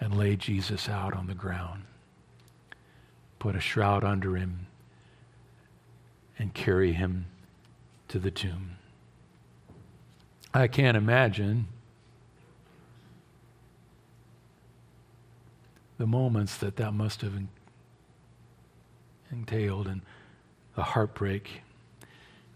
and 0.00 0.16
lay 0.16 0.34
Jesus 0.34 0.88
out 0.88 1.14
on 1.14 1.26
the 1.26 1.34
ground. 1.34 1.82
Put 3.38 3.54
a 3.54 3.60
shroud 3.60 4.02
under 4.02 4.34
him 4.34 4.66
and 6.38 6.54
carry 6.54 6.94
him 6.94 7.26
to 8.08 8.18
the 8.18 8.30
tomb. 8.30 8.71
I 10.54 10.66
can't 10.66 10.96
imagine 10.96 11.68
the 15.98 16.06
moments 16.06 16.56
that 16.58 16.76
that 16.76 16.92
must 16.92 17.20
have 17.22 17.34
entailed 19.30 19.86
and 19.86 20.02
the 20.74 20.82
heartbreak. 20.82 21.62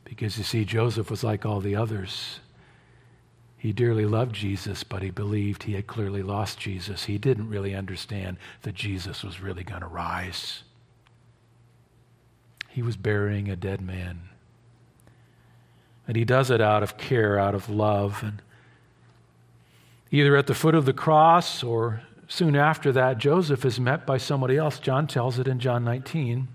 Because 0.05 0.37
you 0.37 0.45
see, 0.45 0.65
Joseph 0.65 1.11
was 1.11 1.25
like 1.25 1.47
all 1.47 1.61
the 1.61 1.77
others. 1.77 2.41
He 3.57 3.73
dearly 3.73 4.05
loved 4.05 4.35
Jesus, 4.35 4.85
but 4.85 5.03
he 5.03 5.11
believed 5.11 5.63
he 5.63 5.73
had 5.73 5.87
clearly 5.87 6.23
lost 6.23 6.59
Jesus. 6.59 7.05
He 7.05 7.19
didn't 7.19 7.49
really 7.49 7.75
understand 7.75 8.37
that 8.63 8.75
Jesus 8.75 9.23
was 9.25 9.41
really 9.41 9.65
going 9.65 9.81
to 9.81 9.87
rise. 9.87 10.63
He 12.69 12.83
was 12.83 12.97
burying 12.97 13.49
a 13.49 13.57
dead 13.57 13.81
man. 13.81 14.29
And 16.07 16.17
he 16.17 16.25
does 16.25 16.51
it 16.51 16.61
out 16.61 16.83
of 16.83 16.97
care, 16.97 17.39
out 17.39 17.55
of 17.55 17.69
love. 17.69 18.23
And 18.23 18.43
either 20.11 20.37
at 20.37 20.47
the 20.47 20.55
foot 20.55 20.75
of 20.75 20.85
the 20.85 20.93
cross 20.93 21.63
or 21.63 22.03
soon 22.29 22.57
after 22.57 22.93
that, 22.93 23.19
Joseph 23.19 23.65
is 23.65 23.81
met 23.81 24.07
by 24.07 24.19
somebody 24.19 24.57
else. 24.57 24.79
John 24.79 25.07
tells 25.07 25.39
it 25.39 25.49
in 25.49 25.59
John 25.59 25.85
19. 25.85 26.49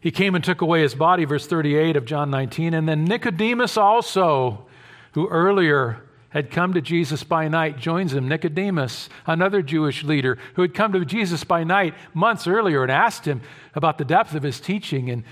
He 0.00 0.10
came 0.10 0.34
and 0.34 0.44
took 0.44 0.60
away 0.60 0.82
his 0.82 0.94
body, 0.94 1.24
verse 1.24 1.46
38 1.46 1.96
of 1.96 2.04
John 2.04 2.30
19. 2.30 2.74
And 2.74 2.88
then 2.88 3.04
Nicodemus 3.04 3.76
also, 3.76 4.66
who 5.12 5.28
earlier 5.28 6.02
had 6.30 6.50
come 6.50 6.74
to 6.74 6.80
Jesus 6.80 7.24
by 7.24 7.48
night, 7.48 7.78
joins 7.78 8.14
him. 8.14 8.28
Nicodemus, 8.28 9.08
another 9.26 9.62
Jewish 9.62 10.04
leader 10.04 10.38
who 10.54 10.62
had 10.62 10.74
come 10.74 10.92
to 10.92 11.04
Jesus 11.04 11.42
by 11.42 11.64
night 11.64 11.94
months 12.14 12.46
earlier 12.46 12.82
and 12.82 12.92
asked 12.92 13.24
him 13.24 13.40
about 13.74 13.98
the 13.98 14.04
depth 14.04 14.34
of 14.34 14.42
his 14.42 14.60
teaching. 14.60 15.10
And 15.10 15.24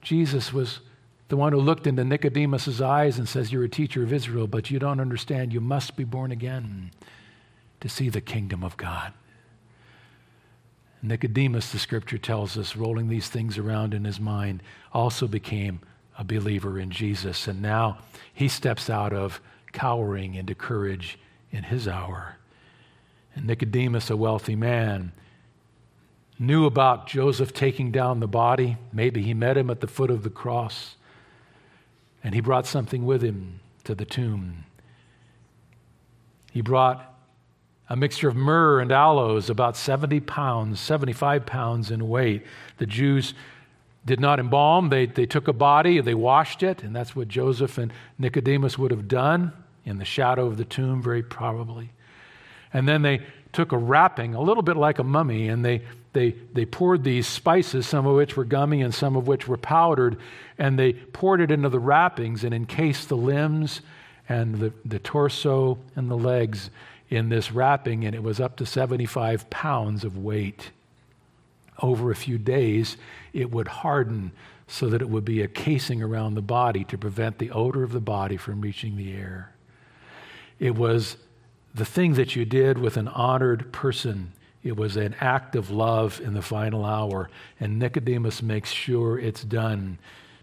Jesus 0.00 0.52
was 0.52 0.80
the 1.28 1.36
one 1.36 1.52
who 1.52 1.60
looked 1.60 1.86
into 1.86 2.04
Nicodemus's 2.04 2.80
eyes 2.80 3.18
and 3.18 3.28
says, 3.28 3.52
You're 3.52 3.64
a 3.64 3.68
teacher 3.68 4.02
of 4.02 4.12
Israel, 4.12 4.46
but 4.46 4.70
you 4.70 4.78
don't 4.78 5.00
understand. 5.00 5.52
You 5.52 5.60
must 5.60 5.96
be 5.96 6.04
born 6.04 6.32
again 6.32 6.90
to 7.80 7.88
see 7.88 8.08
the 8.08 8.20
kingdom 8.20 8.64
of 8.64 8.76
God. 8.76 9.12
Nicodemus, 11.02 11.70
the 11.70 11.78
scripture 11.78 12.18
tells 12.18 12.58
us, 12.58 12.74
rolling 12.74 13.08
these 13.08 13.28
things 13.28 13.56
around 13.56 13.94
in 13.94 14.04
his 14.04 14.18
mind, 14.18 14.62
also 14.92 15.28
became 15.28 15.80
a 16.18 16.24
believer 16.24 16.78
in 16.78 16.90
Jesus. 16.90 17.46
And 17.46 17.62
now 17.62 17.98
he 18.34 18.48
steps 18.48 18.90
out 18.90 19.12
of 19.12 19.40
cowering 19.72 20.34
into 20.34 20.54
courage 20.54 21.18
in 21.52 21.64
his 21.64 21.86
hour. 21.86 22.36
And 23.34 23.46
Nicodemus, 23.46 24.10
a 24.10 24.16
wealthy 24.16 24.56
man, 24.56 25.12
knew 26.38 26.66
about 26.66 27.06
Joseph 27.06 27.52
taking 27.52 27.92
down 27.92 28.18
the 28.18 28.26
body. 28.26 28.76
Maybe 28.92 29.22
he 29.22 29.34
met 29.34 29.56
him 29.56 29.70
at 29.70 29.80
the 29.80 29.86
foot 29.86 30.10
of 30.10 30.24
the 30.24 30.30
cross. 30.30 30.96
And 32.22 32.34
he 32.34 32.40
brought 32.40 32.66
something 32.66 33.06
with 33.06 33.22
him 33.22 33.60
to 33.84 33.94
the 33.94 34.04
tomb. 34.04 34.64
He 36.52 36.60
brought 36.60 37.14
a 37.88 37.96
mixture 37.96 38.28
of 38.28 38.36
myrrh 38.36 38.80
and 38.80 38.92
aloes, 38.92 39.48
about 39.48 39.76
70 39.76 40.20
pounds, 40.20 40.80
75 40.80 41.46
pounds 41.46 41.90
in 41.90 42.08
weight. 42.08 42.44
The 42.76 42.86
Jews 42.86 43.34
did 44.04 44.20
not 44.20 44.40
embalm, 44.40 44.88
they, 44.88 45.06
they 45.06 45.26
took 45.26 45.48
a 45.48 45.52
body, 45.52 46.00
they 46.00 46.14
washed 46.14 46.62
it, 46.62 46.82
and 46.82 46.94
that's 46.94 47.14
what 47.14 47.28
Joseph 47.28 47.78
and 47.78 47.92
Nicodemus 48.18 48.78
would 48.78 48.90
have 48.90 49.08
done 49.08 49.52
in 49.84 49.98
the 49.98 50.04
shadow 50.04 50.46
of 50.46 50.56
the 50.56 50.64
tomb, 50.64 51.02
very 51.02 51.22
probably. 51.22 51.90
And 52.72 52.88
then 52.88 53.02
they 53.02 53.20
took 53.52 53.72
a 53.72 53.78
wrapping, 53.78 54.34
a 54.34 54.40
little 54.40 54.62
bit 54.62 54.76
like 54.76 54.98
a 54.98 55.04
mummy, 55.04 55.48
and 55.48 55.64
they, 55.64 55.82
they, 56.12 56.34
they 56.52 56.64
poured 56.64 57.04
these 57.04 57.26
spices, 57.26 57.86
some 57.86 58.06
of 58.06 58.14
which 58.14 58.36
were 58.36 58.44
gummy 58.44 58.82
and 58.82 58.94
some 58.94 59.16
of 59.16 59.26
which 59.26 59.48
were 59.48 59.56
powdered, 59.56 60.18
and 60.58 60.78
they 60.78 60.92
poured 60.92 61.40
it 61.40 61.50
into 61.50 61.68
the 61.68 61.78
wrappings 61.78 62.44
and 62.44 62.52
encased 62.52 63.08
the 63.08 63.16
limbs 63.16 63.80
and 64.28 64.56
the, 64.56 64.72
the 64.84 64.98
torso 64.98 65.78
and 65.96 66.10
the 66.10 66.16
legs 66.16 66.70
in 67.08 67.28
this 67.28 67.52
wrapping, 67.52 68.04
and 68.04 68.14
it 68.14 68.22
was 68.22 68.40
up 68.40 68.56
to 68.56 68.66
75 68.66 69.48
pounds 69.48 70.04
of 70.04 70.18
weight. 70.18 70.70
Over 71.80 72.10
a 72.10 72.16
few 72.16 72.38
days, 72.38 72.96
it 73.32 73.50
would 73.50 73.68
harden 73.68 74.32
so 74.66 74.88
that 74.90 75.00
it 75.00 75.08
would 75.08 75.24
be 75.24 75.40
a 75.40 75.48
casing 75.48 76.02
around 76.02 76.34
the 76.34 76.42
body 76.42 76.84
to 76.84 76.98
prevent 76.98 77.38
the 77.38 77.50
odor 77.50 77.82
of 77.82 77.92
the 77.92 78.00
body 78.00 78.36
from 78.36 78.60
reaching 78.60 78.96
the 78.96 79.14
air. 79.14 79.54
It 80.58 80.74
was 80.74 81.16
the 81.74 81.86
thing 81.86 82.14
that 82.14 82.36
you 82.36 82.44
did 82.44 82.76
with 82.76 82.96
an 82.96 83.08
honored 83.08 83.72
person. 83.72 84.32
It 84.62 84.76
was 84.76 84.96
an 84.96 85.14
act 85.20 85.56
of 85.56 85.70
love 85.70 86.20
in 86.22 86.34
the 86.34 86.42
final 86.42 86.84
hour. 86.84 87.30
And 87.60 87.78
Nicodemus 87.78 88.42
makes 88.42 88.70
sure 88.70 89.18
it's 89.18 89.44
done 89.44 89.98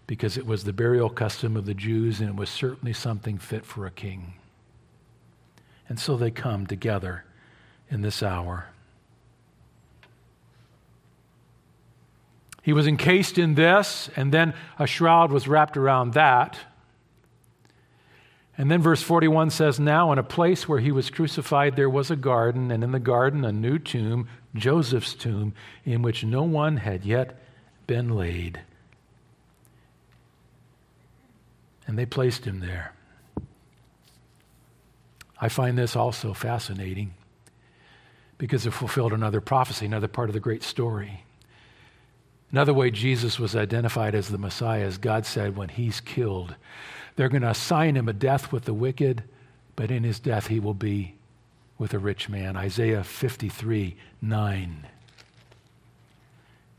because 0.06 0.36
it 0.36 0.46
was 0.46 0.64
the 0.64 0.72
burial 0.72 1.10
custom 1.10 1.56
of 1.56 1.66
the 1.66 1.74
Jews 1.74 2.20
and 2.20 2.28
it 2.30 2.36
was 2.36 2.50
certainly 2.50 2.92
something 2.92 3.38
fit 3.38 3.64
for 3.64 3.86
a 3.86 3.90
king. 3.90 4.34
And 5.88 5.98
so 5.98 6.16
they 6.16 6.30
come 6.30 6.66
together 6.66 7.24
in 7.90 8.02
this 8.02 8.22
hour. 8.22 8.66
He 12.62 12.72
was 12.72 12.88
encased 12.88 13.38
in 13.38 13.54
this, 13.54 14.10
and 14.16 14.32
then 14.32 14.52
a 14.76 14.88
shroud 14.88 15.30
was 15.30 15.46
wrapped 15.46 15.76
around 15.76 16.14
that. 16.14 16.58
And 18.58 18.68
then 18.68 18.82
verse 18.82 19.02
41 19.02 19.50
says, 19.50 19.78
Now 19.78 20.10
in 20.10 20.18
a 20.18 20.24
place 20.24 20.68
where 20.68 20.80
he 20.80 20.90
was 20.90 21.08
crucified, 21.08 21.76
there 21.76 21.88
was 21.88 22.10
a 22.10 22.16
garden, 22.16 22.72
and 22.72 22.82
in 22.82 22.90
the 22.90 22.98
garden 22.98 23.44
a 23.44 23.52
new 23.52 23.78
tomb, 23.78 24.28
Joseph's 24.52 25.14
tomb, 25.14 25.54
in 25.84 26.02
which 26.02 26.24
no 26.24 26.42
one 26.42 26.78
had 26.78 27.04
yet 27.04 27.38
been 27.86 28.16
laid. 28.16 28.60
And 31.86 31.98
they 31.98 32.06
placed 32.06 32.44
him 32.44 32.60
there. 32.60 32.92
I 35.40 35.48
find 35.48 35.76
this 35.76 35.94
also 35.94 36.32
fascinating 36.32 37.14
because 38.38 38.66
it 38.66 38.72
fulfilled 38.72 39.12
another 39.12 39.40
prophecy, 39.40 39.86
another 39.86 40.08
part 40.08 40.28
of 40.28 40.34
the 40.34 40.40
great 40.40 40.62
story. 40.62 41.24
Another 42.50 42.74
way 42.74 42.90
Jesus 42.90 43.38
was 43.38 43.56
identified 43.56 44.14
as 44.14 44.28
the 44.28 44.38
Messiah 44.38 44.86
is 44.86 44.98
God 44.98 45.26
said, 45.26 45.56
when 45.56 45.68
he's 45.68 46.00
killed, 46.00 46.54
they're 47.16 47.28
going 47.28 47.42
to 47.42 47.50
assign 47.50 47.96
him 47.96 48.08
a 48.08 48.12
death 48.12 48.52
with 48.52 48.64
the 48.64 48.74
wicked, 48.74 49.24
but 49.74 49.90
in 49.90 50.04
his 50.04 50.20
death 50.20 50.46
he 50.46 50.60
will 50.60 50.74
be 50.74 51.16
with 51.78 51.92
a 51.92 51.98
rich 51.98 52.28
man. 52.28 52.56
Isaiah 52.56 53.04
53 53.04 53.96
9. 54.22 54.86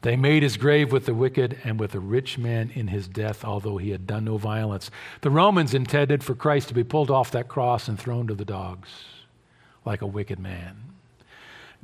They 0.07 0.15
made 0.15 0.41
his 0.41 0.55
grave 0.55 0.93
with 0.93 1.05
the 1.05 1.13
wicked 1.13 1.57
and 1.65 1.77
with 1.77 1.93
a 1.93 1.99
rich 1.99 2.37
man 2.37 2.71
in 2.73 2.87
his 2.87 3.09
death, 3.09 3.43
although 3.43 3.75
he 3.75 3.89
had 3.89 4.07
done 4.07 4.23
no 4.23 4.37
violence. 4.37 4.89
The 5.19 5.29
Romans 5.29 5.73
intended 5.73 6.23
for 6.23 6.33
Christ 6.33 6.69
to 6.69 6.73
be 6.73 6.85
pulled 6.85 7.11
off 7.11 7.29
that 7.31 7.49
cross 7.49 7.89
and 7.89 7.99
thrown 7.99 8.25
to 8.27 8.33
the 8.33 8.45
dogs 8.45 8.87
like 9.83 10.01
a 10.01 10.07
wicked 10.07 10.39
man. 10.39 10.77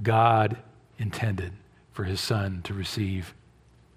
God 0.02 0.56
intended 0.98 1.52
for 1.92 2.06
his 2.06 2.22
son 2.22 2.62
to 2.64 2.74
receive 2.74 3.34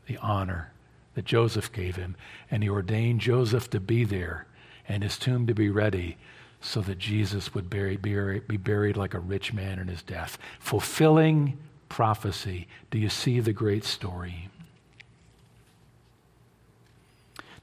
the 0.09 0.19
honor 0.19 0.73
that 1.15 1.25
Joseph 1.25 1.71
gave 1.71 1.95
him, 1.95 2.17
and 2.51 2.65
he 2.65 2.69
ordained 2.69 3.21
Joseph 3.21 3.71
to 3.71 3.79
be 3.79 4.03
there 4.03 4.49
and 4.89 5.05
his 5.05 5.19
tomb 5.19 5.47
to 5.47 5.55
be 5.55 5.71
ready 5.71 6.17
so 6.61 6.81
that 6.81 6.99
Jesus 6.99 7.55
would 7.55 7.71
bury, 7.71 7.97
be 7.97 8.57
buried 8.57 8.97
like 8.97 9.15
a 9.15 9.21
rich 9.21 9.53
man 9.53 9.79
in 9.79 9.87
his 9.87 10.03
death, 10.03 10.37
fulfilling 10.59 11.57
prophecy. 11.89 12.69
Do 12.91 12.99
you 12.99 13.09
see 13.09 13.41
the 13.41 13.53
great 13.53 13.85
story? 13.85 14.49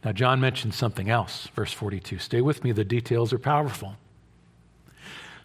Now, 0.04 0.12
John 0.12 0.42
mentioned 0.42 0.74
something 0.74 1.10
else, 1.10 1.48
verse 1.56 1.72
42. 1.72 2.20
Stay 2.20 2.42
with 2.42 2.64
me, 2.64 2.72
the 2.72 2.84
details 2.84 3.32
are 3.32 3.40
powerful. 3.40 3.96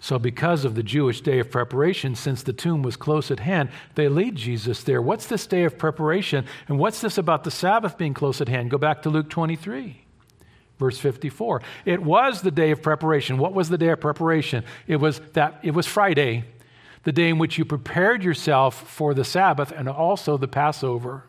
So, 0.01 0.19
because 0.19 0.65
of 0.65 0.75
the 0.75 0.83
Jewish 0.83 1.21
day 1.21 1.41
of 1.41 1.51
preparation, 1.51 2.15
since 2.15 2.43
the 2.43 2.53
tomb 2.53 2.83
was 2.83 2.97
close 2.97 3.31
at 3.31 3.41
hand, 3.41 3.71
they 3.97 4.09
lead 4.09 4.37
Jesus 4.37 4.85
there. 4.85 5.03
What's 5.03 5.27
this 5.27 5.47
day 5.47 5.65
of 5.65 5.77
preparation? 5.77 6.45
And 6.69 6.79
what's 6.79 7.01
this 7.01 7.19
about 7.19 7.43
the 7.43 7.51
Sabbath 7.51 7.99
being 7.99 8.15
close 8.15 8.41
at 8.41 8.49
hand? 8.49 8.71
Go 8.71 8.79
back 8.79 9.03
to 9.03 9.11
Luke 9.11 9.29
23, 9.29 10.01
verse 10.79 10.99
54. 10.99 11.63
It 11.85 12.01
was 12.01 12.43
the 12.43 12.53
day 12.53 12.71
of 12.71 12.81
preparation. 12.81 13.39
What 13.39 13.55
was 13.55 13.71
the 13.71 13.79
day 13.79 13.89
of 13.89 14.01
preparation? 14.01 14.65
It 14.87 14.97
was 14.97 15.19
that 15.33 15.59
it 15.65 15.73
was 15.73 15.87
Friday, 15.87 16.45
the 17.09 17.13
day 17.13 17.31
in 17.31 17.39
which 17.39 17.57
you 17.57 17.65
prepared 17.65 18.23
yourself 18.23 18.87
for 18.87 19.15
the 19.15 19.25
Sabbath 19.25 19.73
and 19.75 19.89
also 19.89 20.37
the 20.37 20.47
Passover. 20.47 21.25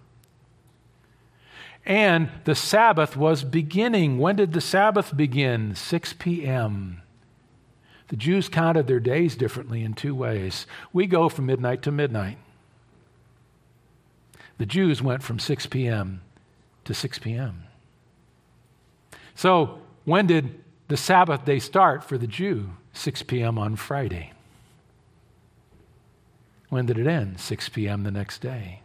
And 1.85 2.29
the 2.43 2.53
Sabbath 2.53 3.15
was 3.15 3.45
beginning. 3.45 4.17
When 4.17 4.35
did 4.35 4.51
the 4.51 4.59
Sabbath 4.59 5.15
begin? 5.15 5.75
6 5.75 6.15
p.m. 6.19 7.01
The 8.09 8.17
Jews 8.17 8.49
counted 8.49 8.87
their 8.87 8.99
days 8.99 9.37
differently 9.37 9.81
in 9.81 9.93
two 9.93 10.13
ways. 10.13 10.67
We 10.91 11.07
go 11.07 11.29
from 11.29 11.45
midnight 11.45 11.81
to 11.83 11.93
midnight. 11.93 12.39
The 14.57 14.65
Jews 14.65 15.01
went 15.01 15.23
from 15.23 15.39
6 15.39 15.65
p.m. 15.67 16.19
to 16.83 16.93
6 16.93 17.19
p.m. 17.19 17.63
So, 19.33 19.79
when 20.03 20.27
did 20.27 20.61
the 20.89 20.97
Sabbath 20.97 21.45
day 21.45 21.59
start 21.59 22.03
for 22.03 22.17
the 22.17 22.27
Jew? 22.27 22.71
6 22.91 23.23
p.m. 23.23 23.57
on 23.57 23.77
Friday. 23.77 24.33
When 26.69 26.85
did 26.85 26.97
it 26.97 27.07
end? 27.07 27.39
6 27.39 27.69
p.m. 27.69 28.03
the 28.03 28.11
next 28.11 28.39
day. 28.39 28.81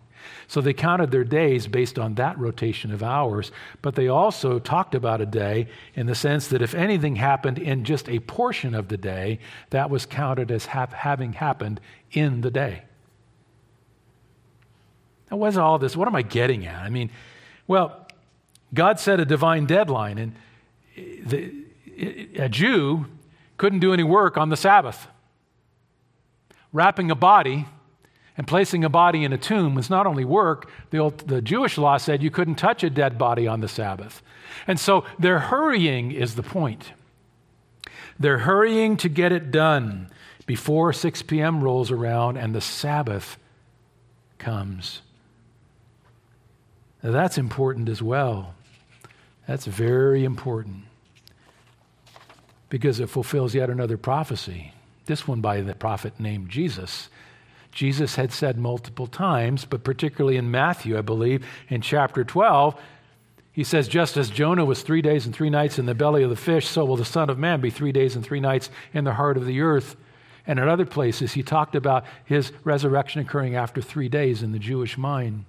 So 0.47 0.61
they 0.61 0.73
counted 0.73 1.11
their 1.11 1.25
days 1.25 1.67
based 1.67 1.99
on 1.99 2.15
that 2.15 2.39
rotation 2.39 2.93
of 2.93 3.03
hours, 3.03 3.51
but 3.83 3.95
they 3.95 4.09
also 4.09 4.59
talked 4.59 4.95
about 4.95 5.21
a 5.21 5.27
day 5.27 5.69
in 5.95 6.07
the 6.07 6.15
sense 6.15 6.49
that 6.49 6.63
if 6.63 6.75
anything 6.75 7.17
happened 7.17 7.59
in 7.59 7.85
just 7.85 8.09
a 8.09 8.21
portion 8.21 8.75
of 8.75 8.89
the 8.89 8.97
day, 8.97 9.39
that 9.71 9.91
was 9.91 10.07
counted 10.07 10.51
as 10.51 10.67
ha- 10.67 10.89
having 10.93 11.35
happened 11.35 11.81
in 12.13 12.41
the 12.41 12.51
day. 12.51 12.83
Now, 15.31 15.39
what's 15.39 15.57
all 15.57 15.79
this? 15.79 15.97
What 15.97 16.09
am 16.09 16.17
I 16.17 16.23
getting 16.23 16.67
at? 16.67 16.83
I 16.83 16.91
mean, 16.91 17.11
well, 17.67 18.07
God 18.73 19.01
set 19.01 19.21
a 19.21 19.25
divine 19.25 19.67
deadline, 19.67 20.19
and 20.19 20.33
eh, 20.97 21.03
the, 21.25 21.53
eh, 21.97 22.45
a 22.45 22.49
Jew 22.49 23.07
couldn't 23.57 23.81
do 23.81 23.93
any 23.93 24.03
work 24.03 24.37
on 24.37 24.49
the 24.51 24.57
Sabbath. 24.57 25.07
Wrapping 26.73 27.11
a 27.11 27.15
body 27.15 27.67
and 28.37 28.47
placing 28.47 28.85
a 28.85 28.89
body 28.89 29.25
in 29.25 29.33
a 29.33 29.39
tomb 29.39 29.75
was 29.75 29.89
not 29.89 30.07
only 30.07 30.25
work, 30.25 30.71
the, 30.91 30.99
old, 30.99 31.19
the 31.29 31.41
Jewish 31.41 31.79
law 31.79 31.97
said 31.97 32.23
you 32.23 32.31
couldn't 32.31 32.57
touch 32.57 32.83
a 32.83 32.91
dead 32.91 33.17
body 33.17 33.47
on 33.47 33.61
the 33.61 33.69
Sabbath. 33.69 34.23
And 34.67 34.79
so 34.79 35.05
their 35.19 35.39
hurrying 35.39 36.11
is 36.11 36.35
the 36.35 36.43
point. 36.43 36.93
They're 38.19 38.39
hurrying 38.39 38.97
to 38.99 39.09
get 39.09 39.33
it 39.33 39.51
done 39.51 40.11
before 40.47 40.93
6 40.93 41.23
p.m. 41.23 41.63
rolls 41.63 41.91
around 41.91 42.37
and 42.37 42.55
the 42.55 42.61
Sabbath 42.61 43.39
comes. 44.39 45.01
Now 47.03 47.13
that's 47.13 47.39
important 47.39 47.89
as 47.89 48.03
well. 48.03 48.55
That's 49.47 49.67
very 49.67 50.25
important 50.25 50.85
because 52.69 52.99
it 52.99 53.09
fulfills 53.09 53.55
yet 53.55 53.71
another 53.71 53.97
prophecy, 53.97 54.73
this 55.07 55.29
one 55.29 55.41
by 55.41 55.61
the 55.61 55.75
prophet 55.75 56.19
named 56.19 56.49
Jesus. 56.49 57.09
Jesus 57.75 58.15
had 58.15 58.33
said 58.33 58.57
multiple 58.57 59.09
times, 59.09 59.65
but 59.65 59.83
particularly 59.83 60.37
in 60.37 60.51
Matthew, 60.51 60.97
I 60.97 61.01
believe, 61.01 61.45
in 61.69 61.81
chapter 61.81 62.23
12, 62.23 62.81
he 63.51 63.65
says, 63.65 63.89
Just 63.89 64.17
as 64.17 64.31
Jonah 64.31 64.65
was 64.65 64.83
three 64.83 65.03
days 65.03 65.27
and 65.27 65.35
three 65.35 65.51
nights 65.51 65.79
in 65.79 65.87
the 65.87 65.95
belly 65.95 66.23
of 66.23 66.31
the 66.31 66.37
fish, 66.37 66.69
so 66.69 66.85
will 66.85 66.97
the 66.97 67.05
Son 67.05 67.29
of 67.29 67.39
Man 67.39 67.61
be 67.61 67.71
three 67.71 67.91
days 67.91 68.15
and 68.15 68.25
three 68.25 68.39
nights 68.39 68.71
in 68.93 69.03
the 69.03 69.15
heart 69.15 69.37
of 69.37 69.45
the 69.45 69.61
earth. 69.61 69.97
And 70.47 70.61
in 70.61 70.69
other 70.69 70.87
places, 70.87 71.33
he 71.33 71.43
talked 71.43 71.75
about 71.75 72.05
his 72.25 72.53
resurrection 72.63 73.21
occurring 73.21 73.57
after 73.57 73.83
three 73.83 74.09
days 74.09 74.43
in 74.43 74.53
the 74.53 74.59
Jewish 74.61 74.97
mind. 74.97 75.45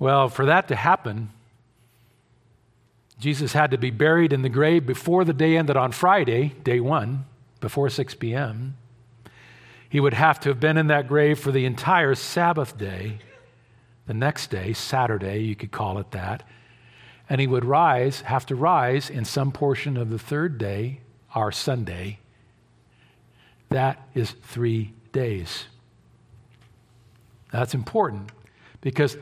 Well, 0.00 0.28
for 0.28 0.46
that 0.46 0.66
to 0.68 0.76
happen, 0.76 1.30
Jesus 3.20 3.52
had 3.52 3.70
to 3.70 3.78
be 3.78 3.90
buried 3.90 4.32
in 4.32 4.42
the 4.42 4.48
grave 4.48 4.84
before 4.84 5.24
the 5.24 5.32
day 5.32 5.56
ended 5.56 5.76
on 5.76 5.92
Friday, 5.92 6.54
day 6.64 6.80
one, 6.80 7.24
before 7.60 7.88
6 7.88 8.14
p.m. 8.16 8.76
He 9.96 10.00
would 10.00 10.12
have 10.12 10.38
to 10.40 10.50
have 10.50 10.60
been 10.60 10.76
in 10.76 10.88
that 10.88 11.08
grave 11.08 11.38
for 11.38 11.50
the 11.50 11.64
entire 11.64 12.14
Sabbath 12.14 12.76
day, 12.76 13.20
the 14.06 14.12
next 14.12 14.50
day, 14.50 14.74
Saturday, 14.74 15.38
you 15.38 15.56
could 15.56 15.72
call 15.72 15.96
it 15.96 16.10
that. 16.10 16.42
And 17.30 17.40
he 17.40 17.46
would 17.46 17.64
rise, 17.64 18.20
have 18.20 18.44
to 18.44 18.54
rise 18.54 19.08
in 19.08 19.24
some 19.24 19.52
portion 19.52 19.96
of 19.96 20.10
the 20.10 20.18
third 20.18 20.58
day, 20.58 21.00
our 21.34 21.50
Sunday. 21.50 22.18
That 23.70 24.06
is 24.12 24.32
three 24.32 24.92
days. 25.12 25.64
That's 27.50 27.72
important 27.72 28.32
because 28.82 29.16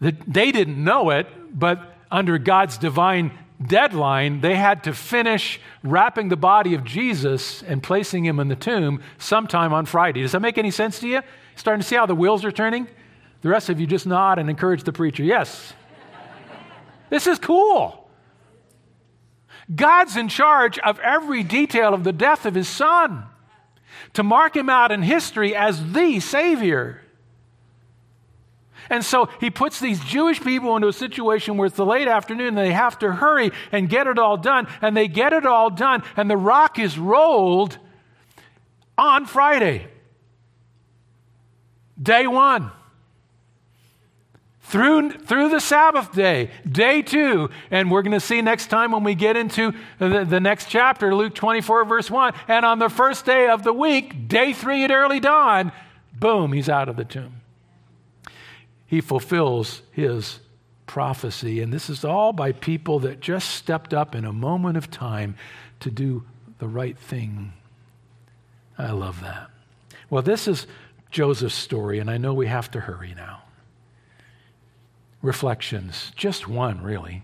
the, 0.00 0.14
they 0.26 0.52
didn't 0.52 0.84
know 0.84 1.08
it, 1.08 1.28
but 1.58 1.96
under 2.10 2.36
God's 2.36 2.76
divine 2.76 3.38
deadline, 3.64 4.40
they 4.40 4.56
had 4.56 4.84
to 4.84 4.94
finish 4.94 5.60
wrapping 5.82 6.28
the 6.28 6.36
body 6.36 6.74
of 6.74 6.84
Jesus 6.84 7.62
and 7.62 7.82
placing 7.82 8.24
him 8.24 8.40
in 8.40 8.48
the 8.48 8.56
tomb 8.56 9.02
sometime 9.18 9.72
on 9.72 9.86
Friday. 9.86 10.22
Does 10.22 10.32
that 10.32 10.40
make 10.40 10.58
any 10.58 10.70
sense 10.70 10.98
to 11.00 11.08
you? 11.08 11.22
Starting 11.56 11.82
to 11.82 11.86
see 11.86 11.96
how 11.96 12.06
the 12.06 12.14
wheels 12.14 12.44
are 12.44 12.52
turning? 12.52 12.88
The 13.42 13.48
rest 13.48 13.68
of 13.68 13.80
you 13.80 13.86
just 13.86 14.06
nod 14.06 14.38
and 14.38 14.48
encourage 14.48 14.84
the 14.84 14.92
preacher. 14.92 15.22
Yes. 15.22 15.74
this 17.10 17.26
is 17.26 17.38
cool. 17.38 18.08
God's 19.74 20.16
in 20.16 20.28
charge 20.28 20.78
of 20.78 20.98
every 21.00 21.42
detail 21.42 21.94
of 21.94 22.04
the 22.04 22.12
death 22.12 22.46
of 22.46 22.54
his 22.54 22.68
son 22.68 23.24
to 24.14 24.22
mark 24.22 24.56
him 24.56 24.68
out 24.68 24.90
in 24.90 25.02
history 25.02 25.54
as 25.54 25.92
the 25.92 26.20
Savior. 26.20 27.02
And 28.90 29.04
so 29.04 29.28
he 29.38 29.50
puts 29.50 29.78
these 29.78 30.00
Jewish 30.00 30.40
people 30.40 30.74
into 30.74 30.88
a 30.88 30.92
situation 30.92 31.56
where 31.56 31.66
it's 31.66 31.76
the 31.76 31.86
late 31.86 32.08
afternoon 32.08 32.48
and 32.48 32.58
they 32.58 32.72
have 32.72 32.98
to 32.98 33.12
hurry 33.12 33.52
and 33.70 33.88
get 33.88 34.08
it 34.08 34.18
all 34.18 34.36
done. 34.36 34.66
And 34.82 34.96
they 34.96 35.06
get 35.06 35.32
it 35.32 35.46
all 35.46 35.70
done, 35.70 36.02
and 36.16 36.28
the 36.28 36.36
rock 36.36 36.78
is 36.78 36.98
rolled 36.98 37.78
on 38.98 39.24
Friday, 39.24 39.86
day 42.00 42.26
one. 42.26 42.72
Through, 44.62 45.10
through 45.10 45.48
the 45.48 45.58
Sabbath 45.58 46.12
day, 46.12 46.50
day 46.68 47.02
two. 47.02 47.50
And 47.72 47.90
we're 47.90 48.02
going 48.02 48.12
to 48.12 48.20
see 48.20 48.40
next 48.40 48.68
time 48.68 48.92
when 48.92 49.02
we 49.02 49.16
get 49.16 49.36
into 49.36 49.72
the, 49.98 50.24
the 50.24 50.38
next 50.38 50.66
chapter, 50.66 51.12
Luke 51.12 51.34
24, 51.34 51.84
verse 51.86 52.08
1. 52.08 52.34
And 52.46 52.64
on 52.64 52.78
the 52.78 52.88
first 52.88 53.24
day 53.24 53.48
of 53.48 53.64
the 53.64 53.72
week, 53.72 54.28
day 54.28 54.52
three 54.52 54.84
at 54.84 54.92
early 54.92 55.18
dawn, 55.18 55.72
boom, 56.16 56.52
he's 56.52 56.68
out 56.68 56.88
of 56.88 56.94
the 56.94 57.04
tomb 57.04 57.40
he 58.90 59.00
fulfills 59.00 59.82
his 59.92 60.40
prophecy. 60.84 61.60
And 61.60 61.72
this 61.72 61.88
is 61.88 62.04
all 62.04 62.32
by 62.32 62.50
people 62.50 62.98
that 63.00 63.20
just 63.20 63.50
stepped 63.50 63.94
up 63.94 64.16
in 64.16 64.24
a 64.24 64.32
moment 64.32 64.76
of 64.76 64.90
time 64.90 65.36
to 65.78 65.92
do 65.92 66.24
the 66.58 66.66
right 66.66 66.98
thing. 66.98 67.52
I 68.76 68.90
love 68.90 69.20
that. 69.20 69.48
Well, 70.10 70.22
this 70.22 70.48
is 70.48 70.66
Joseph's 71.12 71.54
story, 71.54 72.00
and 72.00 72.10
I 72.10 72.18
know 72.18 72.34
we 72.34 72.48
have 72.48 72.68
to 72.72 72.80
hurry 72.80 73.14
now. 73.14 73.42
Reflections, 75.22 76.10
just 76.16 76.48
one, 76.48 76.82
really. 76.82 77.22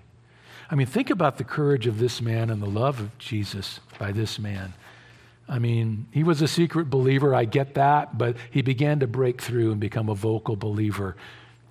I 0.70 0.76
mean, 0.76 0.86
think 0.86 1.10
about 1.10 1.36
the 1.36 1.42
courage 1.42 1.88
of 1.88 1.98
this 1.98 2.22
man 2.22 2.48
and 2.48 2.62
the 2.62 2.70
love 2.70 3.00
of 3.00 3.18
Jesus 3.18 3.80
by 3.98 4.12
this 4.12 4.38
man. 4.38 4.72
I 5.48 5.58
mean, 5.58 6.06
he 6.12 6.22
was 6.22 6.42
a 6.42 6.48
secret 6.48 6.90
believer, 6.90 7.34
I 7.34 7.44
get 7.44 7.74
that, 7.74 8.16
but 8.16 8.36
he 8.52 8.62
began 8.62 9.00
to 9.00 9.08
break 9.08 9.42
through 9.42 9.72
and 9.72 9.80
become 9.80 10.08
a 10.08 10.14
vocal 10.14 10.54
believer 10.54 11.16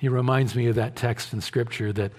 he 0.05 0.09
reminds 0.09 0.53
me 0.53 0.67
of 0.67 0.75
that 0.75 0.95
text 0.95 1.33
in 1.33 1.41
Scripture 1.41 1.91
that 1.91 2.11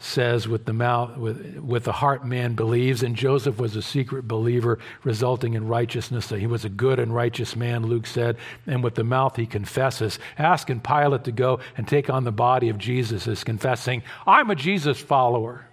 says, 0.00 0.48
with 0.48 0.64
the 0.64 0.72
mouth, 0.72 1.16
with, 1.16 1.58
with 1.58 1.84
the 1.84 1.92
heart 1.92 2.26
man 2.26 2.56
believes, 2.56 3.04
and 3.04 3.14
Joseph 3.14 3.56
was 3.56 3.76
a 3.76 3.82
secret 3.82 4.26
believer, 4.26 4.80
resulting 5.04 5.54
in 5.54 5.68
righteousness. 5.68 6.26
That 6.26 6.40
he 6.40 6.48
was 6.48 6.64
a 6.64 6.68
good 6.68 6.98
and 6.98 7.14
righteous 7.14 7.54
man, 7.54 7.86
Luke 7.86 8.08
said, 8.08 8.36
and 8.66 8.82
with 8.82 8.96
the 8.96 9.04
mouth 9.04 9.36
he 9.36 9.46
confesses. 9.46 10.18
Asking 10.38 10.80
Pilate 10.80 11.22
to 11.22 11.30
go 11.30 11.60
and 11.76 11.86
take 11.86 12.10
on 12.10 12.24
the 12.24 12.32
body 12.32 12.68
of 12.68 12.78
Jesus 12.78 13.28
is 13.28 13.44
confessing, 13.44 14.02
I'm 14.26 14.50
a 14.50 14.56
Jesus 14.56 14.98
follower. 14.98 15.64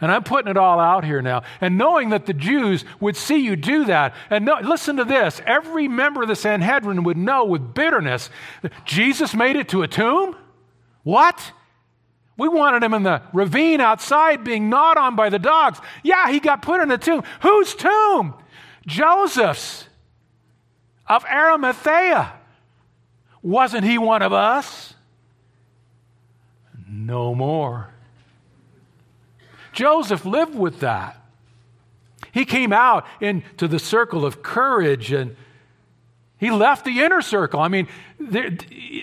And 0.00 0.10
I'm 0.10 0.24
putting 0.24 0.50
it 0.50 0.56
all 0.56 0.80
out 0.80 1.04
here 1.04 1.22
now. 1.22 1.42
And 1.60 1.78
knowing 1.78 2.10
that 2.10 2.26
the 2.26 2.34
Jews 2.34 2.84
would 3.00 3.16
see 3.16 3.36
you 3.36 3.56
do 3.56 3.84
that. 3.86 4.14
And 4.28 4.48
listen 4.62 4.96
to 4.96 5.04
this 5.04 5.40
every 5.46 5.88
member 5.88 6.22
of 6.22 6.28
the 6.28 6.36
Sanhedrin 6.36 7.04
would 7.04 7.16
know 7.16 7.44
with 7.44 7.74
bitterness 7.74 8.30
Jesus 8.84 9.34
made 9.34 9.56
it 9.56 9.68
to 9.70 9.82
a 9.82 9.88
tomb? 9.88 10.36
What? 11.04 11.52
We 12.36 12.48
wanted 12.48 12.82
him 12.82 12.94
in 12.94 13.04
the 13.04 13.22
ravine 13.32 13.80
outside 13.80 14.42
being 14.42 14.68
gnawed 14.68 14.96
on 14.96 15.14
by 15.14 15.30
the 15.30 15.38
dogs. 15.38 15.78
Yeah, 16.02 16.30
he 16.30 16.40
got 16.40 16.62
put 16.62 16.80
in 16.80 16.90
a 16.90 16.98
tomb. 16.98 17.22
Whose 17.42 17.74
tomb? 17.74 18.34
Joseph's 18.86 19.88
of 21.06 21.24
Arimathea. 21.24 22.32
Wasn't 23.42 23.84
he 23.84 23.98
one 23.98 24.22
of 24.22 24.32
us? 24.32 24.94
No 26.88 27.34
more. 27.34 27.93
Joseph 29.74 30.24
lived 30.24 30.54
with 30.54 30.80
that. 30.80 31.20
He 32.32 32.44
came 32.44 32.72
out 32.72 33.06
into 33.20 33.68
the 33.68 33.78
circle 33.78 34.24
of 34.24 34.42
courage 34.42 35.12
and 35.12 35.36
he 36.44 36.50
left 36.50 36.84
the 36.84 37.00
inner 37.00 37.22
circle. 37.22 37.60
I 37.60 37.68
mean, 37.68 37.88
there, 38.18 38.50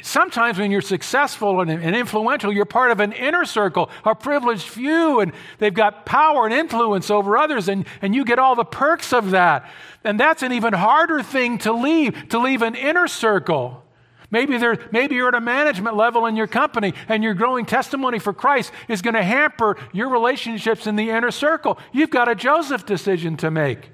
sometimes 0.03 0.59
when 0.59 0.69
you're 0.69 0.81
successful 0.81 1.61
and, 1.61 1.71
and, 1.71 1.95
influential, 1.95 2.51
you're 2.51 2.65
part 2.65 2.91
of 2.91 2.99
an 2.99 3.13
inner 3.13 3.45
circle, 3.45 3.89
a 4.05 4.13
privileged 4.13 4.67
few, 4.67 5.21
and 5.21 5.31
they've 5.57 5.73
got 5.73 6.05
power 6.05 6.45
and 6.45 6.53
influence 6.53 7.09
over 7.09 7.37
others, 7.37 7.67
and, 7.67 7.85
and 8.01 8.13
you 8.13 8.25
get 8.25 8.37
all 8.37 8.55
the 8.55 8.65
perks 8.65 9.13
of 9.13 9.31
that. 9.31 9.67
And 10.03 10.19
that's 10.19 10.43
an 10.43 10.51
even 10.51 10.73
harder 10.73 11.23
thing 11.23 11.57
to 11.59 11.71
leave, 11.71 12.29
to 12.29 12.37
leave 12.37 12.61
an 12.61 12.75
inner 12.75 13.07
circle. 13.07 13.83
Maybe, 14.31 14.57
there, 14.57 14.77
maybe 14.91 15.15
you're 15.15 15.27
at 15.27 15.35
a 15.35 15.41
management 15.41 15.97
level 15.97 16.25
in 16.25 16.37
your 16.37 16.47
company 16.47 16.93
and 17.09 17.21
your 17.21 17.33
growing 17.33 17.65
testimony 17.65 18.17
for 18.17 18.33
Christ 18.33 18.71
is 18.87 19.01
going 19.01 19.13
to 19.13 19.23
hamper 19.23 19.77
your 19.91 20.09
relationships 20.09 20.87
in 20.87 20.95
the 20.95 21.09
inner 21.09 21.31
circle. 21.31 21.77
You've 21.91 22.09
got 22.09 22.29
a 22.29 22.35
Joseph 22.35 22.85
decision 22.85 23.35
to 23.37 23.51
make. 23.51 23.91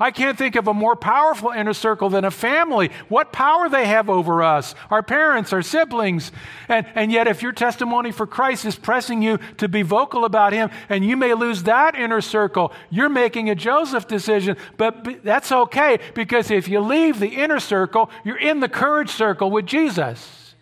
I 0.00 0.10
can't 0.10 0.38
think 0.38 0.54
of 0.54 0.68
a 0.68 0.74
more 0.74 0.94
powerful 0.94 1.50
inner 1.50 1.72
circle 1.72 2.08
than 2.08 2.24
a 2.24 2.30
family. 2.30 2.90
What 3.08 3.32
power 3.32 3.68
they 3.68 3.86
have 3.86 4.08
over 4.08 4.42
us, 4.42 4.74
our 4.90 5.02
parents, 5.02 5.52
our 5.52 5.62
siblings. 5.62 6.30
And, 6.68 6.86
and 6.94 7.10
yet, 7.10 7.26
if 7.26 7.42
your 7.42 7.52
testimony 7.52 8.12
for 8.12 8.26
Christ 8.26 8.64
is 8.64 8.76
pressing 8.76 9.22
you 9.22 9.38
to 9.56 9.68
be 9.68 9.82
vocal 9.82 10.24
about 10.24 10.52
Him, 10.52 10.70
and 10.88 11.04
you 11.04 11.16
may 11.16 11.34
lose 11.34 11.64
that 11.64 11.96
inner 11.96 12.20
circle, 12.20 12.72
you're 12.90 13.08
making 13.08 13.50
a 13.50 13.54
Joseph 13.54 14.06
decision. 14.06 14.56
But 14.76 15.24
that's 15.24 15.50
okay 15.50 15.98
because 16.14 16.50
if 16.50 16.68
you 16.68 16.80
leave 16.80 17.18
the 17.18 17.28
inner 17.28 17.60
circle, 17.60 18.10
you're 18.24 18.38
in 18.38 18.60
the 18.60 18.68
courage 18.68 19.10
circle 19.10 19.50
with 19.50 19.66
Jesus. 19.66 20.54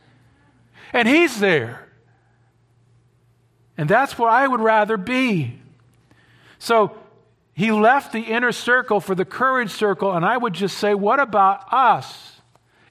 And 0.92 1.06
He's 1.06 1.40
there. 1.40 1.88
And 3.76 3.88
that's 3.88 4.18
where 4.18 4.30
I 4.30 4.46
would 4.46 4.60
rather 4.60 4.96
be. 4.96 5.58
So, 6.58 6.96
he 7.56 7.72
left 7.72 8.12
the 8.12 8.20
inner 8.20 8.52
circle 8.52 9.00
for 9.00 9.14
the 9.14 9.24
courage 9.24 9.70
circle, 9.70 10.12
and 10.12 10.26
I 10.26 10.36
would 10.36 10.52
just 10.52 10.76
say, 10.76 10.94
what 10.94 11.18
about 11.18 11.72
us 11.72 12.36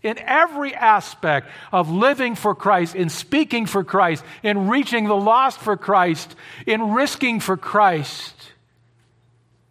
in 0.01 0.17
every 0.19 0.73
aspect 0.73 1.47
of 1.71 1.89
living 1.89 2.33
for 2.33 2.55
Christ, 2.55 2.95
in 2.95 3.09
speaking 3.09 3.67
for 3.67 3.83
Christ, 3.83 4.23
in 4.41 4.67
reaching 4.67 5.05
the 5.05 5.15
lost 5.15 5.59
for 5.59 5.77
Christ, 5.77 6.35
in 6.65 6.93
risking 6.93 7.39
for 7.39 7.57
Christ. 7.57 8.33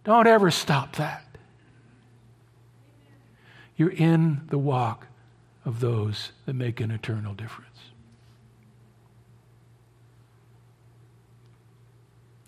Don't 0.05 0.29
ever 0.29 0.53
stop 0.53 0.97
that. 0.97 1.25
You're 3.77 3.91
in 3.91 4.43
the 4.49 4.59
walk 4.59 5.09
of 5.65 5.81
those 5.81 6.31
that 6.47 6.55
make 6.55 6.81
an 6.81 6.93
eternal 6.93 7.35
difference. 7.35 7.69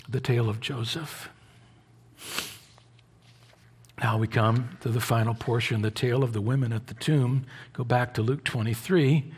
The 0.09 0.21
tale 0.21 0.49
of 0.49 0.61
Joseph. 0.61 1.29
Now 4.03 4.19
we 4.19 4.29
come 4.29 4.77
to 4.81 4.91
the 4.91 5.01
final 5.01 5.35
portion, 5.35 5.81
the 5.83 5.91
tale 5.91 6.23
of 6.23 6.33
the 6.33 6.41
women 6.41 6.73
at 6.73 6.87
the 6.87 6.95
tomb. 6.95 7.47
Go 7.73 7.83
back 7.83 8.13
to 8.15 8.23
Luke 8.23 8.45
23, 8.45 9.33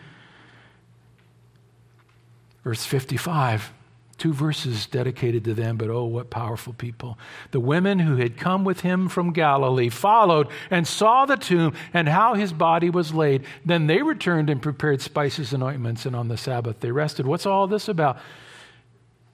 verse 2.65 2.85
55. 2.85 3.73
Two 4.17 4.33
verses 4.33 4.87
dedicated 4.87 5.45
to 5.45 5.55
them, 5.55 5.77
but 5.77 5.91
oh, 5.91 6.05
what 6.05 6.29
powerful 6.29 6.73
people. 6.73 7.17
The 7.53 7.61
women 7.61 8.01
who 8.01 8.17
had 8.17 8.37
come 8.37 8.65
with 8.65 8.81
him 8.81 9.09
from 9.09 9.33
Galilee 9.33 9.91
followed 9.91 10.49
and 10.73 10.89
saw 10.89 11.25
the 11.25 11.37
tomb 11.37 11.73
and 11.95 12.09
how 12.09 12.35
his 12.35 12.53
body 12.53 12.91
was 12.91 13.15
laid. 13.15 13.45
Then 13.65 13.87
they 13.87 14.03
returned 14.03 14.51
and 14.51 14.61
prepared 14.61 15.01
spices 15.03 15.53
and 15.53 15.63
ointments, 15.63 16.05
and 16.05 16.17
on 16.17 16.27
the 16.27 16.37
Sabbath 16.37 16.81
they 16.81 16.91
rested. 16.91 17.27
What's 17.27 17.47
all 17.47 17.69
this 17.69 17.87
about? 17.87 18.19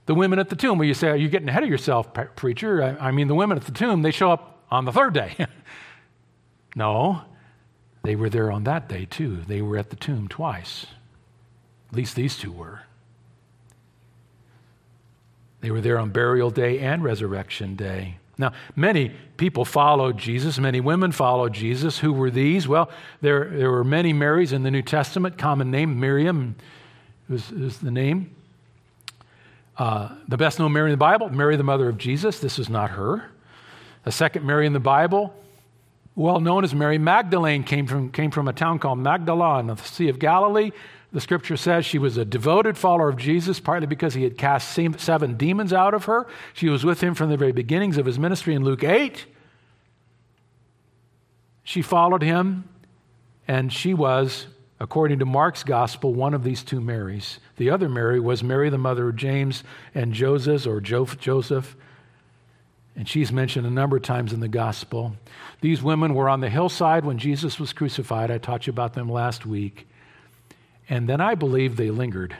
The 0.04 0.14
women 0.14 0.38
at 0.38 0.50
the 0.50 0.56
tomb, 0.56 0.76
where 0.76 0.86
you 0.86 0.92
say, 0.92 1.08
Are 1.08 1.16
you 1.16 1.30
getting 1.30 1.48
ahead 1.48 1.62
of 1.62 1.70
yourself, 1.70 2.12
preacher? 2.36 2.82
I, 3.00 3.08
I 3.08 3.10
mean, 3.10 3.28
the 3.28 3.34
women 3.34 3.56
at 3.56 3.64
the 3.64 3.72
tomb, 3.72 4.02
they 4.02 4.10
show 4.10 4.30
up 4.30 4.53
on 4.70 4.84
the 4.84 4.92
third 4.92 5.14
day. 5.14 5.46
no, 6.76 7.22
they 8.02 8.16
were 8.16 8.30
there 8.30 8.52
on 8.52 8.64
that 8.64 8.88
day 8.88 9.06
too. 9.06 9.42
They 9.46 9.62
were 9.62 9.76
at 9.76 9.90
the 9.90 9.96
tomb 9.96 10.28
twice. 10.28 10.86
At 11.90 11.96
least 11.96 12.16
these 12.16 12.36
two 12.36 12.52
were. 12.52 12.82
They 15.60 15.70
were 15.70 15.80
there 15.80 15.98
on 15.98 16.10
burial 16.10 16.50
day 16.50 16.78
and 16.80 17.02
resurrection 17.02 17.74
day. 17.76 18.18
Now, 18.36 18.52
many 18.74 19.12
people 19.36 19.64
followed 19.64 20.18
Jesus, 20.18 20.58
many 20.58 20.80
women 20.80 21.12
followed 21.12 21.52
Jesus. 21.52 22.00
Who 22.00 22.12
were 22.12 22.30
these? 22.30 22.66
Well, 22.66 22.90
there, 23.20 23.48
there 23.48 23.70
were 23.70 23.84
many 23.84 24.12
Marys 24.12 24.52
in 24.52 24.64
the 24.64 24.70
New 24.70 24.82
Testament, 24.82 25.38
common 25.38 25.70
name, 25.70 26.00
Miriam 26.00 26.56
is 27.30 27.78
the 27.78 27.90
name. 27.90 28.34
Uh, 29.76 30.14
the 30.28 30.36
best 30.36 30.58
known 30.58 30.72
Mary 30.72 30.90
in 30.90 30.92
the 30.92 30.96
Bible, 30.96 31.30
Mary, 31.30 31.56
the 31.56 31.64
mother 31.64 31.88
of 31.88 31.98
Jesus. 31.98 32.38
This 32.38 32.58
is 32.58 32.68
not 32.68 32.90
her. 32.90 33.30
A 34.06 34.12
second 34.12 34.44
Mary 34.44 34.66
in 34.66 34.72
the 34.72 34.80
Bible, 34.80 35.34
well 36.14 36.40
known 36.40 36.64
as 36.64 36.74
Mary 36.74 36.98
Magdalene, 36.98 37.64
came 37.64 37.86
from, 37.86 38.10
came 38.10 38.30
from 38.30 38.48
a 38.48 38.52
town 38.52 38.78
called 38.78 38.98
Magdala 38.98 39.60
in 39.60 39.66
the 39.68 39.76
Sea 39.76 40.08
of 40.08 40.18
Galilee. 40.18 40.72
The 41.12 41.20
scripture 41.20 41.56
says 41.56 41.86
she 41.86 41.98
was 41.98 42.16
a 42.16 42.24
devoted 42.24 42.76
follower 42.76 43.08
of 43.08 43.16
Jesus, 43.16 43.60
partly 43.60 43.86
because 43.86 44.14
he 44.14 44.24
had 44.24 44.36
cast 44.36 44.72
seven 44.98 45.36
demons 45.36 45.72
out 45.72 45.94
of 45.94 46.04
her. 46.06 46.26
She 46.52 46.68
was 46.68 46.84
with 46.84 47.00
him 47.00 47.14
from 47.14 47.30
the 47.30 47.36
very 47.36 47.52
beginnings 47.52 47.98
of 47.98 48.06
his 48.06 48.18
ministry 48.18 48.54
in 48.54 48.64
Luke 48.64 48.82
8. 48.82 49.24
She 51.62 51.82
followed 51.82 52.22
him, 52.22 52.68
and 53.46 53.72
she 53.72 53.94
was, 53.94 54.48
according 54.80 55.20
to 55.20 55.24
Mark's 55.24 55.62
gospel, 55.62 56.12
one 56.12 56.34
of 56.34 56.42
these 56.44 56.62
two 56.62 56.80
Marys. 56.80 57.38
The 57.56 57.70
other 57.70 57.88
Mary 57.88 58.18
was 58.20 58.42
Mary, 58.42 58.68
the 58.68 58.76
mother 58.76 59.08
of 59.08 59.16
James 59.16 59.64
and 59.94 60.12
Joseph, 60.12 60.66
or 60.66 60.80
Joseph. 60.80 61.76
And 62.96 63.08
she's 63.08 63.32
mentioned 63.32 63.66
a 63.66 63.70
number 63.70 63.96
of 63.96 64.02
times 64.02 64.32
in 64.32 64.40
the 64.40 64.48
gospel. 64.48 65.16
These 65.60 65.82
women 65.82 66.14
were 66.14 66.28
on 66.28 66.40
the 66.40 66.50
hillside 66.50 67.04
when 67.04 67.18
Jesus 67.18 67.58
was 67.58 67.72
crucified. 67.72 68.30
I 68.30 68.38
taught 68.38 68.66
you 68.66 68.72
about 68.72 68.94
them 68.94 69.08
last 69.08 69.44
week. 69.44 69.88
And 70.88 71.08
then 71.08 71.20
I 71.20 71.34
believe 71.34 71.76
they 71.76 71.90
lingered. 71.90 72.36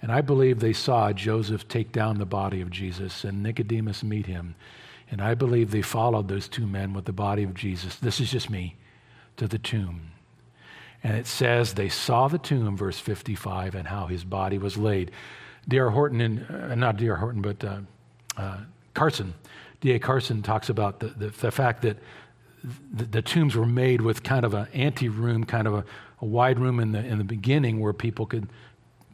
And 0.00 0.10
I 0.10 0.22
believe 0.22 0.60
they 0.60 0.72
saw 0.72 1.12
Joseph 1.12 1.68
take 1.68 1.92
down 1.92 2.18
the 2.18 2.24
body 2.24 2.62
of 2.62 2.70
Jesus 2.70 3.24
and 3.24 3.42
Nicodemus 3.42 4.02
meet 4.02 4.26
him. 4.26 4.54
And 5.10 5.20
I 5.20 5.34
believe 5.34 5.70
they 5.70 5.82
followed 5.82 6.28
those 6.28 6.48
two 6.48 6.66
men 6.66 6.94
with 6.94 7.04
the 7.04 7.12
body 7.12 7.42
of 7.42 7.54
Jesus. 7.54 7.96
This 7.96 8.20
is 8.20 8.30
just 8.30 8.48
me 8.48 8.76
to 9.36 9.46
the 9.46 9.58
tomb. 9.58 10.12
And 11.02 11.16
it 11.16 11.26
says 11.26 11.74
they 11.74 11.88
saw 11.88 12.28
the 12.28 12.38
tomb, 12.38 12.76
verse 12.76 12.98
55, 12.98 13.74
and 13.74 13.88
how 13.88 14.06
his 14.06 14.22
body 14.22 14.58
was 14.58 14.76
laid. 14.76 15.10
D.R. 15.66 15.90
Horton, 15.90 16.20
and 16.20 16.46
uh, 16.50 16.74
not 16.74 16.96
D.R. 16.96 17.16
Horton, 17.16 17.42
but 17.42 17.64
uh, 17.64 17.80
uh, 18.36 18.58
Carson, 18.94 19.34
D.A. 19.80 19.98
Carson 19.98 20.42
talks 20.42 20.68
about 20.68 21.00
the, 21.00 21.08
the, 21.08 21.26
the 21.28 21.50
fact 21.50 21.82
that 21.82 21.98
the, 22.92 23.04
the, 23.04 23.22
tombs 23.22 23.56
were 23.56 23.66
made 23.66 24.02
with 24.02 24.22
kind 24.22 24.44
of 24.44 24.52
an 24.52 24.66
ante 24.74 25.08
room, 25.08 25.44
kind 25.44 25.66
of 25.66 25.74
a, 25.74 25.84
a 26.20 26.26
wide 26.26 26.58
room 26.58 26.78
in 26.78 26.92
the, 26.92 26.98
in 26.98 27.18
the 27.18 27.24
beginning 27.24 27.80
where 27.80 27.92
people 27.92 28.26
could 28.26 28.48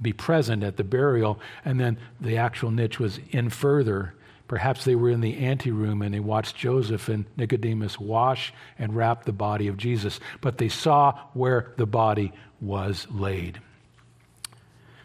be 0.02 0.12
present 0.12 0.62
at 0.62 0.76
the 0.76 0.84
burial, 0.84 1.38
and 1.64 1.78
then 1.78 1.98
the 2.20 2.36
actual 2.36 2.70
niche 2.70 2.98
was 2.98 3.20
in 3.30 3.48
further. 3.50 4.14
Perhaps 4.48 4.84
they 4.84 4.94
were 4.94 5.10
in 5.10 5.20
the 5.20 5.38
ante 5.38 5.70
room 5.70 6.02
and 6.02 6.14
they 6.14 6.20
watched 6.20 6.56
Joseph 6.56 7.08
and 7.08 7.24
Nicodemus 7.36 7.98
wash 7.98 8.52
and 8.78 8.94
wrap 8.94 9.24
the 9.24 9.32
body 9.32 9.68
of 9.68 9.76
Jesus, 9.76 10.20
but 10.40 10.58
they 10.58 10.68
saw 10.68 11.18
where 11.32 11.72
the 11.76 11.86
body 11.86 12.32
was 12.60 13.06
laid. 13.10 13.60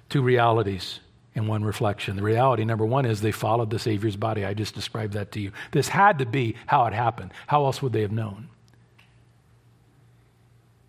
Two 0.09 0.22
realities 0.22 0.99
in 1.34 1.48
one 1.48 1.64
reflection. 1.64 2.16
The 2.16 2.24
reality, 2.24 2.66
number 2.66 2.86
one, 2.86 3.06
is 3.06 3.22
they 3.22 3.32
followed 3.32 3.70
the 3.70 3.80
Savior's 3.80 4.18
body. 4.18 4.46
I 4.46 4.54
just 4.54 4.76
described 4.76 5.14
that 5.14 5.32
to 5.34 5.40
you. 5.40 5.52
This 5.72 5.88
had 5.88 6.20
to 6.20 6.26
be 6.26 6.56
how 6.66 6.86
it 6.86 6.94
happened. 6.94 7.32
How 7.48 7.66
else 7.66 7.82
would 7.82 7.94
they 7.94 8.02
have 8.02 8.12
known? 8.12 8.50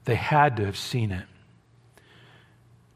They 0.04 0.16
had 0.16 0.56
to 0.56 0.66
have 0.66 0.76
seen 0.76 1.12
it. 1.12 1.26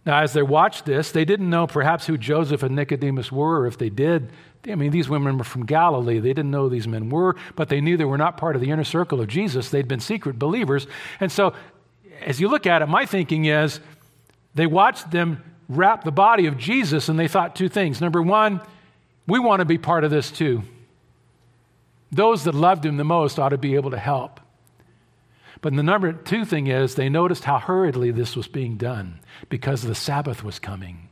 Now, 0.04 0.22
as 0.22 0.32
they 0.32 0.42
watched 0.42 0.86
this, 0.86 1.10
they 1.10 1.24
didn't 1.24 1.50
know 1.50 1.66
perhaps 1.66 2.06
who 2.06 2.16
Joseph 2.16 2.62
and 2.62 2.76
Nicodemus 2.76 3.32
were, 3.32 3.60
or 3.60 3.66
if 3.66 3.78
they 3.78 3.90
did. 3.90 4.30
I 4.68 4.74
mean, 4.74 4.90
these 4.90 5.08
women 5.08 5.38
were 5.38 5.44
from 5.44 5.66
Galilee. 5.66 6.18
They 6.18 6.30
didn't 6.30 6.50
know 6.50 6.68
these 6.68 6.88
men 6.88 7.08
were, 7.10 7.36
but 7.54 7.68
they 7.68 7.80
knew 7.80 7.96
they 7.96 8.04
were 8.04 8.18
not 8.18 8.36
part 8.36 8.56
of 8.56 8.62
the 8.62 8.70
inner 8.70 8.84
circle 8.84 9.20
of 9.20 9.28
Jesus. 9.28 9.70
They'd 9.70 9.88
been 9.88 10.00
secret 10.00 10.38
believers. 10.38 10.86
And 11.20 11.30
so, 11.30 11.54
as 12.24 12.40
you 12.40 12.48
look 12.48 12.66
at 12.66 12.82
it, 12.82 12.86
my 12.86 13.06
thinking 13.06 13.44
is 13.46 13.80
they 14.54 14.66
watched 14.66 15.10
them 15.10 15.42
wrap 15.68 16.04
the 16.04 16.12
body 16.12 16.46
of 16.46 16.58
Jesus, 16.58 17.08
and 17.08 17.18
they 17.18 17.28
thought 17.28 17.56
two 17.56 17.68
things. 17.68 18.00
Number 18.00 18.22
one, 18.22 18.60
we 19.26 19.38
want 19.38 19.60
to 19.60 19.64
be 19.64 19.78
part 19.78 20.04
of 20.04 20.10
this 20.10 20.30
too. 20.30 20.62
Those 22.12 22.44
that 22.44 22.54
loved 22.54 22.86
him 22.86 22.96
the 22.96 23.04
most 23.04 23.38
ought 23.38 23.48
to 23.48 23.58
be 23.58 23.74
able 23.74 23.90
to 23.90 23.98
help. 23.98 24.40
But 25.60 25.74
the 25.74 25.82
number 25.82 26.12
two 26.12 26.44
thing 26.44 26.68
is 26.68 26.94
they 26.94 27.08
noticed 27.08 27.44
how 27.44 27.58
hurriedly 27.58 28.10
this 28.10 28.36
was 28.36 28.46
being 28.46 28.76
done 28.76 29.20
because 29.48 29.82
the 29.82 29.94
Sabbath 29.94 30.44
was 30.44 30.58
coming. 30.58 31.08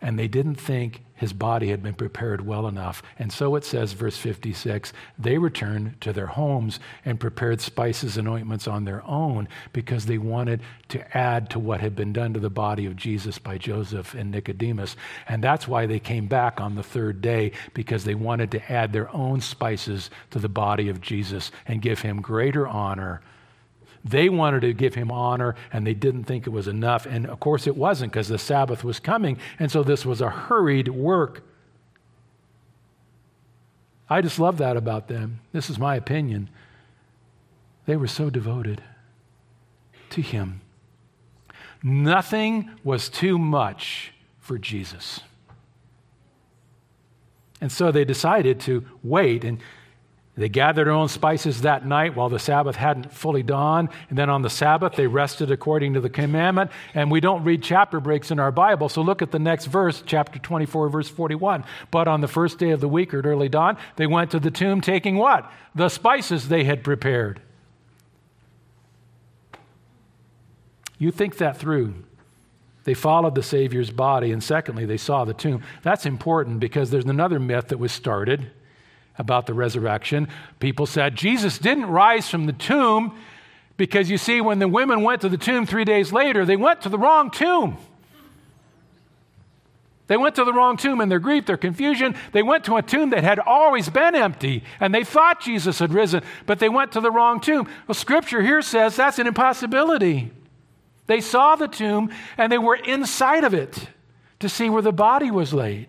And 0.00 0.18
they 0.18 0.28
didn't 0.28 0.56
think 0.56 1.02
his 1.16 1.32
body 1.32 1.68
had 1.68 1.82
been 1.82 1.94
prepared 1.94 2.46
well 2.46 2.68
enough. 2.68 3.02
And 3.18 3.32
so 3.32 3.56
it 3.56 3.64
says, 3.64 3.92
verse 3.92 4.16
56 4.16 4.92
they 5.18 5.38
returned 5.38 6.00
to 6.02 6.12
their 6.12 6.26
homes 6.26 6.78
and 7.04 7.18
prepared 7.18 7.60
spices 7.60 8.16
and 8.16 8.28
ointments 8.28 8.68
on 8.68 8.84
their 8.84 9.04
own 9.06 9.48
because 9.72 10.06
they 10.06 10.18
wanted 10.18 10.60
to 10.88 11.16
add 11.16 11.50
to 11.50 11.58
what 11.58 11.80
had 11.80 11.96
been 11.96 12.12
done 12.12 12.34
to 12.34 12.40
the 12.40 12.50
body 12.50 12.86
of 12.86 12.96
Jesus 12.96 13.38
by 13.38 13.58
Joseph 13.58 14.14
and 14.14 14.30
Nicodemus. 14.30 14.96
And 15.28 15.42
that's 15.42 15.66
why 15.66 15.86
they 15.86 15.98
came 15.98 16.26
back 16.26 16.60
on 16.60 16.74
the 16.74 16.82
third 16.82 17.20
day 17.20 17.52
because 17.74 18.04
they 18.04 18.14
wanted 18.14 18.50
to 18.52 18.72
add 18.72 18.92
their 18.92 19.14
own 19.14 19.40
spices 19.40 20.10
to 20.30 20.38
the 20.38 20.48
body 20.48 20.88
of 20.88 21.00
Jesus 21.00 21.50
and 21.66 21.82
give 21.82 22.00
him 22.00 22.20
greater 22.20 22.66
honor 22.66 23.22
they 24.08 24.28
wanted 24.28 24.60
to 24.60 24.72
give 24.72 24.94
him 24.94 25.10
honor 25.10 25.56
and 25.72 25.86
they 25.86 25.94
didn't 25.94 26.24
think 26.24 26.46
it 26.46 26.50
was 26.50 26.68
enough. 26.68 27.06
And 27.06 27.26
of 27.26 27.40
course, 27.40 27.66
it 27.66 27.76
wasn't 27.76 28.12
because 28.12 28.28
the 28.28 28.38
Sabbath 28.38 28.84
was 28.84 29.00
coming. 29.00 29.38
And 29.58 29.70
so 29.70 29.82
this 29.82 30.06
was 30.06 30.20
a 30.20 30.30
hurried 30.30 30.88
work. 30.88 31.42
I 34.08 34.20
just 34.20 34.38
love 34.38 34.58
that 34.58 34.76
about 34.76 35.08
them. 35.08 35.40
This 35.52 35.68
is 35.68 35.78
my 35.78 35.96
opinion. 35.96 36.48
They 37.86 37.96
were 37.96 38.06
so 38.06 38.30
devoted 38.30 38.80
to 40.10 40.22
him. 40.22 40.60
Nothing 41.82 42.70
was 42.84 43.08
too 43.08 43.38
much 43.38 44.12
for 44.38 44.58
Jesus. 44.58 45.20
And 47.60 47.72
so 47.72 47.90
they 47.90 48.04
decided 48.04 48.60
to 48.60 48.84
wait. 49.02 49.44
And 49.44 49.58
they 50.36 50.50
gathered 50.50 50.86
their 50.86 50.92
own 50.92 51.08
spices 51.08 51.62
that 51.62 51.86
night 51.86 52.14
while 52.14 52.28
the 52.28 52.38
Sabbath 52.38 52.76
hadn't 52.76 53.10
fully 53.10 53.42
dawned. 53.42 53.88
And 54.10 54.18
then 54.18 54.28
on 54.28 54.42
the 54.42 54.50
Sabbath, 54.50 54.92
they 54.94 55.06
rested 55.06 55.50
according 55.50 55.94
to 55.94 56.00
the 56.00 56.10
commandment. 56.10 56.70
And 56.92 57.10
we 57.10 57.20
don't 57.20 57.42
read 57.42 57.62
chapter 57.62 58.00
breaks 58.00 58.30
in 58.30 58.38
our 58.38 58.52
Bible. 58.52 58.90
So 58.90 59.00
look 59.00 59.22
at 59.22 59.30
the 59.30 59.38
next 59.38 59.64
verse, 59.64 60.02
chapter 60.04 60.38
24, 60.38 60.90
verse 60.90 61.08
41. 61.08 61.64
But 61.90 62.06
on 62.06 62.20
the 62.20 62.28
first 62.28 62.58
day 62.58 62.70
of 62.70 62.80
the 62.80 62.88
week 62.88 63.14
or 63.14 63.20
at 63.20 63.26
early 63.26 63.48
dawn, 63.48 63.78
they 63.96 64.06
went 64.06 64.30
to 64.32 64.38
the 64.38 64.50
tomb 64.50 64.82
taking 64.82 65.16
what? 65.16 65.50
The 65.74 65.88
spices 65.88 66.48
they 66.48 66.64
had 66.64 66.84
prepared. 66.84 67.40
You 70.98 71.10
think 71.10 71.38
that 71.38 71.56
through. 71.56 71.94
They 72.84 72.94
followed 72.94 73.34
the 73.34 73.42
Savior's 73.42 73.90
body. 73.90 74.32
And 74.32 74.44
secondly, 74.44 74.84
they 74.84 74.98
saw 74.98 75.24
the 75.24 75.34
tomb. 75.34 75.62
That's 75.82 76.04
important 76.04 76.60
because 76.60 76.90
there's 76.90 77.06
another 77.06 77.40
myth 77.40 77.68
that 77.68 77.78
was 77.78 77.90
started 77.90 78.50
about 79.18 79.46
the 79.46 79.54
resurrection. 79.54 80.28
People 80.60 80.86
said 80.86 81.16
Jesus 81.16 81.58
didn't 81.58 81.86
rise 81.86 82.28
from 82.28 82.46
the 82.46 82.52
tomb 82.52 83.16
Because 83.76 84.08
you 84.08 84.16
see, 84.18 84.40
when 84.40 84.58
the 84.58 84.68
women 84.68 85.02
went 85.02 85.20
to 85.20 85.28
the 85.28 85.36
tomb 85.36 85.66
three 85.66 85.84
days 85.84 86.12
later, 86.12 86.44
they 86.44 86.56
went 86.56 86.82
to 86.82 86.88
the 86.88 86.98
wrong 86.98 87.30
tomb. 87.30 87.76
They 90.06 90.16
went 90.16 90.36
to 90.36 90.44
the 90.44 90.52
wrong 90.52 90.76
tomb 90.76 91.00
in 91.00 91.08
their 91.08 91.18
grief, 91.18 91.46
their 91.46 91.56
confusion. 91.56 92.14
They 92.32 92.42
went 92.42 92.64
to 92.64 92.76
a 92.76 92.82
tomb 92.82 93.10
that 93.10 93.24
had 93.24 93.40
always 93.40 93.88
been 93.88 94.14
empty, 94.14 94.62
and 94.78 94.94
they 94.94 95.02
thought 95.02 95.40
Jesus 95.40 95.80
had 95.80 95.92
risen, 95.92 96.22
but 96.46 96.60
they 96.60 96.68
went 96.68 96.92
to 96.92 97.00
the 97.00 97.10
wrong 97.10 97.40
tomb. 97.40 97.68
Well, 97.86 97.94
Scripture 97.94 98.40
here 98.40 98.62
says 98.62 98.94
that's 98.96 99.18
an 99.18 99.26
impossibility. 99.26 100.30
They 101.06 101.20
saw 101.20 101.56
the 101.56 101.68
tomb, 101.68 102.10
and 102.38 102.50
they 102.50 102.58
were 102.58 102.76
inside 102.76 103.44
of 103.44 103.52
it 103.52 103.88
to 104.38 104.48
see 104.48 104.70
where 104.70 104.82
the 104.82 104.92
body 104.92 105.30
was 105.30 105.52
laid. 105.52 105.88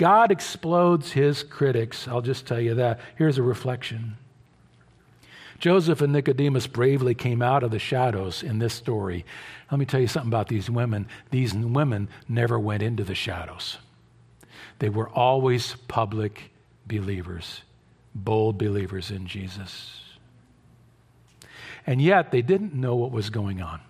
God 0.00 0.32
explodes 0.32 1.12
his 1.12 1.42
critics. 1.42 2.08
I'll 2.08 2.22
just 2.22 2.46
tell 2.46 2.58
you 2.58 2.72
that. 2.76 3.00
Here's 3.16 3.36
a 3.36 3.42
reflection. 3.42 4.16
Joseph 5.58 6.00
and 6.00 6.10
Nicodemus 6.10 6.66
bravely 6.66 7.14
came 7.14 7.42
out 7.42 7.62
of 7.62 7.70
the 7.70 7.78
shadows 7.78 8.42
in 8.42 8.60
this 8.60 8.72
story. 8.72 9.26
Let 9.70 9.78
me 9.78 9.84
tell 9.84 10.00
you 10.00 10.06
something 10.06 10.30
about 10.30 10.48
these 10.48 10.70
women. 10.70 11.06
These 11.30 11.52
women 11.52 12.08
never 12.26 12.58
went 12.58 12.82
into 12.82 13.04
the 13.04 13.14
shadows, 13.14 13.76
they 14.78 14.88
were 14.88 15.10
always 15.10 15.76
public 15.86 16.50
believers, 16.86 17.60
bold 18.14 18.56
believers 18.56 19.10
in 19.10 19.26
Jesus. 19.26 20.00
And 21.86 22.00
yet, 22.00 22.30
they 22.30 22.40
didn't 22.40 22.72
know 22.72 22.96
what 22.96 23.12
was 23.12 23.28
going 23.28 23.60
on. 23.60 23.82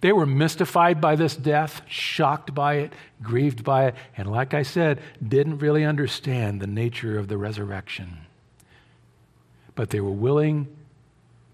They 0.00 0.12
were 0.12 0.26
mystified 0.26 1.00
by 1.00 1.16
this 1.16 1.36
death, 1.36 1.82
shocked 1.86 2.54
by 2.54 2.74
it, 2.74 2.92
grieved 3.22 3.64
by 3.64 3.86
it, 3.86 3.94
and 4.16 4.30
like 4.30 4.54
I 4.54 4.62
said, 4.62 5.00
didn't 5.26 5.58
really 5.58 5.84
understand 5.84 6.60
the 6.60 6.66
nature 6.66 7.18
of 7.18 7.28
the 7.28 7.38
resurrection 7.38 8.24
but 9.74 9.90
they 9.90 10.00
were 10.00 10.10
willing 10.10 10.68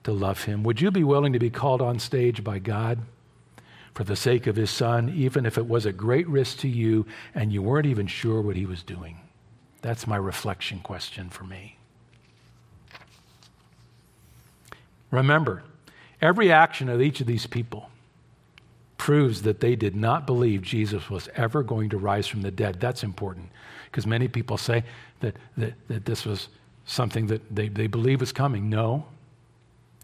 to 0.05 0.13
love 0.13 0.45
him. 0.45 0.63
Would 0.63 0.81
you 0.81 0.91
be 0.91 1.05
willing 1.05 1.33
to 1.33 1.39
be 1.39 1.51
called 1.51 1.83
on 1.83 1.99
stage 1.99 2.43
by 2.45 2.59
God 2.59 3.01
for 3.95 4.05
the 4.05 4.17
sake 4.17 4.47
of 4.47 4.57
his 4.57 4.71
son, 4.71 5.11
even 5.11 5.47
if 5.47 5.59
it 5.59 5.67
was 5.67 5.87
a 5.87 5.93
great 5.93 6.29
risk 6.29 6.59
to 6.59 6.69
you 6.69 7.07
and 7.35 7.53
you 7.53 7.63
weren't 7.63 7.87
even 7.87 8.07
sure 8.07 8.41
what 8.41 8.57
he 8.57 8.67
was 8.67 8.83
doing? 8.83 9.19
That's 9.83 10.07
my 10.07 10.17
reflection 10.17 10.81
question 10.81 11.31
for 11.31 11.45
me. 11.45 11.77
Remember, 15.11 15.63
every 16.21 16.53
action 16.53 16.89
of 16.89 17.01
each 17.01 17.21
of 17.21 17.27
these 17.27 17.47
people 17.47 17.91
proves 19.01 19.41
that 19.43 19.61
they 19.61 19.75
did 19.77 19.97
not 19.97 20.27
believe 20.27 20.61
Jesus 20.61 21.09
was 21.09 21.27
ever 21.35 21.63
going 21.63 21.89
to 21.89 21.97
rise 21.97 22.27
from 22.27 22.43
the 22.43 22.51
dead. 22.51 22.79
That's 22.79 23.03
important 23.03 23.49
because 23.87 24.07
many 24.07 24.29
people 24.29 24.59
say 24.59 24.85
that, 25.21 25.37
that, 25.57 25.73
that 25.89 26.05
this 26.05 26.27
was 26.27 26.49
something 26.85 27.27
that 27.29 27.41
they, 27.51 27.71
they 27.71 27.87
believe 27.87 28.21
is 28.21 28.31
coming. 28.31 28.69
No. 28.69 29.07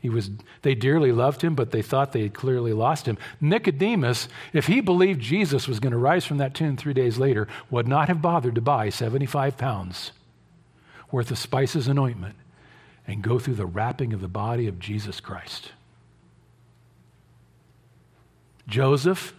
He 0.00 0.08
was, 0.08 0.30
they 0.62 0.74
dearly 0.74 1.12
loved 1.12 1.42
him, 1.42 1.54
but 1.54 1.72
they 1.72 1.82
thought 1.82 2.12
they 2.12 2.22
had 2.22 2.32
clearly 2.32 2.72
lost 2.72 3.04
him. 3.04 3.18
Nicodemus, 3.38 4.28
if 4.54 4.66
he 4.66 4.80
believed 4.80 5.20
Jesus 5.20 5.68
was 5.68 5.78
going 5.78 5.92
to 5.92 5.98
rise 5.98 6.24
from 6.24 6.38
that 6.38 6.54
tomb 6.54 6.78
three 6.78 6.94
days 6.94 7.18
later, 7.18 7.46
would 7.68 7.86
not 7.86 8.08
have 8.08 8.22
bothered 8.22 8.54
to 8.54 8.62
buy 8.62 8.88
75 8.88 9.58
pounds 9.58 10.12
worth 11.12 11.30
of 11.30 11.36
spices 11.36 11.86
and 11.86 11.98
ointment 11.98 12.36
and 13.06 13.20
go 13.20 13.38
through 13.38 13.56
the 13.56 13.66
wrapping 13.66 14.14
of 14.14 14.22
the 14.22 14.26
body 14.26 14.66
of 14.66 14.78
Jesus 14.78 15.20
Christ. 15.20 15.72
Joseph 18.68 19.34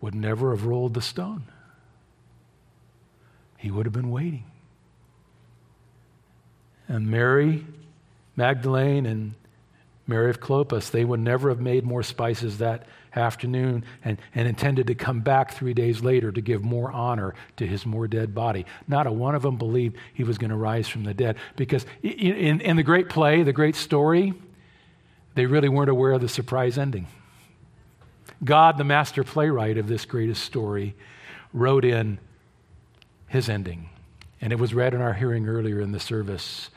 would 0.00 0.14
never 0.14 0.54
have 0.54 0.66
rolled 0.66 0.94
the 0.94 1.02
stone. 1.02 1.44
He 3.56 3.70
would 3.70 3.86
have 3.86 3.92
been 3.92 4.10
waiting 4.10 4.44
and 6.88 7.08
Mary 7.08 7.64
Magdalene 8.36 9.06
and 9.06 9.34
Mary 10.06 10.30
of 10.30 10.40
Clopas, 10.40 10.90
they 10.90 11.04
would 11.04 11.18
never 11.18 11.48
have 11.48 11.60
made 11.60 11.84
more 11.84 12.04
spices 12.04 12.58
that 12.58 12.86
afternoon 13.16 13.84
and, 14.04 14.18
and 14.36 14.46
intended 14.46 14.86
to 14.86 14.94
come 14.94 15.20
back 15.20 15.52
three 15.52 15.74
days 15.74 16.00
later 16.00 16.30
to 16.30 16.40
give 16.40 16.62
more 16.62 16.92
honor 16.92 17.34
to 17.56 17.66
his 17.66 17.84
more 17.84 18.06
dead 18.06 18.32
body. 18.32 18.66
Not 18.86 19.08
a 19.08 19.12
one 19.12 19.34
of 19.34 19.42
them 19.42 19.56
believed 19.56 19.96
he 20.14 20.22
was 20.22 20.38
going 20.38 20.50
to 20.50 20.56
rise 20.56 20.86
from 20.86 21.02
the 21.02 21.14
dead 21.14 21.36
because 21.56 21.86
in, 22.04 22.60
in 22.60 22.76
the 22.76 22.84
great 22.84 23.08
play, 23.08 23.42
the 23.42 23.52
great 23.52 23.74
story, 23.74 24.32
they 25.34 25.46
really 25.46 25.68
weren't 25.68 25.90
aware 25.90 26.12
of 26.12 26.20
the 26.20 26.28
surprise 26.28 26.78
ending. 26.78 27.08
God, 28.44 28.78
the 28.78 28.84
master 28.84 29.24
playwright 29.24 29.78
of 29.78 29.88
this 29.88 30.04
greatest 30.04 30.44
story, 30.44 30.94
wrote 31.52 31.84
in 31.84 32.18
his 33.28 33.48
ending. 33.48 33.88
And 34.40 34.52
it 34.52 34.58
was 34.58 34.74
read 34.74 34.94
in 34.94 35.00
our 35.00 35.14
hearing 35.14 35.48
earlier 35.48 35.80
in 35.80 35.92
the 35.92 36.00
service. 36.00 36.70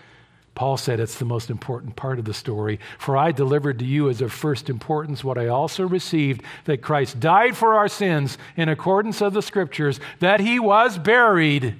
Paul 0.56 0.78
said 0.78 1.00
it's 1.00 1.20
the 1.20 1.26
most 1.26 1.50
important 1.50 1.96
part 1.96 2.20
of 2.20 2.26
the 2.26 2.34
story. 2.34 2.80
For 2.98 3.16
I 3.16 3.32
delivered 3.32 3.80
to 3.80 3.86
you 3.86 4.10
as 4.10 4.22
of 4.22 4.32
first 4.32 4.70
importance 4.70 5.24
what 5.24 5.38
I 5.38 5.48
also 5.48 5.88
received 5.88 6.44
that 6.66 6.82
Christ 6.82 7.20
died 7.20 7.56
for 7.56 7.76
our 7.76 7.88
sins 7.88 8.38
in 8.56 8.70
accordance 8.70 9.22
of 9.22 9.34
the 9.34 9.42
scriptures, 9.42 10.00
that 10.20 10.40
he 10.40 10.60
was 10.60 10.98
buried, 10.98 11.76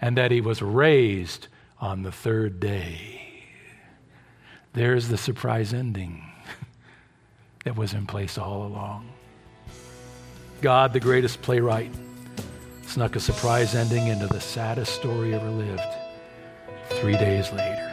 and 0.00 0.16
that 0.16 0.30
he 0.30 0.40
was 0.40 0.62
raised 0.62 1.48
on 1.80 2.02
the 2.02 2.12
third 2.12 2.60
day. 2.60 3.44
There's 4.72 5.08
the 5.08 5.18
surprise 5.18 5.74
ending 5.74 6.31
that 7.64 7.76
was 7.76 7.94
in 7.94 8.06
place 8.06 8.38
all 8.38 8.66
along. 8.66 9.08
God, 10.60 10.92
the 10.92 11.00
greatest 11.00 11.42
playwright, 11.42 11.92
snuck 12.86 13.16
a 13.16 13.20
surprise 13.20 13.74
ending 13.74 14.08
into 14.08 14.26
the 14.26 14.40
saddest 14.40 14.94
story 14.94 15.34
ever 15.34 15.50
lived 15.50 15.82
three 16.90 17.16
days 17.16 17.50
later. 17.52 17.88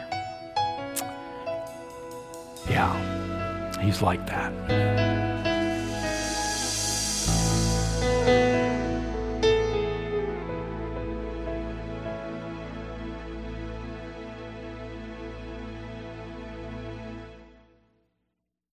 Yeah, 2.68 3.80
he's 3.80 4.02
like 4.02 4.24
that. 4.26 5.29